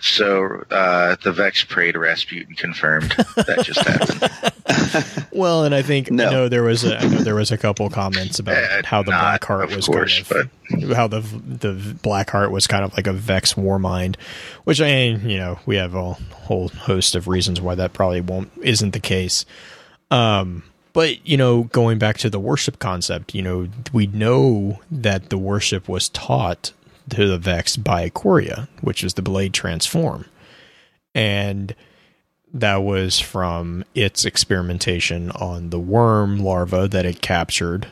[0.00, 4.52] So uh, the Vex prayed Rasputin confirmed that just happened.
[5.32, 6.26] Well, and I think No.
[6.26, 9.02] I know there was a I know there was a couple comments about Uh, how
[9.02, 11.72] the not, black heart was course, kind of how the the
[12.02, 14.16] black heart was kind of like a Vex war mind,
[14.64, 18.20] which I mean, you know we have a whole host of reasons why that probably
[18.20, 19.44] won't isn't the case.
[20.10, 25.30] Um, but you know, going back to the worship concept, you know, we know that
[25.30, 26.72] the worship was taught
[27.10, 30.26] to the Vex by Quria, which is the blade transform,
[31.14, 31.74] and
[32.52, 37.88] that was from its experimentation on the worm larva that it captured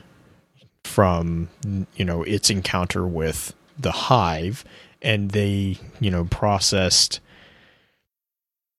[0.85, 1.49] from
[1.97, 4.65] you know its encounter with the hive.
[5.03, 7.21] And they you know processed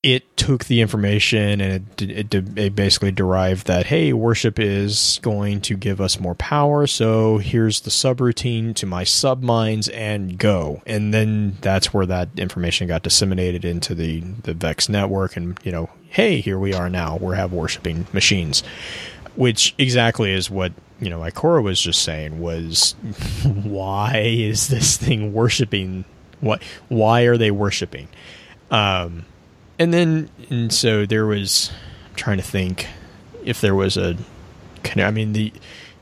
[0.03, 5.59] it took the information and it, it, it basically derived that hey worship is going
[5.59, 10.81] to give us more power so here's the subroutine to my subminds and go.
[10.85, 15.71] And then that's where that information got disseminated into the the vex network and you
[15.71, 17.17] know hey here we are now.
[17.17, 18.63] We have worshiping machines
[19.35, 22.95] which exactly is what you know Ikora was just saying was
[23.43, 26.05] why is this thing worshiping?
[26.39, 28.07] What why are they worshiping?
[28.69, 29.25] Um
[29.79, 31.71] and then and so there was
[32.09, 32.87] I'm trying to think
[33.43, 34.17] if there was a
[34.95, 35.53] I mean the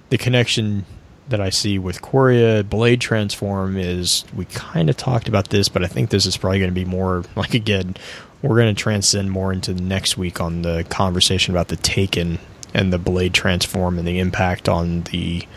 [0.09, 0.85] the connection
[1.29, 5.83] that I see with Quria Blade Transform is we kind of talked about this, but
[5.83, 7.95] I think this is probably going to be more like again
[8.41, 12.37] we're going to transcend more into next week on the conversation about the Taken
[12.73, 15.47] and the Blade Transform and the impact on the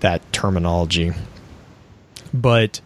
[0.00, 1.12] that terminology.
[2.32, 2.80] But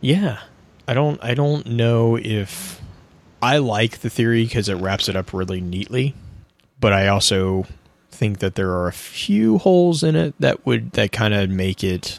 [0.00, 0.40] yeah,
[0.88, 2.80] I don't I don't know if
[3.42, 6.14] I like the theory because it wraps it up really neatly,
[6.80, 7.66] but I also
[8.10, 11.84] think that there are a few holes in it that would that kind of make
[11.84, 12.18] it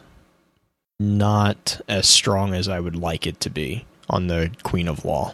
[1.00, 5.34] not as strong as I would like it to be on the Queen of Law.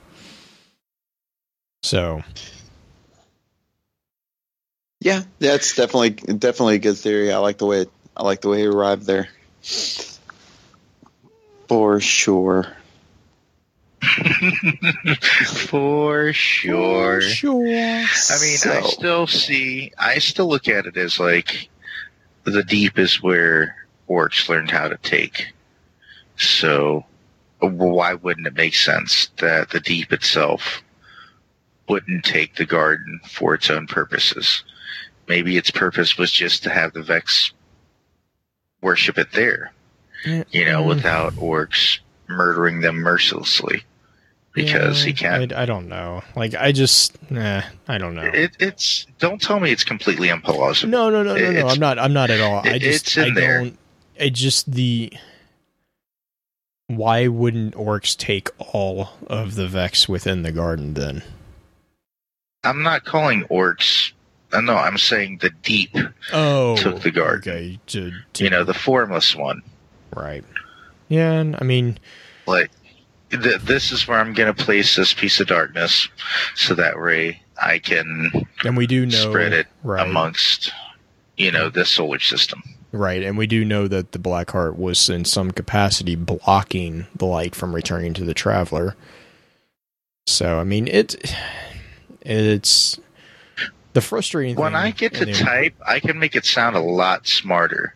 [1.84, 2.24] So
[5.04, 7.34] Yeah, that's definitely definitely a good theory.
[7.34, 7.86] I like the way
[8.16, 9.28] I like the way he arrived there.
[11.68, 12.74] For sure.
[15.68, 17.22] For sure.
[17.22, 17.68] For sure.
[17.68, 21.70] I mean, I still see, I still look at it as like
[22.44, 23.76] the deep is where
[24.08, 25.54] Oryx learned how to take.
[26.38, 27.06] So,
[27.60, 30.84] why wouldn't it make sense that the deep itself
[31.88, 34.64] wouldn't take the garden for its own purposes?
[35.28, 37.54] Maybe its purpose was just to have the Vex
[38.82, 39.72] worship it there,
[40.26, 40.88] you know, Mm.
[40.88, 43.84] without Oryx murdering them mercilessly.
[44.54, 46.22] Because he can't I, I don't know.
[46.36, 48.22] Like I just, nah, I don't know.
[48.22, 50.90] It, it's don't tell me it's completely implausible.
[50.90, 51.68] No, no, no, no, no.
[51.68, 51.98] I'm not.
[51.98, 52.58] I'm not at all.
[52.64, 53.08] I just.
[53.08, 53.58] it's in I there.
[53.64, 53.78] don't.
[54.16, 55.12] It just the.
[56.88, 61.24] Why wouldn't Oryx take all of the vex within the garden then?
[62.64, 64.14] I'm not calling Oryx.
[64.52, 65.96] Uh, no, I'm saying the deep.
[66.32, 67.52] Oh, Took the garden.
[67.52, 69.64] Okay, to, to- You know, the formless one.
[70.16, 70.44] right.
[71.10, 71.98] Yeah, and I mean,
[72.46, 72.70] Like
[73.42, 76.08] th- this is where I'm going to place this piece of darkness,
[76.56, 78.32] so that way I can
[78.64, 80.72] and we do know spread it right, amongst
[81.38, 82.62] you know the solar system.
[82.92, 87.26] right, and we do know that the black heart was in some capacity blocking the
[87.26, 88.96] light from returning to the traveler.
[90.28, 91.36] So I mean, it,
[92.22, 93.00] it's
[93.94, 94.76] the frustrating When thing.
[94.82, 97.96] I get to it- type, I can make it sound a lot smarter.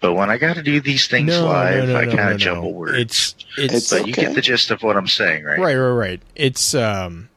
[0.00, 2.28] But when I got to do these things No, live, no, no, I no, kind
[2.28, 2.76] no, of jumble no.
[2.78, 2.98] words.
[2.98, 5.58] It's it's, It's but you get the gist of what I'm saying, right?
[5.58, 6.22] right, right, right.
[6.36, 7.28] It's um,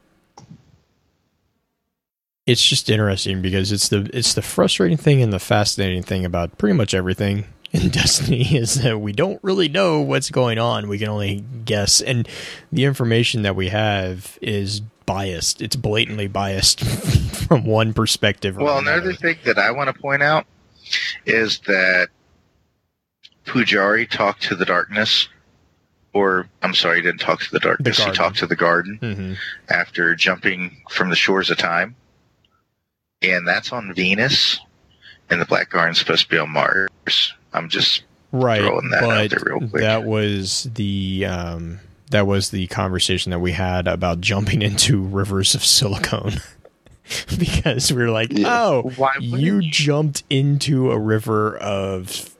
[2.46, 6.58] it's just interesting because it's the it's the frustrating thing and the fascinating thing about
[6.58, 10.88] pretty much everything in Destiny is that we don't really know what's going on.
[10.88, 12.28] We can only guess, and
[12.70, 15.62] the information that we have is biased.
[15.62, 16.84] It's blatantly biased
[17.48, 18.58] from one perspective.
[18.58, 18.98] Or Well, another.
[18.98, 20.46] another thing that I want to point out
[21.26, 22.08] is that
[23.46, 25.28] Pujari talked to the darkness,
[26.12, 28.02] or I'm sorry, he didn't talk to the darkness.
[28.02, 29.36] he talked to the garden Mhm.
[29.68, 31.96] after jumping from the shores of time,
[33.20, 34.60] and that's on Venus,
[35.30, 37.34] and the Black Garden's supposed to be on Mars.
[37.52, 38.02] I'm just
[38.32, 39.82] right throwing that out there real quick.
[39.82, 45.54] that was the um that was the conversation that we had about jumping into rivers
[45.54, 46.34] of silicone
[47.38, 48.48] because we were like Yeah.
[48.48, 49.70] oh why you you?
[49.70, 52.30] jumped into a river of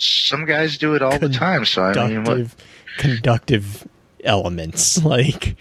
[0.00, 1.64] Some guys do it all the time.
[1.64, 2.54] So I mean, what?
[2.98, 3.86] conductive
[4.24, 5.56] elements like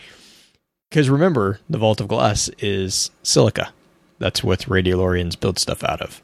[0.89, 3.71] because remember the vault of glass is silica
[4.19, 6.21] that's what radiolarians build stuff out of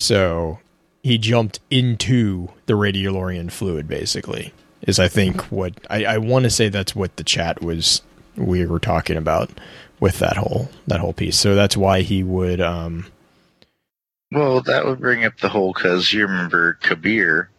[0.00, 0.58] so
[1.02, 4.52] he jumped into the radiolarian fluid basically
[4.82, 8.02] is i think what i, I want to say that's what the chat was
[8.36, 9.50] we were talking about
[10.00, 13.06] with that whole that whole piece so that's why he would um
[14.30, 17.50] Well, that would bring up the whole because you remember Kabir.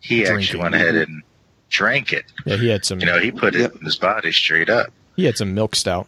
[0.00, 1.22] He actually went ahead and
[1.70, 2.24] drank it.
[2.46, 3.72] yeah he had some You know, he put Yep.
[3.74, 4.92] it in his body straight up.
[5.16, 6.06] he had some milk stout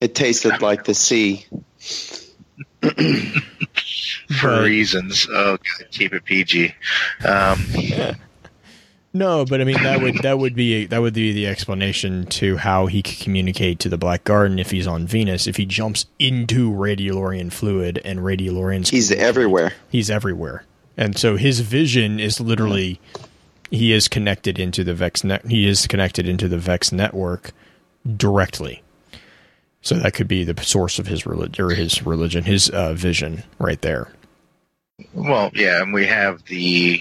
[0.00, 1.44] It tasted like the sea.
[2.80, 2.92] for
[4.42, 5.26] But- reasons.
[5.30, 6.74] Oh, God, keep it PG.
[7.26, 7.62] Um,
[9.12, 12.56] No, but I mean that would that would be that would be the explanation to
[12.58, 15.46] how he could communicate to the Black Garden if he's on Venus.
[15.48, 19.72] If he jumps into Radiolarian fluid and Radiolarians, He's everywhere.
[19.88, 20.64] he's everywhere,
[20.96, 23.00] and so his vision is literally
[23.72, 25.44] he is connected into the Vex net.
[25.46, 27.50] He is connected into the Vex network
[28.16, 28.82] directly.
[29.82, 33.42] So that could be the source of his religion or his religion, his uh, vision,
[33.58, 34.08] right there.
[35.14, 37.00] well, yeah, and we have the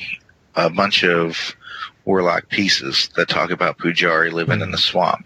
[0.56, 1.56] a bunch of
[2.06, 4.82] warlock pieces that talk about Pujari living in the hmm.
[4.82, 5.26] swamp.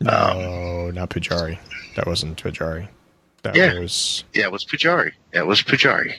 [0.00, 1.58] No, um, not Pujari.
[1.96, 2.88] That wasn't Pujari.
[3.42, 3.78] That Yeah.
[3.78, 5.12] was Yeah, it was Pujari.
[5.32, 6.16] Yeah, it was Pujari.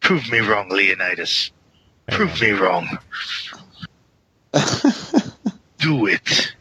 [0.00, 1.50] Prove me wrong, Leonidas.
[2.10, 2.98] Prove me wrong.
[5.78, 6.54] Do it.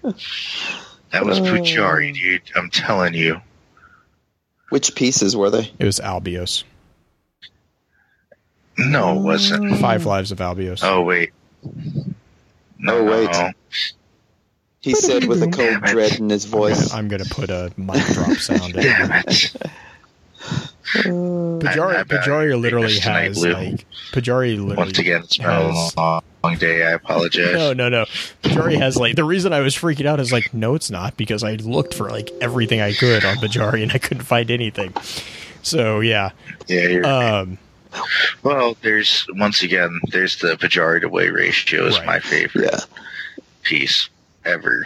[1.11, 2.13] That was Pujari, uh.
[2.13, 2.41] dude.
[2.55, 3.41] I'm telling you.
[4.69, 5.71] Which pieces were they?
[5.79, 6.63] It was Albios.
[8.77, 9.79] No, it wasn't.
[9.79, 10.83] Five Lives of Albios.
[10.83, 11.31] Oh wait.
[12.79, 13.31] No, Oh, wait.
[13.31, 13.51] no.
[14.79, 16.93] He said with a cold Damn dread in his I'm gonna, voice.
[16.93, 18.81] I'm gonna put a mic drop sound in.
[18.83, 19.53] Damn it.
[20.93, 25.67] Pujari, I- I bet Pujari literally has like Pujari literally Once again, it's been a
[25.97, 26.83] long, long day.
[26.83, 27.53] I apologize.
[27.53, 28.05] No, no, no.
[28.43, 31.43] Pujari has like the reason I was freaking out is like no, it's not because
[31.43, 34.93] I looked for like everything I could on Pujari and I couldn't find anything.
[35.63, 36.29] So yeah,
[36.67, 37.57] Yeah, you're, um,
[38.43, 42.05] well, there's once again, there's the Pujari to weight ratio is Right.
[42.05, 42.79] my favorite Yeah.
[43.63, 44.09] piece
[44.45, 44.83] ever.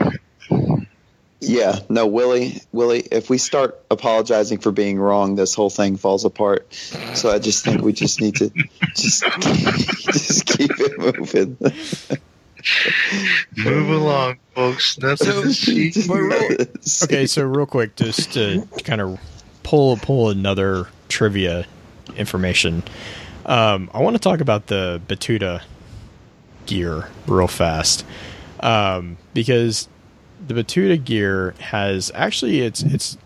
[1.44, 6.24] Yeah, no, Willie, Willie, if we start apologizing for being wrong, this whole thing falls
[6.24, 6.72] apart.
[7.16, 8.52] So I just think we just need to
[8.96, 11.58] just just keep it moving.
[13.58, 15.00] Move along, folks.
[15.00, 17.26] Nothing So- okay.
[17.26, 19.20] So real quick, just to kind of
[19.64, 21.66] pull pull another trivia
[22.16, 22.84] information.
[23.46, 25.62] Um, I want to talk about the Batuta
[26.66, 28.06] gear real fast
[28.60, 29.88] um, because
[30.48, 33.18] the Batuta gear has actually it's it's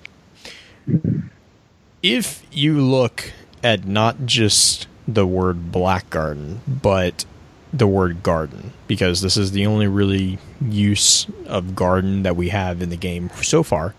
[2.02, 3.34] if you look
[3.64, 7.26] at not just the word black garden but
[7.74, 12.82] the word garden because this is the only really use of garden that we have
[12.82, 13.94] in the game so far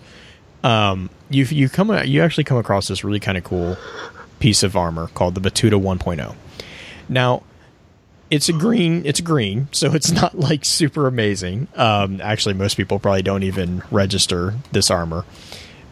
[0.65, 3.77] um, you you come you actually come across this really kind of cool
[4.39, 6.35] piece of armor called the Batuta 1.0
[7.09, 7.43] now
[8.31, 11.69] it's a green it's green so it's not like super amazing.
[11.75, 15.25] Um, actually most people probably don't even register this armor.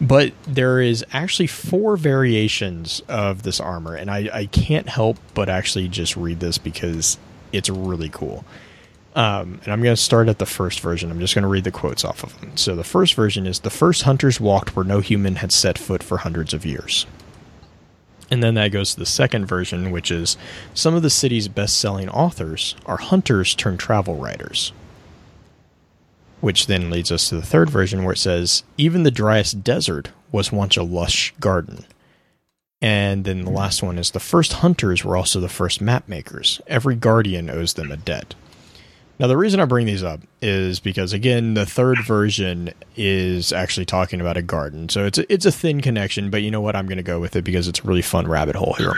[0.01, 5.47] But there is actually four variations of this armor and I, I can't help but
[5.47, 7.17] actually just read this because
[7.53, 8.43] it's really cool.
[9.15, 11.09] Um, and i'm going to start at the first version.
[11.09, 12.57] I'm just going to read the quotes off of them.
[12.57, 16.03] So the first version is the first hunters walked where no human had set foot
[16.03, 17.05] for hundreds of years
[18.35, 20.35] and then that goes to the second version, which is
[20.73, 24.73] some of the city's best selling authors are hunters turned travel writers.
[26.41, 30.09] Which then leads us to the third version where it says, even the driest desert
[30.33, 31.85] was once a lush garden.
[32.81, 36.59] And then the last one is the first hunters were also the first map makers.
[36.67, 38.35] Every guardian owes them a debt.
[39.17, 43.85] Now, the reason I bring these up is because, again, the third version is actually
[43.85, 44.89] talking about a garden.
[44.89, 46.75] So it's a, it's a thin connection, but you know what?
[46.75, 48.93] I'm going to go with it because it's a really fun rabbit hole here.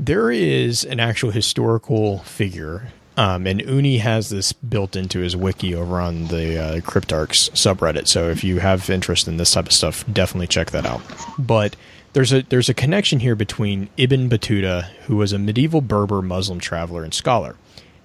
[0.00, 5.74] There is an actual historical figure, um, and Uni has this built into his wiki
[5.74, 8.08] over on the uh, Cryptarchs subreddit.
[8.08, 11.02] So if you have interest in this type of stuff, definitely check that out.
[11.38, 11.76] But
[12.14, 16.58] there's a there's a connection here between Ibn Battuta, who was a medieval Berber Muslim
[16.60, 17.56] traveler and scholar.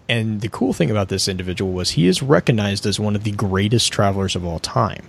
[0.09, 3.31] And the cool thing about this individual was he is recognized as one of the
[3.31, 5.05] greatest travelers of all time.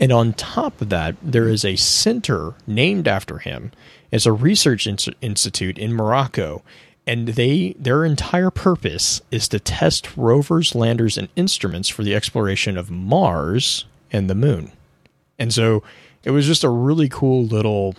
[0.00, 3.70] And on top of that, there is a center named after him.
[4.10, 6.62] It's a research ins- institute in Morocco,
[7.06, 12.78] and they their entire purpose is to test rovers, landers, and instruments for the exploration
[12.78, 14.72] of Mars and the Moon.
[15.38, 15.82] And so
[16.24, 17.94] it was just a really cool little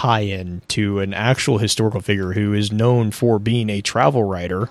[0.00, 4.70] tie-in to an actual historical figure who is known for being a travel writer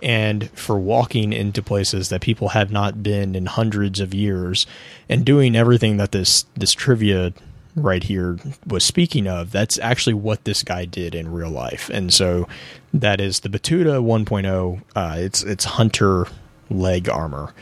[0.00, 4.68] and for walking into places that people have not been in hundreds of years
[5.08, 7.32] and doing everything that this this trivia
[7.74, 9.50] right here was speaking of.
[9.50, 11.90] That's actually what this guy did in real life.
[11.92, 12.46] And so
[12.94, 16.26] that is the Batuta 1.0 uh, it's it's hunter
[16.70, 17.52] leg armor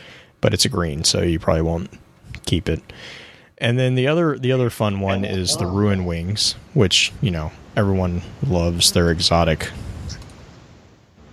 [0.42, 1.90] but it's a green so you probably won't
[2.44, 2.82] keep it
[3.60, 5.28] and then the other the other fun one oh.
[5.28, 9.70] is the ruin wings which you know everyone loves their exotic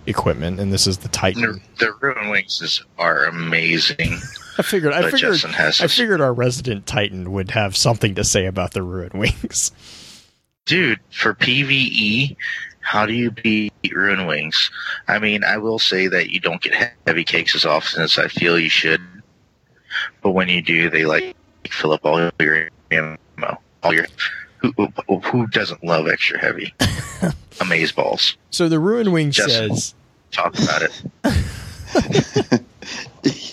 [0.06, 4.18] equipment and this is the titan The, the ruin wings is, are amazing.
[4.58, 4.92] I figured.
[4.92, 5.40] I figured.
[5.40, 9.70] Has I figured our resident Titan would have something to say about the ruin wings.
[10.64, 12.36] Dude, for PVE,
[12.80, 14.70] how do you beat ruin wings?
[15.08, 18.28] I mean, I will say that you don't get heavy cakes as often as I
[18.28, 19.00] feel you should.
[20.22, 21.36] But when you do, they like
[21.72, 23.16] fill up all your ammo.
[23.82, 24.06] All your
[24.58, 24.72] who,
[25.06, 26.74] who, who doesn't love extra heavy?
[27.60, 28.36] Amaze balls.
[28.50, 29.76] So the ruin wing Justin.
[29.76, 29.94] says.
[30.32, 31.02] Talk about it.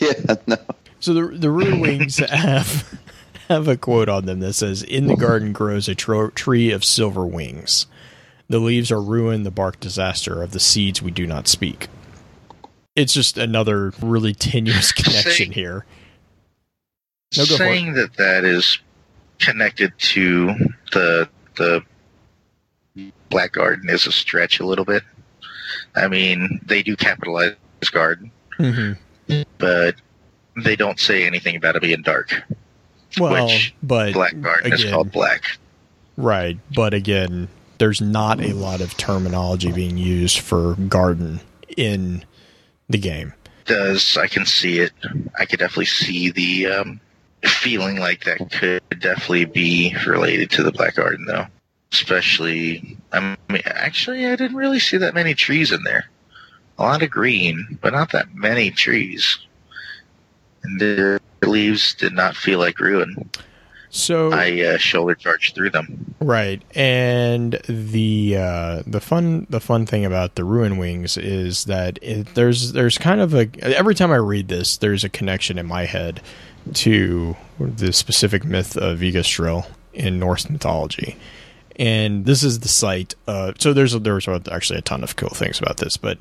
[0.01, 0.57] yeah, no.
[0.99, 2.99] So the the ruin wings have
[3.49, 6.83] have a quote on them that says, "In the garden grows a tro- tree of
[6.83, 7.85] silver wings.
[8.49, 11.87] The leaves are ruin, the bark disaster of the seeds we do not speak."
[12.95, 15.85] It's just another really tenuous connection Say- here.
[17.37, 17.67] No, go for it.
[17.67, 18.79] Saying that that is
[19.39, 20.53] connected to
[20.91, 21.83] the the
[23.29, 25.03] Black Garden is a stretch a little bit.
[25.95, 27.55] I mean, they do capitalize
[27.91, 28.93] garden, hmm
[29.57, 29.95] but
[30.63, 32.43] they don't say anything about it being dark.
[33.19, 35.57] Well, Which but Black Garden is called black.
[36.17, 37.47] Right, but again,
[37.77, 41.39] there's not a lot of terminology being used for garden
[41.75, 42.23] in
[42.89, 43.33] the game.
[43.65, 44.91] Does I can see it?
[45.39, 46.99] I could definitely see the um,
[47.45, 51.45] feeling like that could definitely be related to the Black Garden, though.
[51.91, 56.05] Especially, I mean, actually, I didn't really see that many trees in there.
[56.79, 59.37] A lot of green, but not that many trees.
[60.63, 63.29] And their leaves did not feel like ruin.
[63.93, 66.15] So I uh, shoulder charged through them.
[66.19, 71.99] Right, and the uh, the fun the fun thing about the ruin wings is that
[72.01, 75.67] it, there's there's kind of a every time I read this, there's a connection in
[75.67, 76.23] my head
[76.73, 81.17] to the specific myth of Yggdrasil in Norse mythology,
[81.77, 83.15] and this is the site.
[83.59, 86.17] So there's a, there's actually a ton of cool things about this, but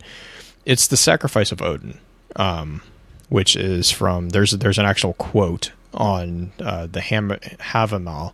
[0.64, 1.98] it's the sacrifice of Odin,
[2.36, 2.82] um,
[3.28, 8.32] which is from there's there's an actual quote on uh, the Ham- Havamal,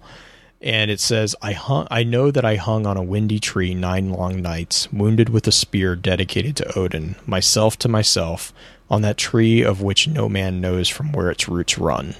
[0.61, 1.87] and it says, "I hung.
[1.91, 5.53] I know that I hung on a windy tree nine long nights, wounded with a
[5.53, 8.53] spear dedicated to Odin, myself to myself,
[8.91, 12.15] on that tree of which no man knows from where its roots run."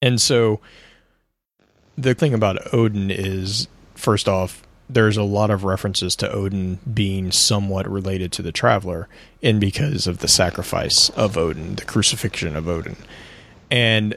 [0.00, 0.60] And so,
[1.96, 7.32] the thing about Odin is, first off, there's a lot of references to Odin being
[7.32, 9.08] somewhat related to the traveler,
[9.42, 12.96] and because of the sacrifice of Odin, the crucifixion of Odin
[13.70, 14.16] and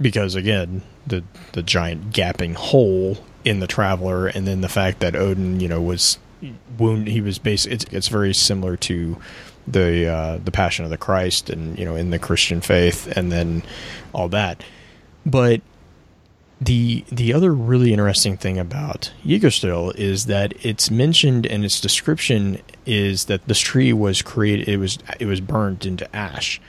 [0.00, 1.22] because again the
[1.52, 5.80] the giant gaping hole in the traveler and then the fact that odin you know
[5.80, 6.18] was
[6.78, 9.16] wound he was basically it's, it's very similar to
[9.66, 13.30] the uh, the passion of the christ and you know in the christian faith and
[13.30, 13.62] then
[14.12, 14.62] all that
[15.24, 15.60] but
[16.60, 22.60] the the other really interesting thing about Yggdrasil is that it's mentioned in its description
[22.84, 26.60] is that this tree was created it was it was burned into ash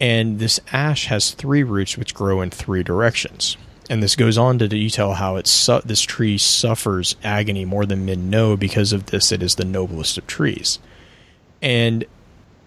[0.00, 3.56] and this ash has three roots which grow in three directions.
[3.90, 8.04] And this goes on to detail how it's su- this tree suffers agony more than
[8.04, 8.56] men know.
[8.56, 10.78] Because of this, it is the noblest of trees.
[11.62, 12.04] And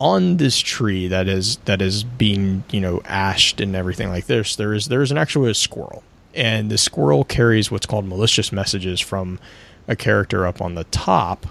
[0.02, 4.56] on this tree that is that is being you know ashed and everything like this,
[4.56, 6.04] there is there is an actual squirrel,
[6.34, 9.40] and the squirrel carries what's called malicious messages from
[9.88, 11.46] a character up on the top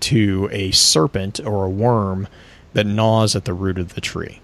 [0.00, 2.28] to a serpent or a worm
[2.74, 4.40] that gnaws at the root of the tree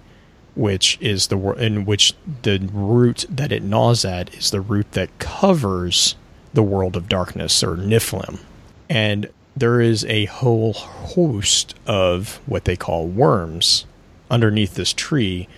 [0.55, 5.19] which is the in which the root that it gnaws at is the root that
[5.19, 6.17] covers
[6.55, 8.41] the world of darkness or Niflheim,
[8.89, 13.87] and there is a whole host of what they call worms
[14.31, 15.49] underneath this tree.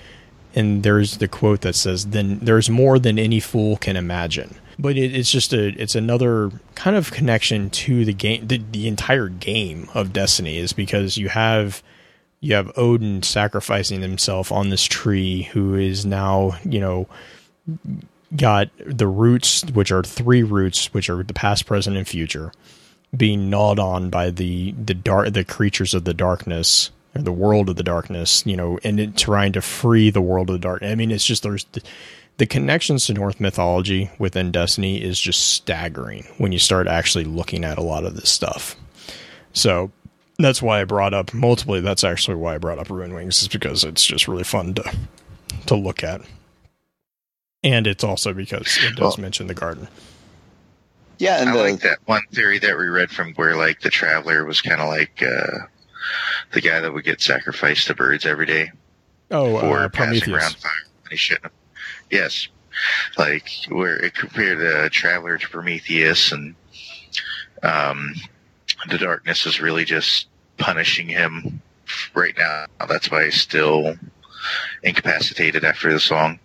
[0.55, 4.97] And there's the quote that says, "Then there's more than any fool can imagine." But
[4.97, 9.29] it, it's just a, it's another kind of connection to the game, the, the entire
[9.29, 11.83] game of Destiny is because you have
[12.41, 17.07] you have Odin sacrificing himself on this tree, who is now, you know,
[18.37, 22.53] got the roots, which are three roots, which are the past, present, and future,
[23.17, 27.69] being gnawed on by the the dark the creatures of the darkness or the world
[27.69, 30.83] of the darkness, you know, and it, trying to free the world of the dark.
[30.83, 31.83] I mean, it's just there's the,
[32.39, 37.65] the connections to Norse mythology within Destiny is just staggering when you start actually looking
[37.65, 38.77] at a lot of this stuff.
[39.53, 39.93] So
[40.39, 41.81] that's why I brought up multiply.
[41.81, 44.97] That's actually why I brought up Ruin Wings, is because it's just really fun to
[45.67, 46.23] to look at,
[47.63, 49.89] and it's also because it does well, mention the garden.
[51.23, 53.91] Yeah, and I the, like that one theory that we read from where like the
[53.91, 55.67] traveler was kind of like uh,
[56.51, 58.73] the guy that would get sacrificed to birds every day.
[59.31, 60.73] Oh, for uh, passing around fire.
[61.11, 61.45] He shouldn't.
[61.45, 61.53] Have.
[62.11, 62.49] Yes,
[63.17, 66.57] like where it compared the traveler to Prometheus, and
[67.63, 68.15] um,
[68.89, 70.27] the darkness is really just
[70.59, 71.63] punishing him
[72.15, 72.67] right now.
[72.89, 73.95] That's why he's still
[74.83, 76.41] incapacitated after the song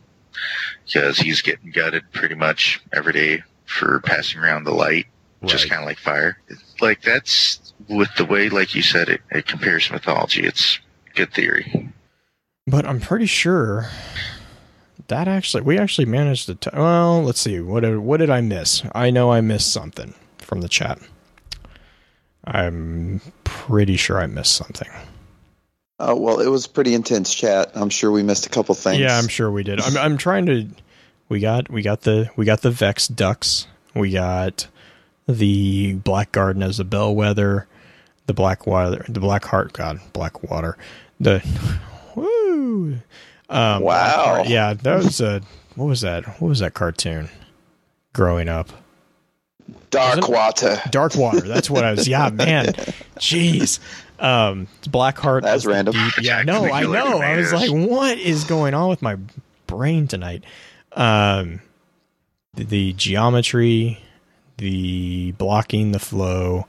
[0.85, 5.05] because he's getting gutted pretty much every day for passing around the light,
[5.41, 5.51] right.
[5.51, 6.39] just kind of like fire.
[6.81, 10.43] Like that's with the way, like you said, it, it compares to mythology.
[10.43, 10.79] It's
[11.13, 11.91] good theory.
[12.65, 13.89] But I'm pretty sure
[15.07, 16.55] that actually we actually managed to.
[16.55, 17.59] T- well, let's see.
[17.59, 18.83] What did, what did I miss?
[18.93, 20.99] I know I missed something from the chat.
[22.43, 24.89] I'm pretty sure I missed something.
[25.99, 27.71] Oh well, it was pretty intense chat.
[27.75, 28.99] I'm sure we missed a couple things.
[28.99, 29.81] Yeah, I'm sure we did.
[29.81, 30.67] I'm, I'm trying to.
[31.29, 33.67] We got we got the we got the Vex ducks.
[33.93, 34.67] We got
[35.27, 37.67] the Black Garden as a bellwether.
[38.27, 40.77] The Black Water, the Black Heart, God, Black Water.
[41.19, 41.41] The
[42.15, 42.99] woo.
[43.49, 44.43] Um, wow.
[44.45, 45.41] Yeah, that was a
[45.75, 46.25] what was that?
[46.41, 47.29] What was that cartoon?
[48.13, 48.69] Growing up.
[49.89, 50.81] Dark water.
[50.89, 51.41] Dark water.
[51.41, 52.07] That's what I was.
[52.07, 52.67] Yeah, man.
[53.17, 53.79] Jeez.
[54.19, 55.43] Um, Blackheart.
[55.43, 55.93] That's random.
[55.93, 57.19] Deep, yeah, no, I know.
[57.19, 59.17] I was like, what is going on with my
[59.67, 60.43] brain tonight?
[60.97, 61.61] Um,
[62.55, 63.99] the, the geometry,
[64.57, 66.67] the blocking the flow.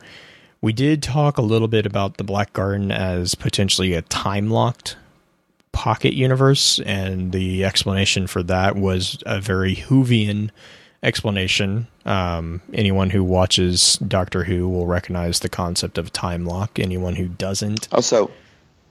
[0.61, 4.97] We did talk a little bit about the Black Garden as potentially a time locked
[5.73, 10.51] pocket universe, and the explanation for that was a very Whovian
[11.03, 11.87] explanation.
[12.05, 16.79] Um, anyone who watches Doctor Who will recognize the concept of time lock.
[16.79, 18.31] Anyone who doesn't, Also,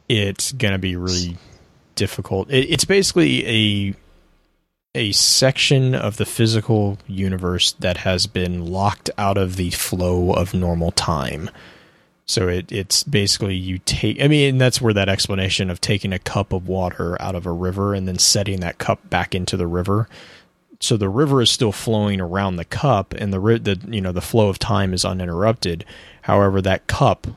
[0.07, 1.37] it's going to be really
[1.95, 2.49] difficult.
[2.49, 3.95] It, it's basically a
[4.97, 10.53] a section of the physical universe that has been locked out of the flow of
[10.53, 11.49] normal time.
[12.25, 14.21] So it, it's basically you take.
[14.21, 17.51] I mean, that's where that explanation of taking a cup of water out of a
[17.51, 20.09] river and then setting that cup back into the river.
[20.79, 24.21] So the river is still flowing around the cup, and the the you know the
[24.21, 25.85] flow of time is uninterrupted.
[26.23, 27.27] However, that cup,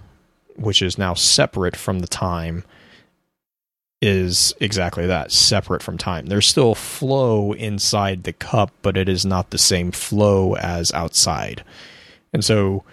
[0.57, 2.65] which is now separate from the time,
[4.03, 6.27] is exactly that separate from time.
[6.27, 11.63] There's still flow inside the cup, but it is not the same flow as outside.
[12.33, 12.85] And so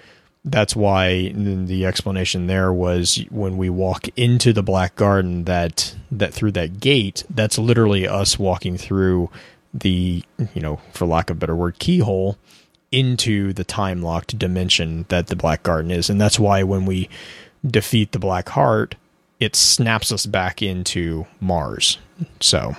[0.43, 6.33] that's why the explanation there was when we walk into the black garden that that
[6.33, 9.29] through that gate that's literally us walking through
[9.73, 10.23] the
[10.53, 12.37] you know for lack of a better word keyhole
[12.91, 17.09] into the time locked dimension that the black garden is and that's why when we
[17.65, 18.95] defeat the black heart
[19.39, 21.97] it snaps us back into Mars.
[22.39, 22.75] So,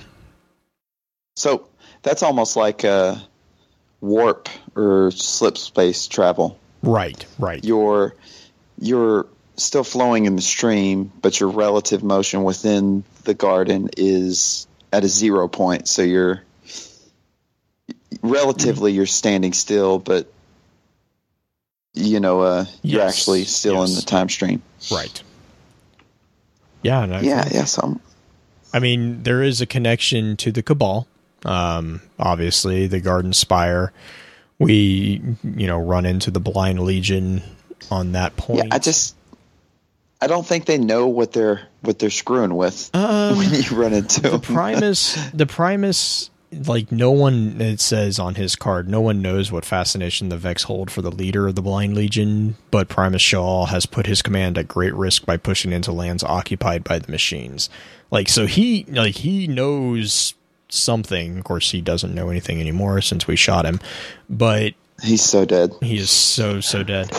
[1.36, 1.68] so
[2.02, 3.22] that's almost like a
[4.00, 6.58] warp or slip space travel.
[6.82, 7.64] right, right.
[7.64, 8.14] You're
[8.80, 9.26] you're
[9.56, 15.08] still flowing in the stream, but your relative motion within the garden is at a
[15.08, 15.88] zero point.
[15.88, 16.42] So you're
[18.22, 20.32] relatively you're standing still, but
[21.94, 24.62] you know uh, you're Yes, actually still in the time stream.
[24.90, 25.22] Right.
[26.82, 27.64] Yeah, I Yeah, yeah.
[27.64, 28.00] So
[28.72, 31.06] I mean, there is a connection to the Cabal.
[31.44, 33.92] Um, obviously, the Garden Spire.
[34.58, 37.42] We, you know, run into the Blind Legion
[37.90, 38.64] on that point.
[38.64, 39.14] yeah, I just
[40.20, 43.92] I don't think they know what they're what they're screwing with Um, when you run
[43.92, 44.38] into the.
[44.38, 47.60] Primus, the Primus, like no one.
[47.60, 51.10] It says on his card, no one knows what fascination the Vex hold for the
[51.10, 55.26] leader of the Blind Legion, but Primus Shaw has put his command at great risk
[55.26, 57.68] by pushing into lands occupied by the machines.
[58.10, 60.34] Like so, he like he knows
[60.68, 61.38] something.
[61.38, 63.80] Of course, he doesn't know anything anymore since we shot him,
[64.28, 65.72] but He's so dead.
[65.80, 67.10] he is so so dead.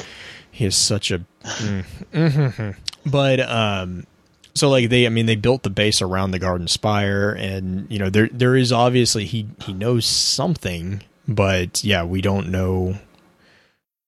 [0.52, 1.20] He is such a.
[1.44, 2.76] mm, mhm.
[3.06, 4.06] But um,
[4.54, 8.00] so like they, I mean, they built the base around the Garden Spire, and you
[8.00, 12.98] know there there is obviously he he knows something, but yeah, we don't know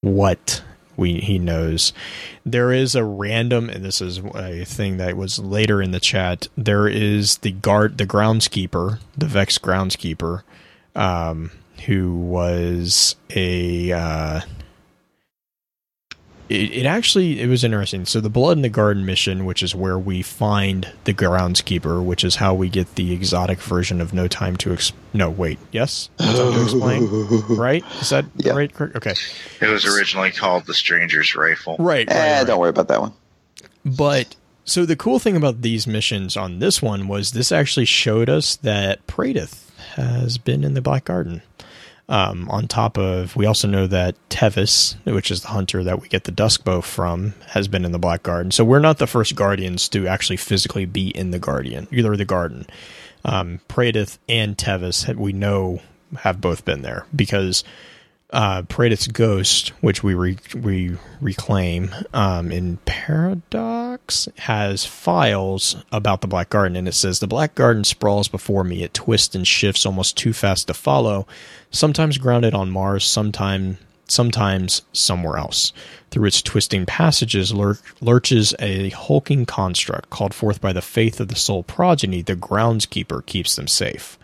[0.02, 0.64] what
[0.98, 1.94] we he knows.
[2.46, 6.48] There is a random, and this is a thing that was later in the chat.
[6.58, 10.44] There is the guard, the groundskeeper, the Vex groundskeeper,
[10.96, 11.52] um,
[11.86, 13.92] who was a.
[13.92, 14.42] Uh,
[16.52, 18.06] it, it actually it was interesting.
[18.06, 22.24] So the Blood in the Garden mission, which is where we find the groundskeeper, which
[22.24, 26.10] is how we get the exotic version of No Time to Ex- No, wait, yes,
[26.20, 27.84] No Time to Explain, right?
[28.02, 28.54] Is that Yeah.
[28.54, 28.72] right?
[28.80, 29.14] Okay,
[29.62, 31.78] It was originally called the Stranger's Rifle.
[31.80, 32.48] right, right, Eh, right.
[32.48, 33.14] don't worry about that one.
[33.86, 38.30] But so the cool thing about these missions on this one was this actually showed
[38.30, 41.42] us that Praedyth has been in the Black Garden.
[42.12, 46.10] Um, on top of, we also know that Tevis, which is the hunter that we
[46.10, 48.52] get the dusk bow from, has been in the Black Garden.
[48.52, 52.26] So we're not the first Guardians to actually physically be in the Guardian, either the
[52.26, 52.68] Garden.
[53.24, 55.80] Um, Praedyth and Tevis, we know,
[56.18, 57.64] have both been there because
[58.32, 66.28] uh, Praedyth's ghost, which we re- we reclaim um, in Paradox, has files about the
[66.28, 68.84] Black Garden, and it says the Black Garden sprawls before me.
[68.84, 71.28] It twists and shifts almost too fast to follow.
[71.72, 73.78] Sometimes grounded on Mars, sometime
[74.08, 75.72] sometimes somewhere else.
[76.10, 81.30] Through its twisting passages lur- lurches a hulking construct called forth by the faith of
[81.30, 82.22] the Sol Progeny.
[82.22, 84.20] The groundskeeper keeps them safe.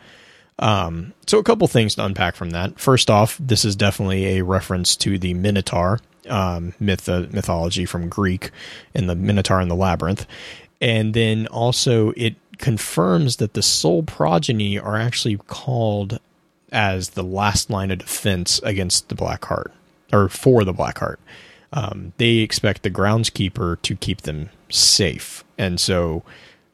[0.59, 2.79] Um, so a couple things to unpack from that.
[2.79, 8.09] First off, this is definitely a reference to the Minotaur um, myth uh, mythology from
[8.09, 8.51] Greek
[8.93, 10.25] and the Minotaur and the Labyrinth,
[10.81, 16.19] and then also it confirms that the Sol Progeny are actually called
[16.71, 19.73] as the last line of defense against the Black Heart
[20.11, 21.19] or for the Black Heart.
[21.73, 26.23] Um, they expect the groundskeeper to keep them safe, and so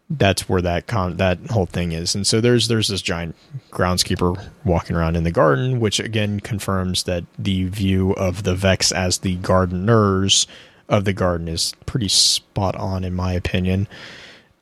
[0.09, 2.13] that's where that con- that whole thing is.
[2.15, 3.35] And so there's there's this giant
[3.71, 8.91] groundskeeper walking around in the garden, which again confirms that the view of the Vex
[8.91, 10.45] as the gardeners
[10.89, 13.87] of the garden is pretty spot on in my opinion.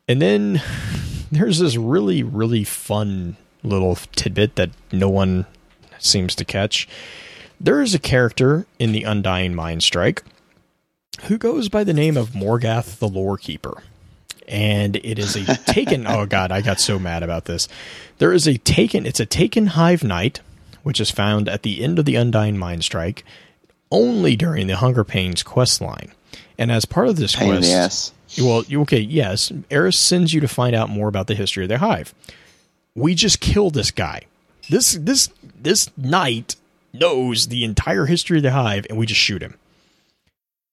[0.08, 0.62] And then
[1.32, 5.46] there's this really really fun little tidbit that no one
[6.00, 6.88] seems to catch.
[7.60, 10.24] There is a character in the Undying Mind Strike
[11.24, 13.84] who goes by the name of Morgath the Lore Keeper.
[14.48, 16.08] and it is a taken.
[16.08, 17.68] oh God, I got so mad about this.
[18.18, 19.06] There is a taken.
[19.06, 20.42] It's a taken hive knight,
[20.84, 23.24] which is found at the end of the Undying Mind Strike,
[23.92, 26.12] only during the Hunger Pains quest line.
[26.58, 30.76] And as part of this Pain quest, well, okay, yes, Eris sends you to find
[30.76, 32.14] out more about the history of the hive.
[32.96, 34.24] We just killed this guy.
[34.70, 36.56] This this this knight
[36.94, 39.56] knows the entire history of the hive, and we just shoot him.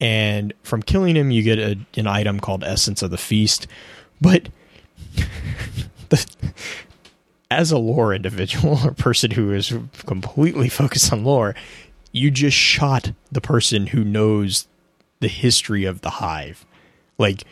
[0.01, 3.67] And from killing him, you get a, an item called Essence of the Feast.
[4.21, 4.49] But
[6.09, 6.27] the,
[7.51, 9.73] as a lore individual or person who is
[10.07, 11.55] completely focused on lore,
[12.13, 14.69] you just shot the person who knows
[15.21, 16.65] the history of the hive.
[17.19, 17.45] Like,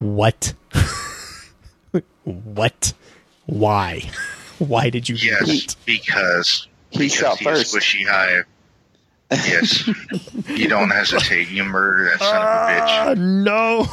[0.00, 0.54] what?
[2.24, 2.92] what?
[3.48, 4.02] Why?
[4.58, 5.76] Why did you do Yes, that?
[5.86, 7.74] because He because shot he's first.
[7.74, 8.44] Squishy hive.
[9.30, 9.86] Yes,
[10.48, 11.48] you don't hesitate.
[11.48, 12.80] You murder that son of a bitch.
[12.82, 13.86] Ah, no.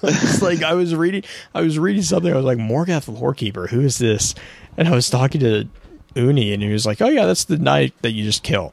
[0.08, 1.24] it's like I was reading
[1.54, 4.34] I was reading something, I was like, Morgath the Lorekeeper, who is this?
[4.76, 5.68] And I was talking to
[6.14, 8.72] Uni and he was like, Oh yeah, that's the knight that you just kill.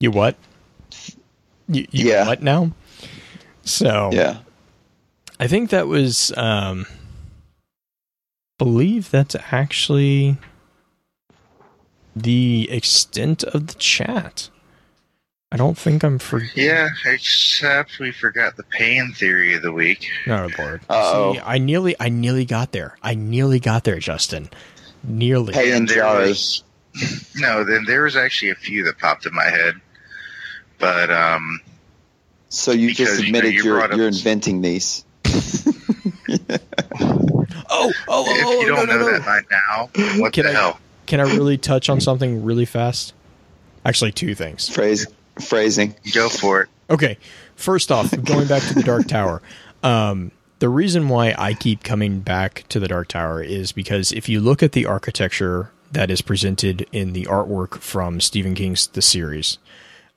[0.00, 0.36] You what?
[1.68, 2.26] You, you Yeah.
[2.26, 2.72] what now?
[3.64, 4.38] So Yeah.
[5.38, 6.86] I think that was um
[8.60, 10.36] believe that's actually
[12.14, 14.50] the extent of the chat.
[15.50, 20.10] I don't think I'm for Yeah, except we forgot the pain theory of the week.
[20.26, 20.82] No, Lord.
[20.90, 21.32] Uh-oh.
[21.32, 22.98] See, I nearly, I nearly got there.
[23.02, 24.50] I nearly got there, Justin.
[25.02, 25.54] Nearly.
[25.54, 26.62] Hey, and there was
[27.34, 27.64] no.
[27.64, 29.74] Then there was actually a few that popped in my head,
[30.78, 31.62] but um,
[32.50, 35.06] So you Because, just you know, admitted you you are you're inventing these.
[37.70, 39.18] Oh, oh, oh, if oh, you don't no, know no.
[39.18, 40.80] that by now, what Can the I- hell?
[41.06, 43.14] Can I really touch on something really fast?
[43.84, 44.68] Actually, two things.
[44.68, 45.06] Phrase
[45.40, 45.94] phrasing.
[46.14, 46.68] Go for it.
[46.88, 47.18] Okay.
[47.56, 49.42] First off, going back to the Dark Tower.
[49.82, 54.28] Um, the reason why I keep coming back to the Dark Tower is because if
[54.28, 59.00] you look at the architecture that is presented in the artwork from Stephen King's The
[59.00, 59.56] Series,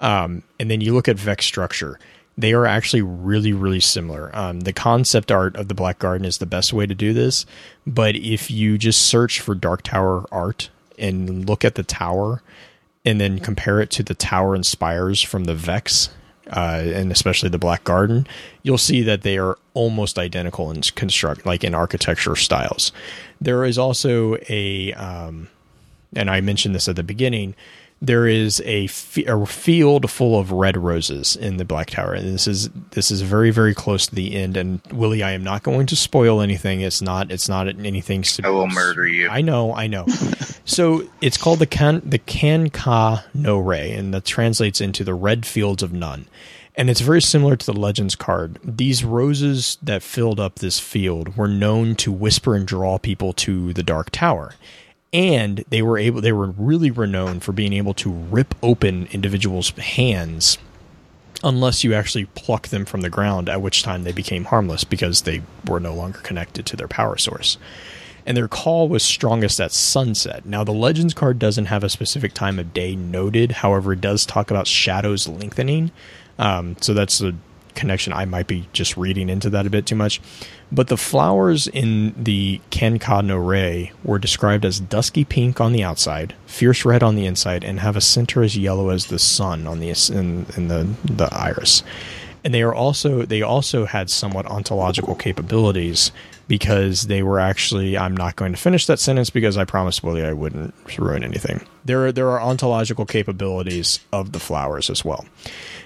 [0.02, 1.98] um, and then you look at Vex structure,
[2.38, 4.32] they are actually really, really similar.
[4.34, 7.46] Um, the concept art of the Black Garden is the best way to do this,
[7.86, 12.42] but if you just search for Dark Tower art and look at the tower,
[13.06, 16.10] and then compare it to the tower and spires from the Vex,
[16.52, 18.28] uh, and especially the Black Garden,
[18.64, 22.92] you'll see that they are almost identical in construct, like in architecture styles.
[23.42, 25.50] There is also a, um,
[26.16, 27.56] and I mentioned this at the beginning.
[28.04, 32.34] There is a, f- a field full of red roses in the Black Tower, and
[32.34, 34.58] this is this is very very close to the end.
[34.58, 36.82] And Willie, I am not going to spoil anything.
[36.82, 38.26] It's not it's not anything.
[38.44, 39.30] I will murder you.
[39.30, 40.06] I know, I know.
[40.66, 45.46] so it's called the Can the Can'-Ka No Rey, and that translates into the red
[45.46, 46.28] fields of none.
[46.76, 48.60] And it's very similar to the Legends card.
[48.64, 53.74] These roses that filled up this field were known to whisper and draw people to
[53.74, 54.56] the Dark Tower.
[55.14, 59.70] And they were able they were really renowned for being able to rip open individuals'
[59.72, 60.58] hands
[61.44, 65.22] unless you actually pluck them from the ground, at which time they became harmless because
[65.22, 67.58] they were no longer connected to their power source
[68.26, 70.46] and their call was strongest at sunset.
[70.46, 74.26] Now, the Legends card doesn't have a specific time of day noted, however, it does
[74.26, 75.92] talk about shadows lengthening.
[76.40, 77.36] Um, so that's a
[77.76, 78.14] connection.
[78.14, 80.22] I might be just reading into that a bit too much.
[80.74, 85.84] But the flowers in the Can'-Ka No Rey were described as dusky pink on the
[85.84, 89.68] outside, fierce red on the inside, and have a center as yellow as the sun
[89.68, 91.84] on the in, in the the iris
[92.44, 96.12] and they are also they also had somewhat ontological capabilities
[96.48, 100.26] because they were actually I'm not going to finish that sentence because I promised Willie
[100.26, 101.66] I wouldn't ruin anything.
[101.86, 105.26] There are, there are ontological capabilities of the flowers as well.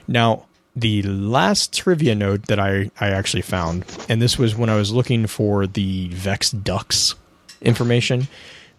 [0.07, 0.46] Now,
[0.79, 4.91] the last trivia note that I, I actually found, and this was when I was
[4.91, 7.15] looking for the Vex Ducks
[7.61, 8.27] information,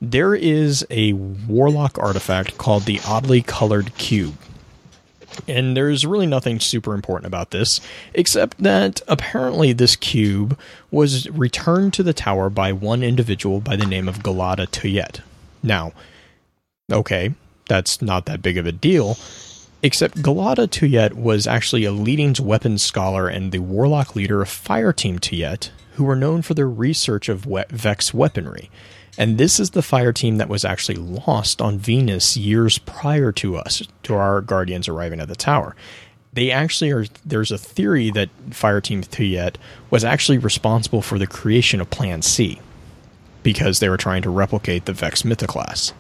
[0.01, 4.37] there is a warlock artifact called the oddly colored cube.
[5.47, 7.81] And there's really nothing super important about this,
[8.15, 10.59] except that apparently this cube
[10.91, 15.21] was returned to the tower by one individual by the name of Galata Tuyet.
[15.63, 15.93] Now,
[16.93, 17.35] okay,
[17.69, 19.17] that's not that big of a deal,
[19.83, 25.19] except Galata Tuyet was actually a leading weapons scholar and the warlock leader of Fireteam
[25.21, 28.71] Tuyet, who were known for their research of Vex weaponry.
[29.17, 33.57] And this is the fire team that was actually lost on Venus years prior to
[33.57, 35.75] us, to our Guardians arriving at the tower.
[36.33, 39.57] They actually are, there's a theory that Fire Team Tuyet
[39.91, 42.61] was actually responsible for the creation of Plan C
[43.43, 45.95] because they were trying to replicate the Vex Mythoclast.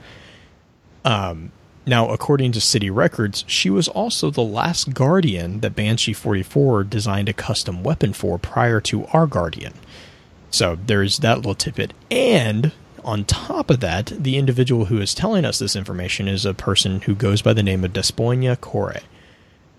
[1.05, 1.51] Um,
[1.89, 7.31] Now, according to city records, she was also the last Guardian that Banshee 44 designed
[7.31, 9.73] a custom weapon for prior to our Guardian.
[10.51, 11.95] So there's that little tidbit.
[12.11, 16.53] And on top of that, the individual who is telling us this information is a
[16.53, 18.97] person who goes by the name of Desponia Kore.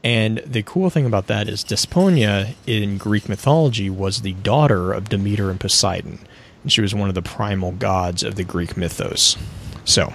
[0.03, 5.09] And the cool thing about that is Desponia in Greek mythology was the daughter of
[5.09, 6.17] Demeter and Poseidon.
[6.63, 9.37] And she was one of the primal gods of the Greek mythos.
[9.85, 10.13] So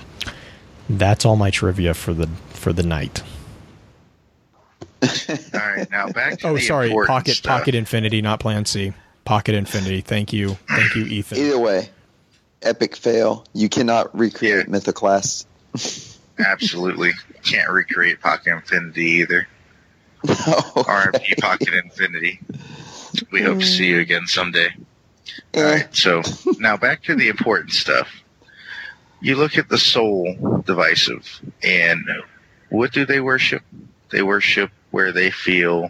[0.89, 3.23] that's all my trivia for the for the night.
[5.02, 5.09] All
[5.55, 7.59] right, now back to Oh, the sorry, Pocket stuff.
[7.59, 8.93] Pocket Infinity, not Plan C.
[9.24, 10.01] Pocket Infinity.
[10.01, 11.39] Thank you, thank you, Ethan.
[11.39, 11.90] Either way,
[12.62, 13.44] epic fail.
[13.52, 14.74] You cannot recreate Yeah.
[14.74, 15.47] Mythoclast.
[16.39, 17.12] Absolutely
[17.43, 19.47] can't recreate Pocket Infinity either.
[20.24, 20.32] No.
[20.35, 22.40] RMP Pocket Infinity.
[23.31, 24.69] We hope to see you again someday.
[25.55, 26.23] All Eh, so
[26.59, 28.09] now back to the important stuff.
[29.24, 32.05] You look at the Sol Divisive, and
[32.68, 33.62] what do they worship?
[34.10, 35.88] They worship where they feel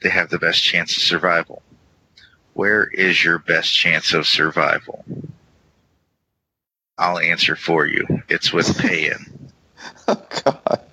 [0.00, 1.60] they have the best chance of survival.
[2.52, 5.04] Where is your best chance of survival?
[6.96, 8.06] I'll answer for you.
[8.28, 9.50] It's with Payan.
[10.06, 10.84] Oh God.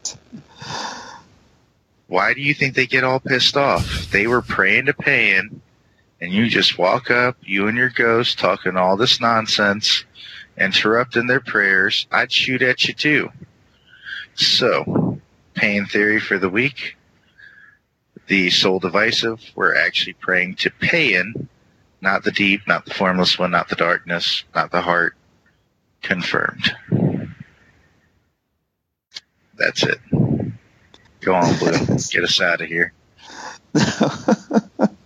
[2.08, 4.10] Why do you think they get all pissed off?
[4.10, 5.62] They were praying to Payan,
[6.20, 10.04] and you just walk up, you and your ghost, talking all this nonsense,
[10.58, 12.08] interrupting their prayers.
[12.12, 13.30] I'd shoot at you too.
[14.36, 15.20] So,
[15.54, 16.96] pain theory for the week.
[18.28, 21.48] The Sol Divisive, we're actually praying to Payan,
[22.02, 25.16] not the deep, not the formless one, not the darkness, not the heart.
[26.02, 26.76] Confirmed.
[29.56, 30.00] That's it.
[31.22, 31.72] Go on, Blue.
[32.12, 32.94] Get us out of here.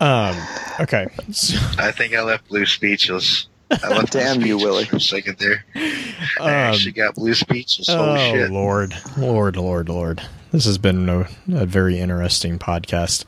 [0.00, 0.34] Um.
[0.80, 1.08] Okay.
[1.30, 3.49] So, I think I left Blue speechless.
[3.70, 4.84] I left Blue Damn you, Willie.
[4.84, 5.64] For a second there.
[5.74, 7.88] I um, actually got Blue speechless.
[7.88, 8.50] Holy oh shit.
[8.50, 10.22] Lord, Lord, Lord, Lord.
[10.52, 13.24] This has been a, a very interesting podcast.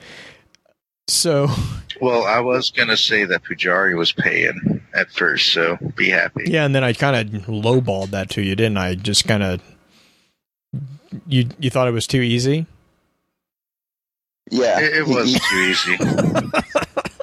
[1.09, 1.48] So,
[2.01, 6.44] Well, I was gonna say that Pujari was paying at first, so be happy.
[6.47, 8.94] yeah, and then I kind of lowballed that to you, didn't I?
[8.94, 9.60] Just kind of.
[11.27, 12.66] You you thought it was too easy?
[14.51, 14.81] Yeah.
[14.81, 15.97] It, it was too easy.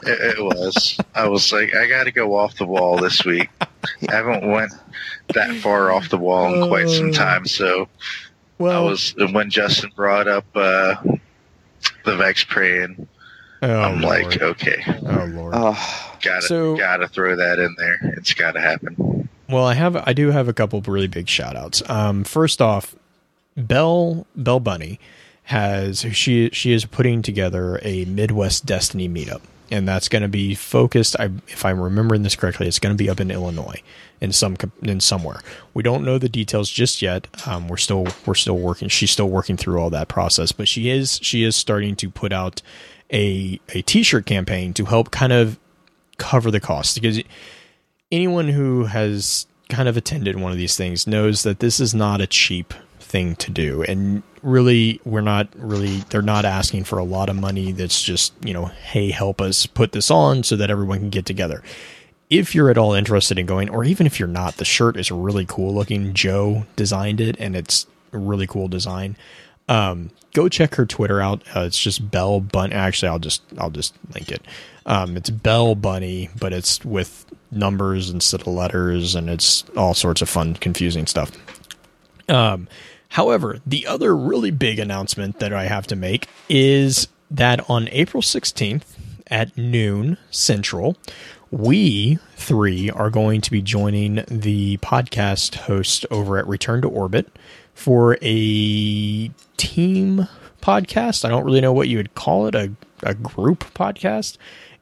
[0.09, 0.97] it, it was.
[1.15, 3.49] I was like, I got to go off the wall this week.
[3.61, 3.67] I
[4.15, 4.71] haven't went
[5.33, 7.87] that far off the wall in quite some time, so
[8.59, 10.95] I was when Justin brought up uh,
[12.05, 13.07] the Vex praying.
[13.61, 15.53] oh, I'm like, okay, oh Lord.
[15.55, 18.13] oh, gotta So- gotta throw that in there.
[18.17, 19.29] It's gotta happen.
[19.49, 21.81] Well, I have I do have a couple really big shout outs.
[21.89, 22.95] Um, first off,
[23.57, 24.99] Belle Belle Bunny
[25.43, 29.41] has she she is putting together a Midwest Destiny meetup,
[29.71, 31.15] and that's going to be focused.
[31.19, 33.81] I, if I'm remembering this correctly, it's going to be up in Illinois
[34.21, 35.41] in some in somewhere.
[35.73, 37.27] We don't know the details just yet.
[37.47, 38.89] Um, we're still we're still working.
[38.89, 42.33] She's still working through all that process, but she is she is starting to put
[42.33, 42.61] out
[43.11, 45.59] a a t-shirt campaign to help kind of
[46.17, 47.21] cover the cost because
[48.11, 52.21] anyone who has kind of attended one of these things knows that this is not
[52.21, 52.73] a cheap
[53.09, 57.35] thing to do and really we're not really they're not asking for a lot of
[57.35, 61.09] money that's just you know hey help us put this on so that everyone can
[61.09, 61.63] get together
[62.29, 65.11] if you're at all interested in going or even if you're not the shirt is
[65.11, 69.17] really cool looking joe designed it and it's a really cool design
[69.69, 71.43] um, go check her Twitter out.
[71.55, 72.73] Uh, it's just Bell Bunny.
[72.73, 74.41] Actually, I'll just I'll just link it.
[74.85, 80.21] Um, it's Bell Bunny, but it's with numbers instead of letters, and it's all sorts
[80.21, 81.31] of fun, confusing stuff.
[82.27, 82.67] Um,
[83.09, 88.23] however, the other really big announcement that I have to make is that on April
[88.23, 88.95] 16th
[89.27, 90.97] at noon Central,
[91.51, 97.27] we three are going to be joining the podcast host over at Return to Orbit
[97.73, 100.27] for a team
[100.61, 101.25] podcast.
[101.25, 102.71] I don't really know what you would call it, a,
[103.03, 104.37] a group podcast.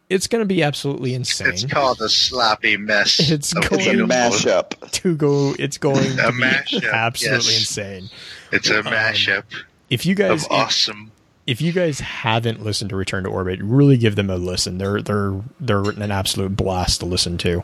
[0.10, 1.50] It's going to be absolutely insane.
[1.50, 3.20] It's called a sloppy mess.
[3.32, 4.92] It's of going- it's a mashup.
[4.92, 7.60] to go, it's going to A be mashup, absolutely yes.
[7.60, 8.10] insane.
[8.52, 9.44] It's a mashup
[9.90, 11.12] If you guys, of awesome.
[11.46, 14.78] if you guys haven't listened to Return to Orbit, really give them a listen.
[14.78, 17.64] They're they're they're an absolute blast to listen to.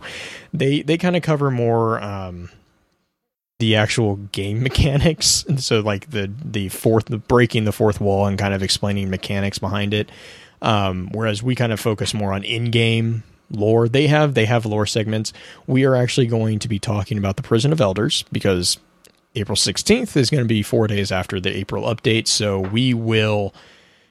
[0.54, 2.50] They they kind of cover more um,
[3.60, 8.26] the actual game mechanics, and so like the the fourth the breaking the fourth wall
[8.28, 10.10] and kind of explaining mechanics behind it.
[10.64, 13.88] Um, whereas we kind of focus more on in game lore.
[13.90, 15.34] They have they have lore segments.
[15.68, 18.78] We are actually going to be talking about the Prison of Elders because
[19.36, 22.28] April 16th is going to be four days after the April update.
[22.28, 23.54] So we will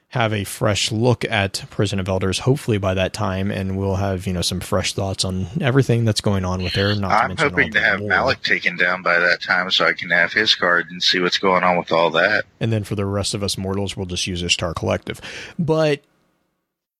[0.08, 2.40] have a fresh look at Prison of Elders.
[2.40, 6.20] Hopefully by that time, and we'll have you know some fresh thoughts on everything that's
[6.20, 6.94] going on with there.
[6.94, 8.10] Not I'm all hoping to have lore.
[8.10, 11.38] Malik taken down by that time so I can have his card and see what's
[11.38, 12.44] going on with all that.
[12.60, 15.18] and then for the rest of us mortals, we'll just use Ishtar Collective.
[15.58, 16.02] But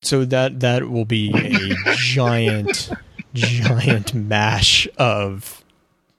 [0.03, 2.91] so that that will be a giant,
[3.35, 5.65] giant mash of.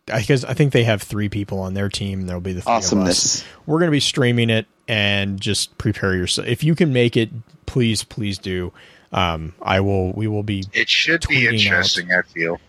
[0.06, 2.26] because I think they have three people on their team.
[2.28, 2.86] There'll be the three of us.
[2.86, 3.44] Awesomeness.
[3.66, 6.48] We're going to be streaming it, and just prepare yourself.
[6.48, 7.30] If you can make it,
[7.66, 8.74] please, please do.
[9.12, 10.12] Um, I will.
[10.14, 10.64] We will be.
[10.74, 11.54] It should be Tweeting out.
[11.54, 12.60] interesting, I feel.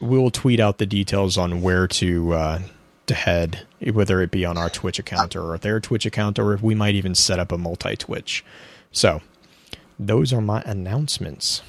[0.00, 2.58] We will tweet out the details on where to uh,
[3.06, 6.60] to head, whether it be on our Twitch account or their Twitch account, or if
[6.62, 8.44] we might even set up a multi Twitch.
[8.90, 9.22] So,
[10.06, 11.62] those are my announcements.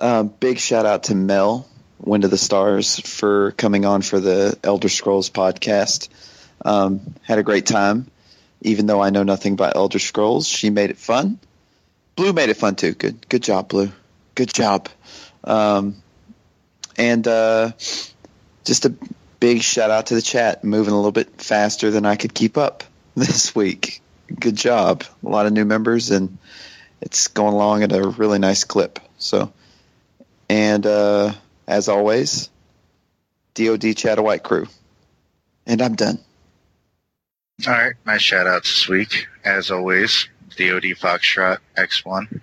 [0.00, 1.68] Uh, big shout out to Mel,
[2.00, 6.08] Wind of the Stars, for coming on for the Elder Scrolls podcast.
[6.64, 8.10] Um, had a great time.
[8.60, 11.38] Even though I know nothing about Elder Scrolls, she made it fun.
[12.16, 12.92] Blue made it fun too.
[12.92, 13.92] Good, good job, Blue.
[14.34, 14.88] Good job.
[15.44, 16.02] Um,
[16.96, 17.72] and uh,
[18.64, 18.94] just a
[19.38, 22.58] big shout out to the chat, moving a little bit faster than I could keep
[22.58, 22.82] up
[23.14, 24.02] this week.
[24.40, 25.04] Good job.
[25.24, 26.38] A lot of new members, and
[27.00, 29.00] it's going along at a really nice clip.
[29.18, 29.52] So,
[30.48, 31.32] and uh,
[31.66, 32.50] as always,
[33.54, 34.66] DoD Chat White Crew.
[35.66, 36.18] And I'm done.
[37.66, 42.40] All right, my shout outs this week, as always, DoD Foxtrot X1.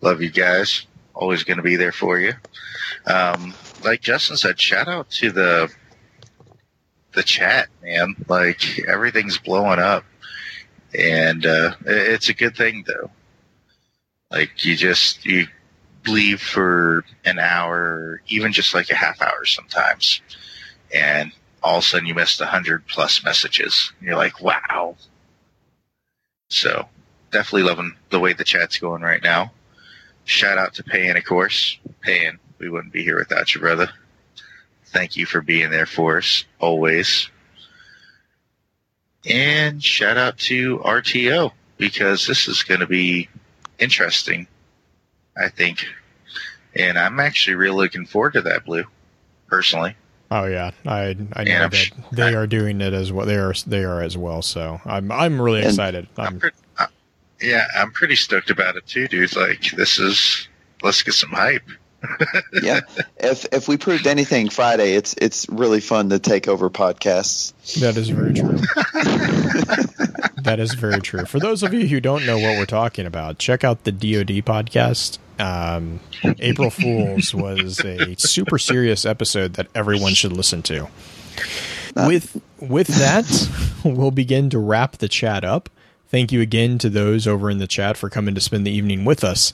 [0.00, 0.86] Love you guys.
[1.14, 2.32] Always going to be there for you.
[3.06, 5.70] Um, like Justin said, shout out to the
[7.12, 8.14] the chat, man.
[8.28, 10.04] Like everything's blowing up,
[10.94, 13.10] and uh, it's a good thing though.
[14.30, 15.46] Like you just you
[16.06, 20.20] leave for an hour, even just like a half hour sometimes,
[20.94, 23.92] and all of a sudden you missed a hundred plus messages.
[24.00, 24.96] You're like, wow.
[26.48, 26.88] So
[27.30, 29.52] definitely loving the way the chat's going right now.
[30.24, 31.78] Shout out to Payan, of course.
[32.00, 33.90] Payan, we wouldn't be here without you, brother.
[34.86, 37.30] Thank you for being there for us always.
[39.28, 43.28] And shout out to RTO because this is going to be
[43.78, 44.46] interesting,
[45.36, 45.84] I think.
[46.74, 48.84] And I'm actually really looking forward to that, Blue,
[49.48, 49.96] personally.
[50.30, 53.26] Oh yeah, I I know that sh- they are doing it as well.
[53.26, 54.42] They are they are as well.
[54.42, 56.06] So I'm I'm really excited.
[56.16, 56.86] I'm I'm, pre- uh,
[57.40, 59.34] yeah, I'm pretty stoked about it too, dude.
[59.34, 60.48] Like, this is,
[60.82, 61.68] let's get some hype.
[62.62, 62.80] Yeah.
[63.18, 67.52] if if we proved anything Friday, it's it's really fun to take over podcasts.
[67.80, 68.58] that is very true.
[70.42, 71.24] that is very true.
[71.24, 74.44] For those of you who don't know what we're talking about, check out the DoD
[74.44, 75.18] podcast.
[75.38, 76.00] Um,
[76.38, 80.88] April Fools was a super serious episode that everyone should listen to.
[81.96, 83.48] With with that,
[83.84, 85.68] we'll begin to wrap the chat up.
[86.08, 89.04] Thank you again to those over in the chat for coming to spend the evening
[89.04, 89.52] with us.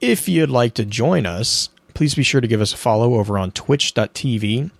[0.00, 3.38] If you'd like to join us, please be sure to give us a follow over
[3.38, 4.70] on twitch.tv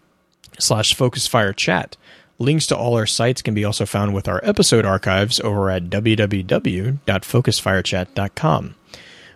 [0.58, 1.96] slash focusfire chat.
[2.38, 5.84] Links to all our sites can be also found with our episode archives over at
[5.84, 8.74] www.focusfirechat.com.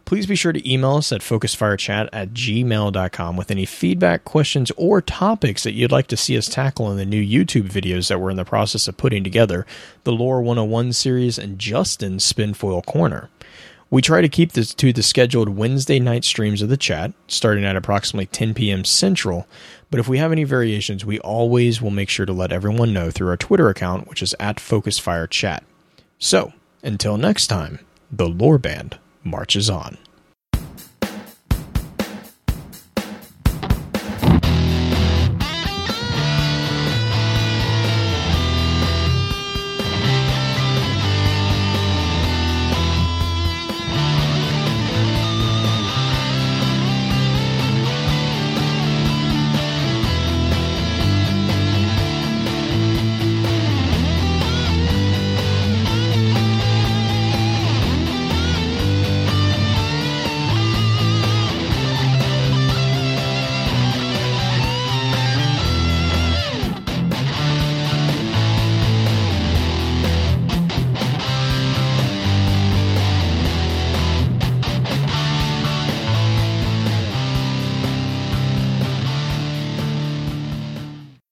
[0.05, 5.03] Please be sure to email us at focusfirechat at gmail.com with any feedback, questions, or
[5.03, 8.31] topics that you'd like to see us tackle in the new YouTube videos that we're
[8.31, 9.67] in the process of putting together,
[10.05, 13.29] the Lore 101 series and Justin's Spinfoil Corner.
[13.91, 17.65] We try to keep this to the scheduled Wednesday night streams of the chat, starting
[17.65, 18.85] at approximately 10 p.m.
[18.85, 19.47] Central.
[19.91, 23.11] But if we have any variations, we always will make sure to let everyone know
[23.11, 25.61] through our Twitter account, which is at FocusFireChat.
[26.19, 26.53] So,
[26.83, 27.79] until next time,
[28.13, 29.97] the Lore Band marches on.